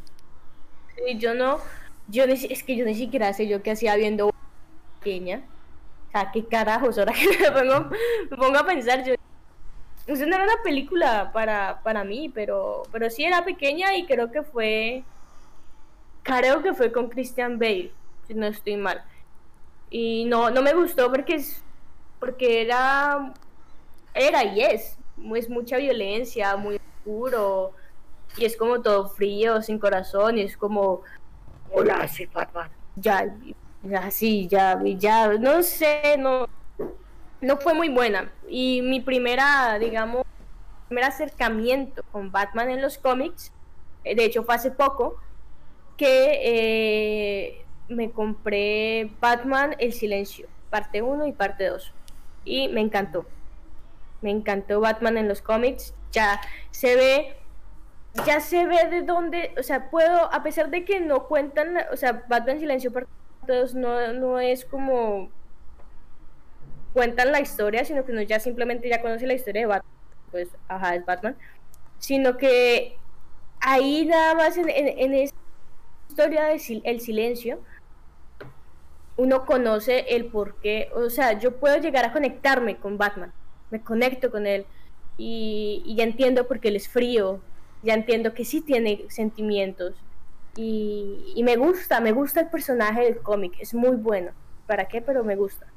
[1.07, 1.60] Y yo no,
[2.10, 4.32] yo es que yo ni siquiera sé yo qué hacía viendo
[4.99, 5.44] pequeña.
[6.10, 7.90] O sea, qué carajos, ahora que me pongo,
[8.32, 9.15] me pongo a pensar, yo
[10.07, 14.32] eso no era una película para, para mí, pero, pero sí era pequeña y creo
[14.32, 15.03] que fue.
[16.22, 17.91] Creo que fue con Christian Bale,
[18.27, 19.03] si no estoy mal.
[19.90, 21.64] Y no, no me gustó porque es.
[22.19, 23.34] Porque era.
[24.14, 24.98] Era y es.
[25.36, 27.72] Es mucha violencia, muy oscuro.
[28.38, 30.38] Y es como todo frío, sin corazón.
[30.38, 31.02] Y es como.
[31.72, 32.69] Hola, soy Batman.
[32.95, 33.36] Ya,
[33.84, 35.34] ya, sí, ya, ya.
[35.34, 36.48] No sé, no
[37.45, 38.31] no fue muy buena.
[38.49, 40.26] Y mi primera, digamos,
[40.88, 43.51] primer acercamiento con Batman en los cómics,
[44.03, 45.17] eh, de hecho fue hace poco,
[45.95, 51.93] que eh, me compré Batman El Silencio, parte 1 y parte 2.
[52.45, 53.26] Y me encantó.
[54.22, 55.93] Me encantó Batman en los cómics.
[56.11, 56.41] Ya
[56.72, 57.38] se ve,
[58.26, 61.97] ya se ve de dónde, o sea, puedo, a pesar de que no cuentan, o
[61.97, 63.09] sea, Batman Silencio parte
[63.45, 65.30] 2 no, no es como
[66.95, 69.93] cuentan la historia, sino que no ya simplemente ya conoce la historia de Batman,
[70.31, 71.35] pues, ajá, es Batman,
[71.99, 72.95] sino que
[73.59, 75.35] ahí nada más en, en, esa
[76.07, 77.59] historia del el silencio,
[79.17, 83.34] uno conoce el por qué, o sea, yo puedo llegar a conectarme con Batman,
[83.72, 84.65] me conecto con él
[85.17, 87.41] y, y ya entiendo por qué él es frío,
[87.84, 89.95] ya entiendo que sí tiene sentimientos
[90.55, 94.31] y, y me gusta, me gusta el personaje del cómic, es muy bueno.
[94.65, 95.01] ¿Para qué?
[95.01, 95.67] Pero me gusta.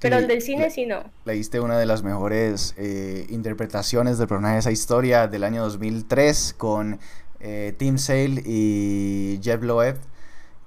[0.00, 1.04] Pero el del cine sí no.
[1.24, 6.54] Leíste una de las mejores eh, interpretaciones del personaje de esa historia del año 2003
[6.58, 6.98] con
[7.38, 9.98] eh, Tim Sale y Jeff Loeb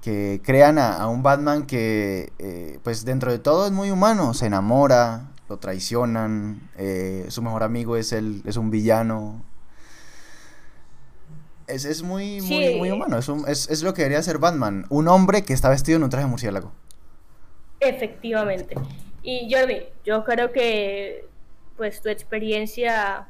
[0.01, 4.45] que crean a, un Batman que eh, pues dentro de todo es muy humano, se
[4.45, 6.69] enamora, lo traicionan,
[7.27, 9.43] su mejor amigo es, el, es un villano.
[11.67, 15.09] Es, es muy, muy, muy, humano, es, es, es lo que debería ser Batman, un
[15.09, 16.71] hombre que está vestido en un traje murciélago.
[17.81, 18.75] Efectivamente.
[19.21, 21.27] Y Jordi, yo creo que
[21.77, 23.27] pues tu experiencia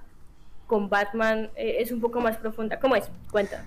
[0.68, 2.80] con Batman eh, es un poco más profunda.
[2.80, 3.10] ¿Cómo es?
[3.32, 3.66] Cuenta.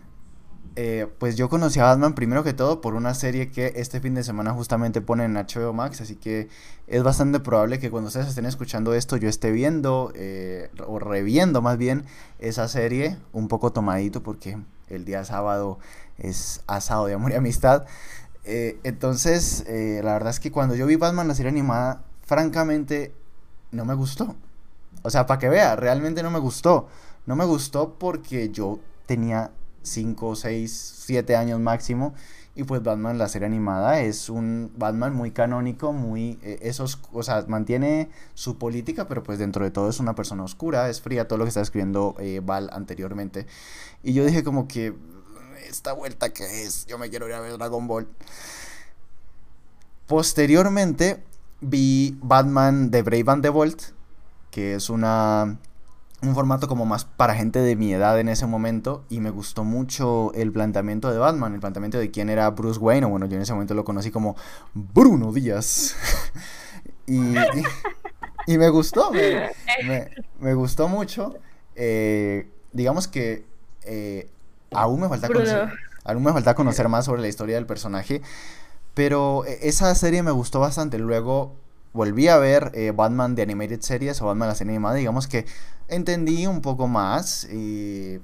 [0.77, 4.15] eh, pues yo conocí a Batman primero que todo por una serie que este fin
[4.15, 6.49] de semana justamente pone en HBO Max, así que
[6.86, 11.61] es bastante probable que cuando ustedes estén escuchando esto yo esté viendo eh, o reviendo
[11.61, 12.05] más bien
[12.39, 14.59] esa serie un poco tomadito porque
[14.89, 15.78] el día sábado
[16.19, 17.85] es asado de amor y amistad.
[18.44, 23.12] Eh, entonces, la verdad es que cuando yo vi Batman la serie animada, francamente
[23.70, 24.36] no me gustó.
[25.03, 26.89] O sea, para que vea, realmente no me gustó.
[27.27, 29.51] No me gustó porque yo tenía
[29.82, 32.15] 5, 6, 7 años máximo.
[32.55, 36.39] Y pues Batman, la serie animada, es un Batman muy canónico, muy...
[36.43, 40.44] Eh, esos, o sea, mantiene su política, pero pues dentro de todo es una persona
[40.44, 43.47] oscura, es fría, todo lo que está escribiendo eh, Val anteriormente.
[44.03, 44.94] Y yo dije como que,
[45.66, 46.85] ¿esta vuelta que es?
[46.85, 48.07] Yo me quiero ir a ver Dragon Ball.
[50.07, 51.24] Posteriormente
[51.62, 53.82] vi Batman de Brave and the Bolt,
[54.51, 55.59] que es una
[56.22, 59.64] un formato como más para gente de mi edad en ese momento y me gustó
[59.64, 63.36] mucho el planteamiento de Batman, el planteamiento de quién era Bruce Wayne, o bueno, yo
[63.36, 64.36] en ese momento lo conocí como
[64.72, 65.97] Bruno Díaz.
[67.06, 67.34] y,
[68.47, 71.34] y, me gustó, me, gustó mucho.
[71.74, 73.44] Eh, digamos que
[73.82, 74.30] eh,
[74.70, 75.70] aún, me falta conocer,
[76.05, 78.22] aún me falta conocer más sobre la historia del personaje,
[78.94, 80.98] pero e, esa serie me gustó bastante.
[80.98, 81.55] Luego
[81.93, 85.47] volví a ver eh, Batman de Animated Series o Batman la serie animada, digamos que
[85.89, 88.20] entendí un poco más y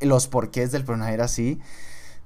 [0.00, 1.60] los porqués del personaje era así.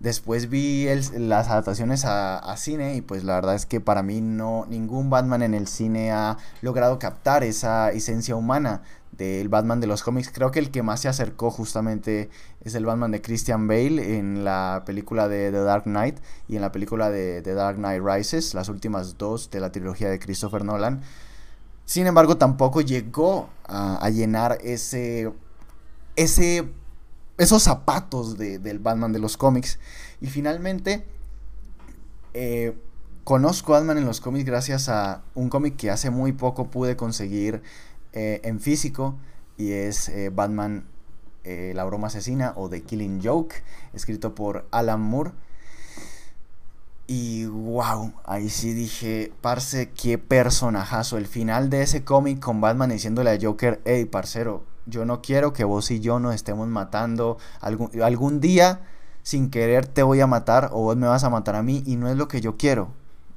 [0.00, 4.20] Después vi las adaptaciones a, a, cine y pues la verdad es que para mí
[4.20, 8.82] no ningún Batman en el cine ha logrado captar esa esencia humana
[9.18, 10.30] del Batman de los cómics.
[10.32, 12.30] Creo que el que más se acercó justamente
[12.62, 16.18] es el Batman de Christian Bale en la película de The Dark Knight
[16.48, 20.08] y en la película de The Dark Knight Rises, las últimas dos de la trilogía
[20.08, 21.02] de Christopher Nolan.
[21.84, 25.32] Sin embargo, tampoco llegó a, llenar ese,
[26.16, 26.68] ese,
[27.38, 29.78] esos zapatos del Batman de los cómics.
[30.20, 31.06] Y finalmente,
[32.34, 32.76] eh,
[33.24, 36.96] conozco a Batman en los cómics gracias a un cómic que hace muy poco pude
[36.96, 37.62] conseguir
[38.12, 39.16] eh, en físico
[39.56, 40.84] y es eh, Batman
[41.44, 43.62] eh, La broma asesina o The Killing Joke,
[43.92, 45.32] escrito por Alan Moore.
[47.06, 51.16] Y wow, ahí sí dije, parce, qué personajazo.
[51.16, 55.54] El final de ese cómic con Batman diciéndole a Joker, hey, parcero, yo no quiero
[55.54, 57.38] que vos y yo nos estemos matando.
[57.62, 58.82] Algún, algún día,
[59.22, 61.96] sin querer, te voy a matar o vos me vas a matar a mí y
[61.96, 62.90] no es lo que yo quiero.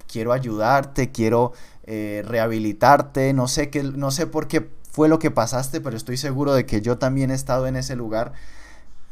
[0.05, 1.53] Quiero ayudarte, quiero
[1.85, 6.17] eh, rehabilitarte, no sé, qué, no sé por qué fue lo que pasaste, pero estoy
[6.17, 8.33] seguro de que yo también he estado en ese lugar.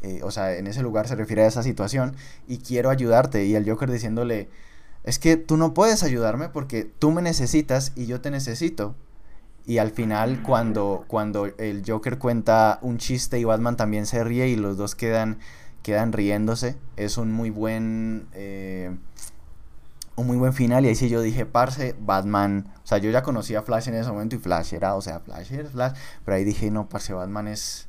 [0.02, 2.16] Eh, o sea, en ese lugar se refiere a esa situación
[2.46, 3.44] y quiero ayudarte.
[3.46, 4.48] Y el Joker diciéndole,
[5.04, 8.94] es que tú no puedes ayudarme porque tú me necesitas y yo te necesito.
[9.66, 14.48] Y al final, cuando, cuando el Joker cuenta un chiste y Batman también se ríe
[14.48, 15.38] y los dos quedan,
[15.82, 18.26] quedan riéndose, es un muy buen...
[18.32, 18.96] Eh,
[20.20, 23.22] un muy buen final y ahí sí yo dije, parce, Batman, o sea, yo ya
[23.22, 25.92] conocía a Flash en ese momento y Flash era, o sea, Flash era Flash,
[26.24, 27.88] pero ahí dije, no, parce, Batman es,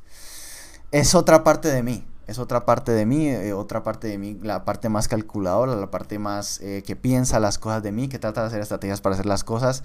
[0.91, 4.39] es otra parte de mí, es otra parte de mí, eh, otra parte de mí,
[4.41, 8.19] la parte más calculadora, la parte más eh, que piensa las cosas de mí, que
[8.19, 9.83] trata de hacer estrategias para hacer las cosas.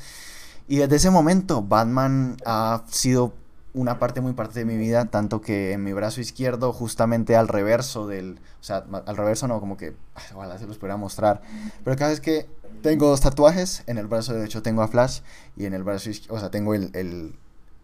[0.69, 3.35] Y desde ese momento, Batman ha sido
[3.77, 7.47] una parte muy parte de mi vida, tanto que en mi brazo izquierdo, justamente al
[7.47, 9.95] reverso del, o sea, al reverso no, como que,
[10.35, 11.43] ojalá se los pudiera mostrar,
[11.85, 12.47] pero el caso es que
[12.83, 15.21] tengo dos tatuajes, en el brazo derecho tengo a Flash
[15.59, 17.37] y en el brazo izquierdo, o sea, tengo el, el,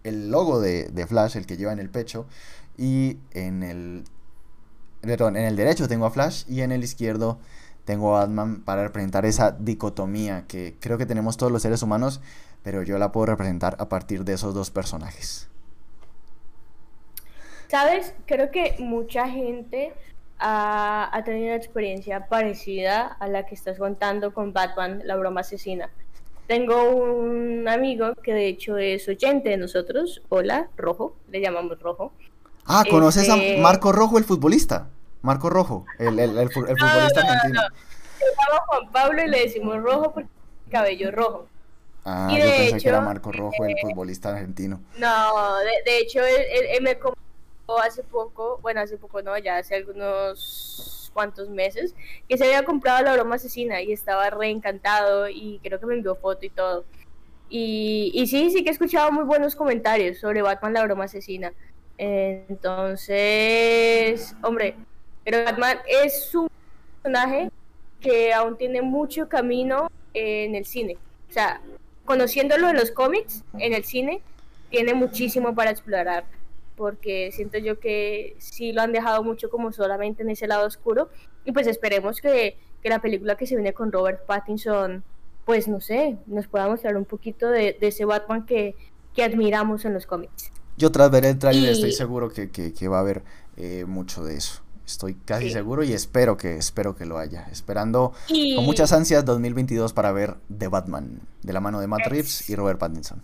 [0.02, 2.24] el logo de, de, Flash, el que lleva en el pecho,
[2.78, 4.04] y en el,
[5.02, 7.38] perdón, en el derecho tengo a Flash y en el izquierdo
[7.84, 12.22] tengo a Batman para representar esa dicotomía que creo que tenemos todos los seres humanos,
[12.62, 15.51] pero yo la puedo representar a partir de esos dos personajes.
[17.72, 19.94] Sabes, creo que mucha gente
[20.38, 25.88] ha, tenido una experiencia parecida a la que estás contando con Batman, la broma asesina.
[26.46, 30.20] Tengo un amigo que de hecho es oyente de nosotros.
[30.28, 32.12] Hola, Rojo, le llamamos Rojo.
[32.66, 34.90] Ah, ¿conoces a este Marco Rojo, el futbolista?
[35.22, 37.62] Marco Rojo, el, el, futbolista argentino.
[37.62, 40.28] No, Juan Pablo y le decimos Rojo porque
[40.70, 41.46] cabello rojo.
[42.04, 44.82] Ah, yo pensé que era Marco Rojo, el eh, futbolista argentino.
[44.98, 46.98] No, de, hecho, él, él, me
[47.82, 51.94] hace poco, bueno, hace poco no, ya hace algunos cuantos meses,
[52.28, 56.16] que se había comprado la broma asesina y estaba reencantado y creo que me envió
[56.16, 56.84] foto y todo.
[57.48, 61.52] Y, y sí, sí que he escuchado muy buenos comentarios sobre Batman la broma asesina.
[61.98, 63.14] Entonces,
[64.42, 64.74] hombre,
[65.24, 66.48] pero Batman es un
[67.02, 67.50] personaje
[68.00, 70.96] que aún tiene mucho camino en el cine.
[71.28, 71.60] O sea,
[72.04, 74.22] conociéndolo en los cómics, en el cine,
[74.70, 76.24] tiene muchísimo para explorar
[76.82, 81.10] porque siento yo que sí lo han dejado mucho como solamente en ese lado oscuro.
[81.44, 85.04] Y pues esperemos que, que la película que se viene con Robert Pattinson,
[85.44, 88.74] pues no sé, nos pueda mostrar un poquito de, de ese Batman que,
[89.14, 90.50] que admiramos en los cómics.
[90.76, 93.22] Yo tras ver el trailer estoy seguro que, que, va a haber
[93.56, 94.60] eh, mucho de eso.
[94.84, 97.46] Estoy casi seguro y espero que espero que lo haya.
[97.52, 98.12] Esperando
[98.56, 102.56] con muchas ansias 2022 para ver The Batman de la mano de Matt Reeves y
[102.56, 103.22] Robert Pattinson.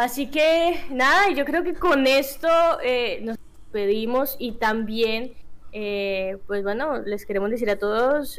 [0.00, 2.48] Así que nada, yo creo que con esto
[2.82, 3.36] eh, nos
[3.70, 5.34] pedimos y también,
[5.72, 8.38] eh, pues bueno, les queremos decir a todos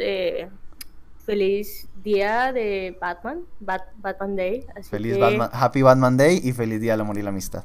[1.23, 4.65] feliz día de Batman, Batman Day.
[4.89, 7.63] feliz Batman, Happy Batman Day y feliz día del amor y la amistad.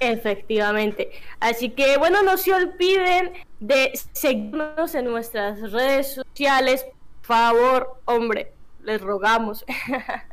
[0.00, 1.12] Efectivamente.
[1.38, 6.84] Así que bueno, no se olviden de seguirnos en nuestras redes sociales.
[7.20, 9.64] Por favor, hombre, les rogamos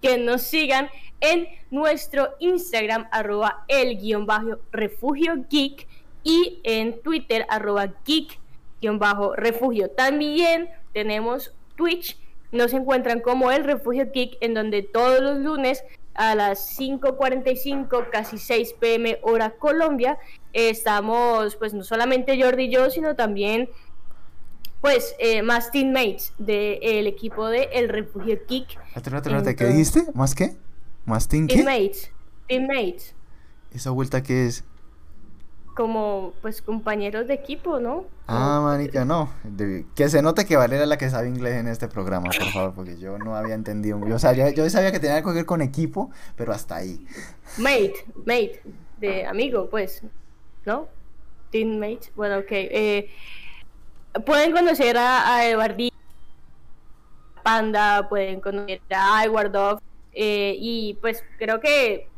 [0.00, 0.90] que nos sigan
[1.20, 5.86] en nuestro Instagram, arroba el guion bajo refugio geek
[6.22, 8.38] y en Twitter, arroba geek
[8.80, 9.90] guion bajo refugio.
[9.90, 12.18] También tenemos Twitch
[12.52, 18.38] nos encuentran como el Refugio Geek, en donde todos los lunes a las 5.45, casi
[18.38, 20.18] 6 pm hora Colombia,
[20.52, 23.70] estamos pues no solamente Jordi y yo, sino también
[24.80, 28.78] pues eh, más teammates del equipo de El Refugio Geek.
[29.56, 30.04] ¿qué dijiste?
[30.14, 30.56] ¿Más qué?
[31.04, 32.10] ¿Más team Teammates.
[32.48, 33.14] Teammates.
[33.72, 34.64] ¿Esa vuelta qué es?
[35.80, 38.04] como pues compañeros de equipo, ¿no?
[38.26, 39.30] Ah, marica, no.
[39.94, 42.74] que se note que Valera es la que sabe inglés en este programa, por favor,
[42.74, 43.98] porque yo no había entendido.
[44.06, 47.06] Yo sabía, yo sabía que tenía que ver con equipo, pero hasta ahí.
[47.56, 48.62] Mate, mate,
[48.98, 50.02] de amigo, pues,
[50.66, 50.86] ¿no?
[51.50, 52.50] Teammate, bueno, ok.
[52.50, 53.10] Eh,
[54.26, 55.76] pueden conocer a, a
[57.42, 59.80] Panda, pueden conocer a Iwardov,
[60.12, 62.08] eh, y pues creo que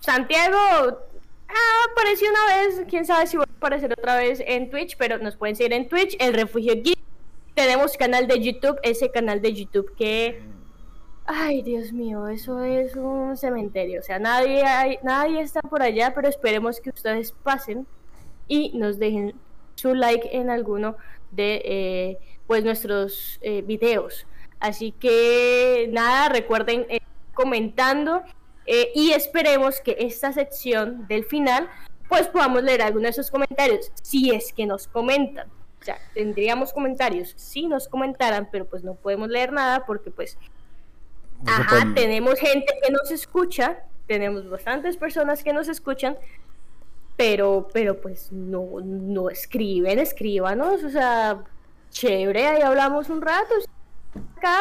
[0.00, 1.08] Santiago
[1.48, 5.18] Ah, apareció una vez, quién sabe si va a aparecer otra vez en Twitch, pero
[5.18, 6.98] nos pueden seguir en Twitch, el Refugio Geek.
[7.54, 10.42] Tenemos canal de YouTube, ese canal de YouTube que...
[11.26, 14.00] Ay, Dios mío, eso es un cementerio.
[14.00, 17.86] O sea, nadie, hay, nadie está por allá, pero esperemos que ustedes pasen
[18.46, 19.34] y nos dejen
[19.74, 20.96] su like en alguno
[21.30, 24.26] de eh, pues nuestros eh, videos.
[24.60, 27.00] Así que nada, recuerden eh,
[27.34, 28.22] comentando
[28.94, 31.70] y esperemos que esta sección del final,
[32.06, 35.48] pues podamos leer algunos de esos comentarios, si es que nos comentan.
[35.80, 40.36] O sea, tendríamos comentarios si nos comentaran, pero pues no podemos leer nada porque pues,
[41.46, 46.18] ajá, tenemos gente que nos escucha, tenemos bastantes personas que nos escuchan,
[47.18, 51.42] pero, pero pues no, no escriben, escríbanos, o sea,
[51.90, 53.54] chévere, ahí hablamos un rato.
[54.36, 54.60] Acá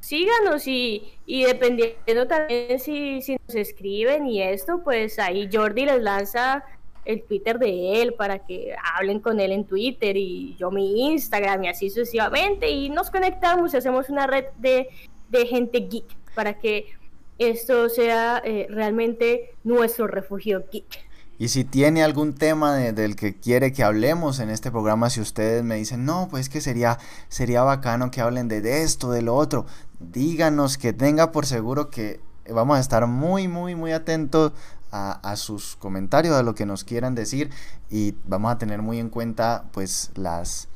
[0.00, 6.02] síganos y, y dependiendo también si, si, nos escriben y esto, pues ahí Jordi les
[6.02, 6.66] lanza
[7.06, 11.64] el Twitter de él para que hablen con él en Twitter y yo mi Instagram
[11.64, 14.88] y así sucesivamente y nos conectamos y hacemos una red de,
[15.30, 16.92] de gente geek para que
[17.38, 21.05] esto sea eh, realmente nuestro refugio geek.
[21.38, 25.62] Y si tiene algún tema del que quiere que hablemos en este programa, si ustedes
[25.62, 26.98] me dicen, no, pues que sería,
[27.28, 29.66] sería bacano que hablen de, esto, de lo otro,
[30.00, 34.52] díganos que tenga por seguro que vamos a estar muy, muy, muy atentos
[34.90, 37.50] a, a, sus comentarios, a lo que nos quieran decir
[37.90, 40.68] y vamos a tener muy en cuenta pues las,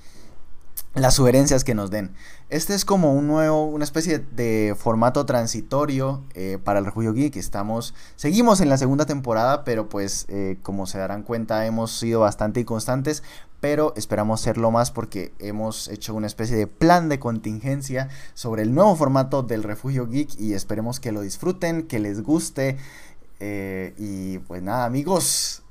[0.94, 2.12] las sugerencias que nos den.
[2.50, 7.36] Este es como un nuevo, una especie de formato transitorio eh, para el Refugio Geek.
[7.36, 12.22] Estamos, seguimos en la segunda temporada, pero pues eh, como se darán cuenta hemos sido
[12.22, 13.22] bastante inconstantes,
[13.60, 18.74] pero esperamos serlo más porque hemos hecho una especie de plan de contingencia sobre el
[18.74, 22.78] nuevo formato del Refugio Geek y esperemos que lo disfruten, que les guste.
[23.38, 25.62] Eh, y pues nada amigos,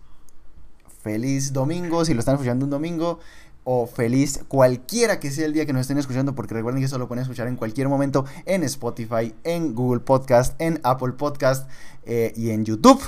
[1.03, 3.19] feliz domingo, si lo están escuchando un domingo
[3.71, 6.97] o feliz cualquiera que sea el día que nos estén escuchando, porque recuerden que eso
[6.97, 11.69] lo pueden escuchar en cualquier momento en Spotify, en Google Podcast, en Apple Podcast
[12.03, 12.99] eh, y en YouTube.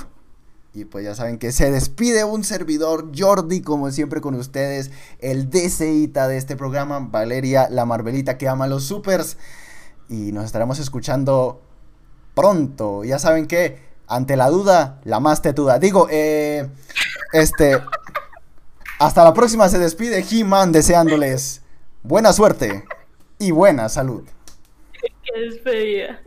[0.72, 5.50] Y pues ya saben que se despide un servidor Jordi, como siempre con ustedes, el
[5.50, 9.38] DCita de este programa, Valeria, la Marvelita que ama los supers.
[10.08, 11.60] Y nos estaremos escuchando
[12.36, 13.02] pronto.
[13.02, 15.80] Ya saben que, ante la duda, la más tetuda.
[15.80, 16.68] Digo, eh,
[17.32, 17.80] este...
[18.98, 21.62] Hasta la próxima se despide He-Man deseándoles
[22.02, 22.84] buena suerte
[23.38, 24.24] y buena salud.
[25.24, 26.20] Qué despedida.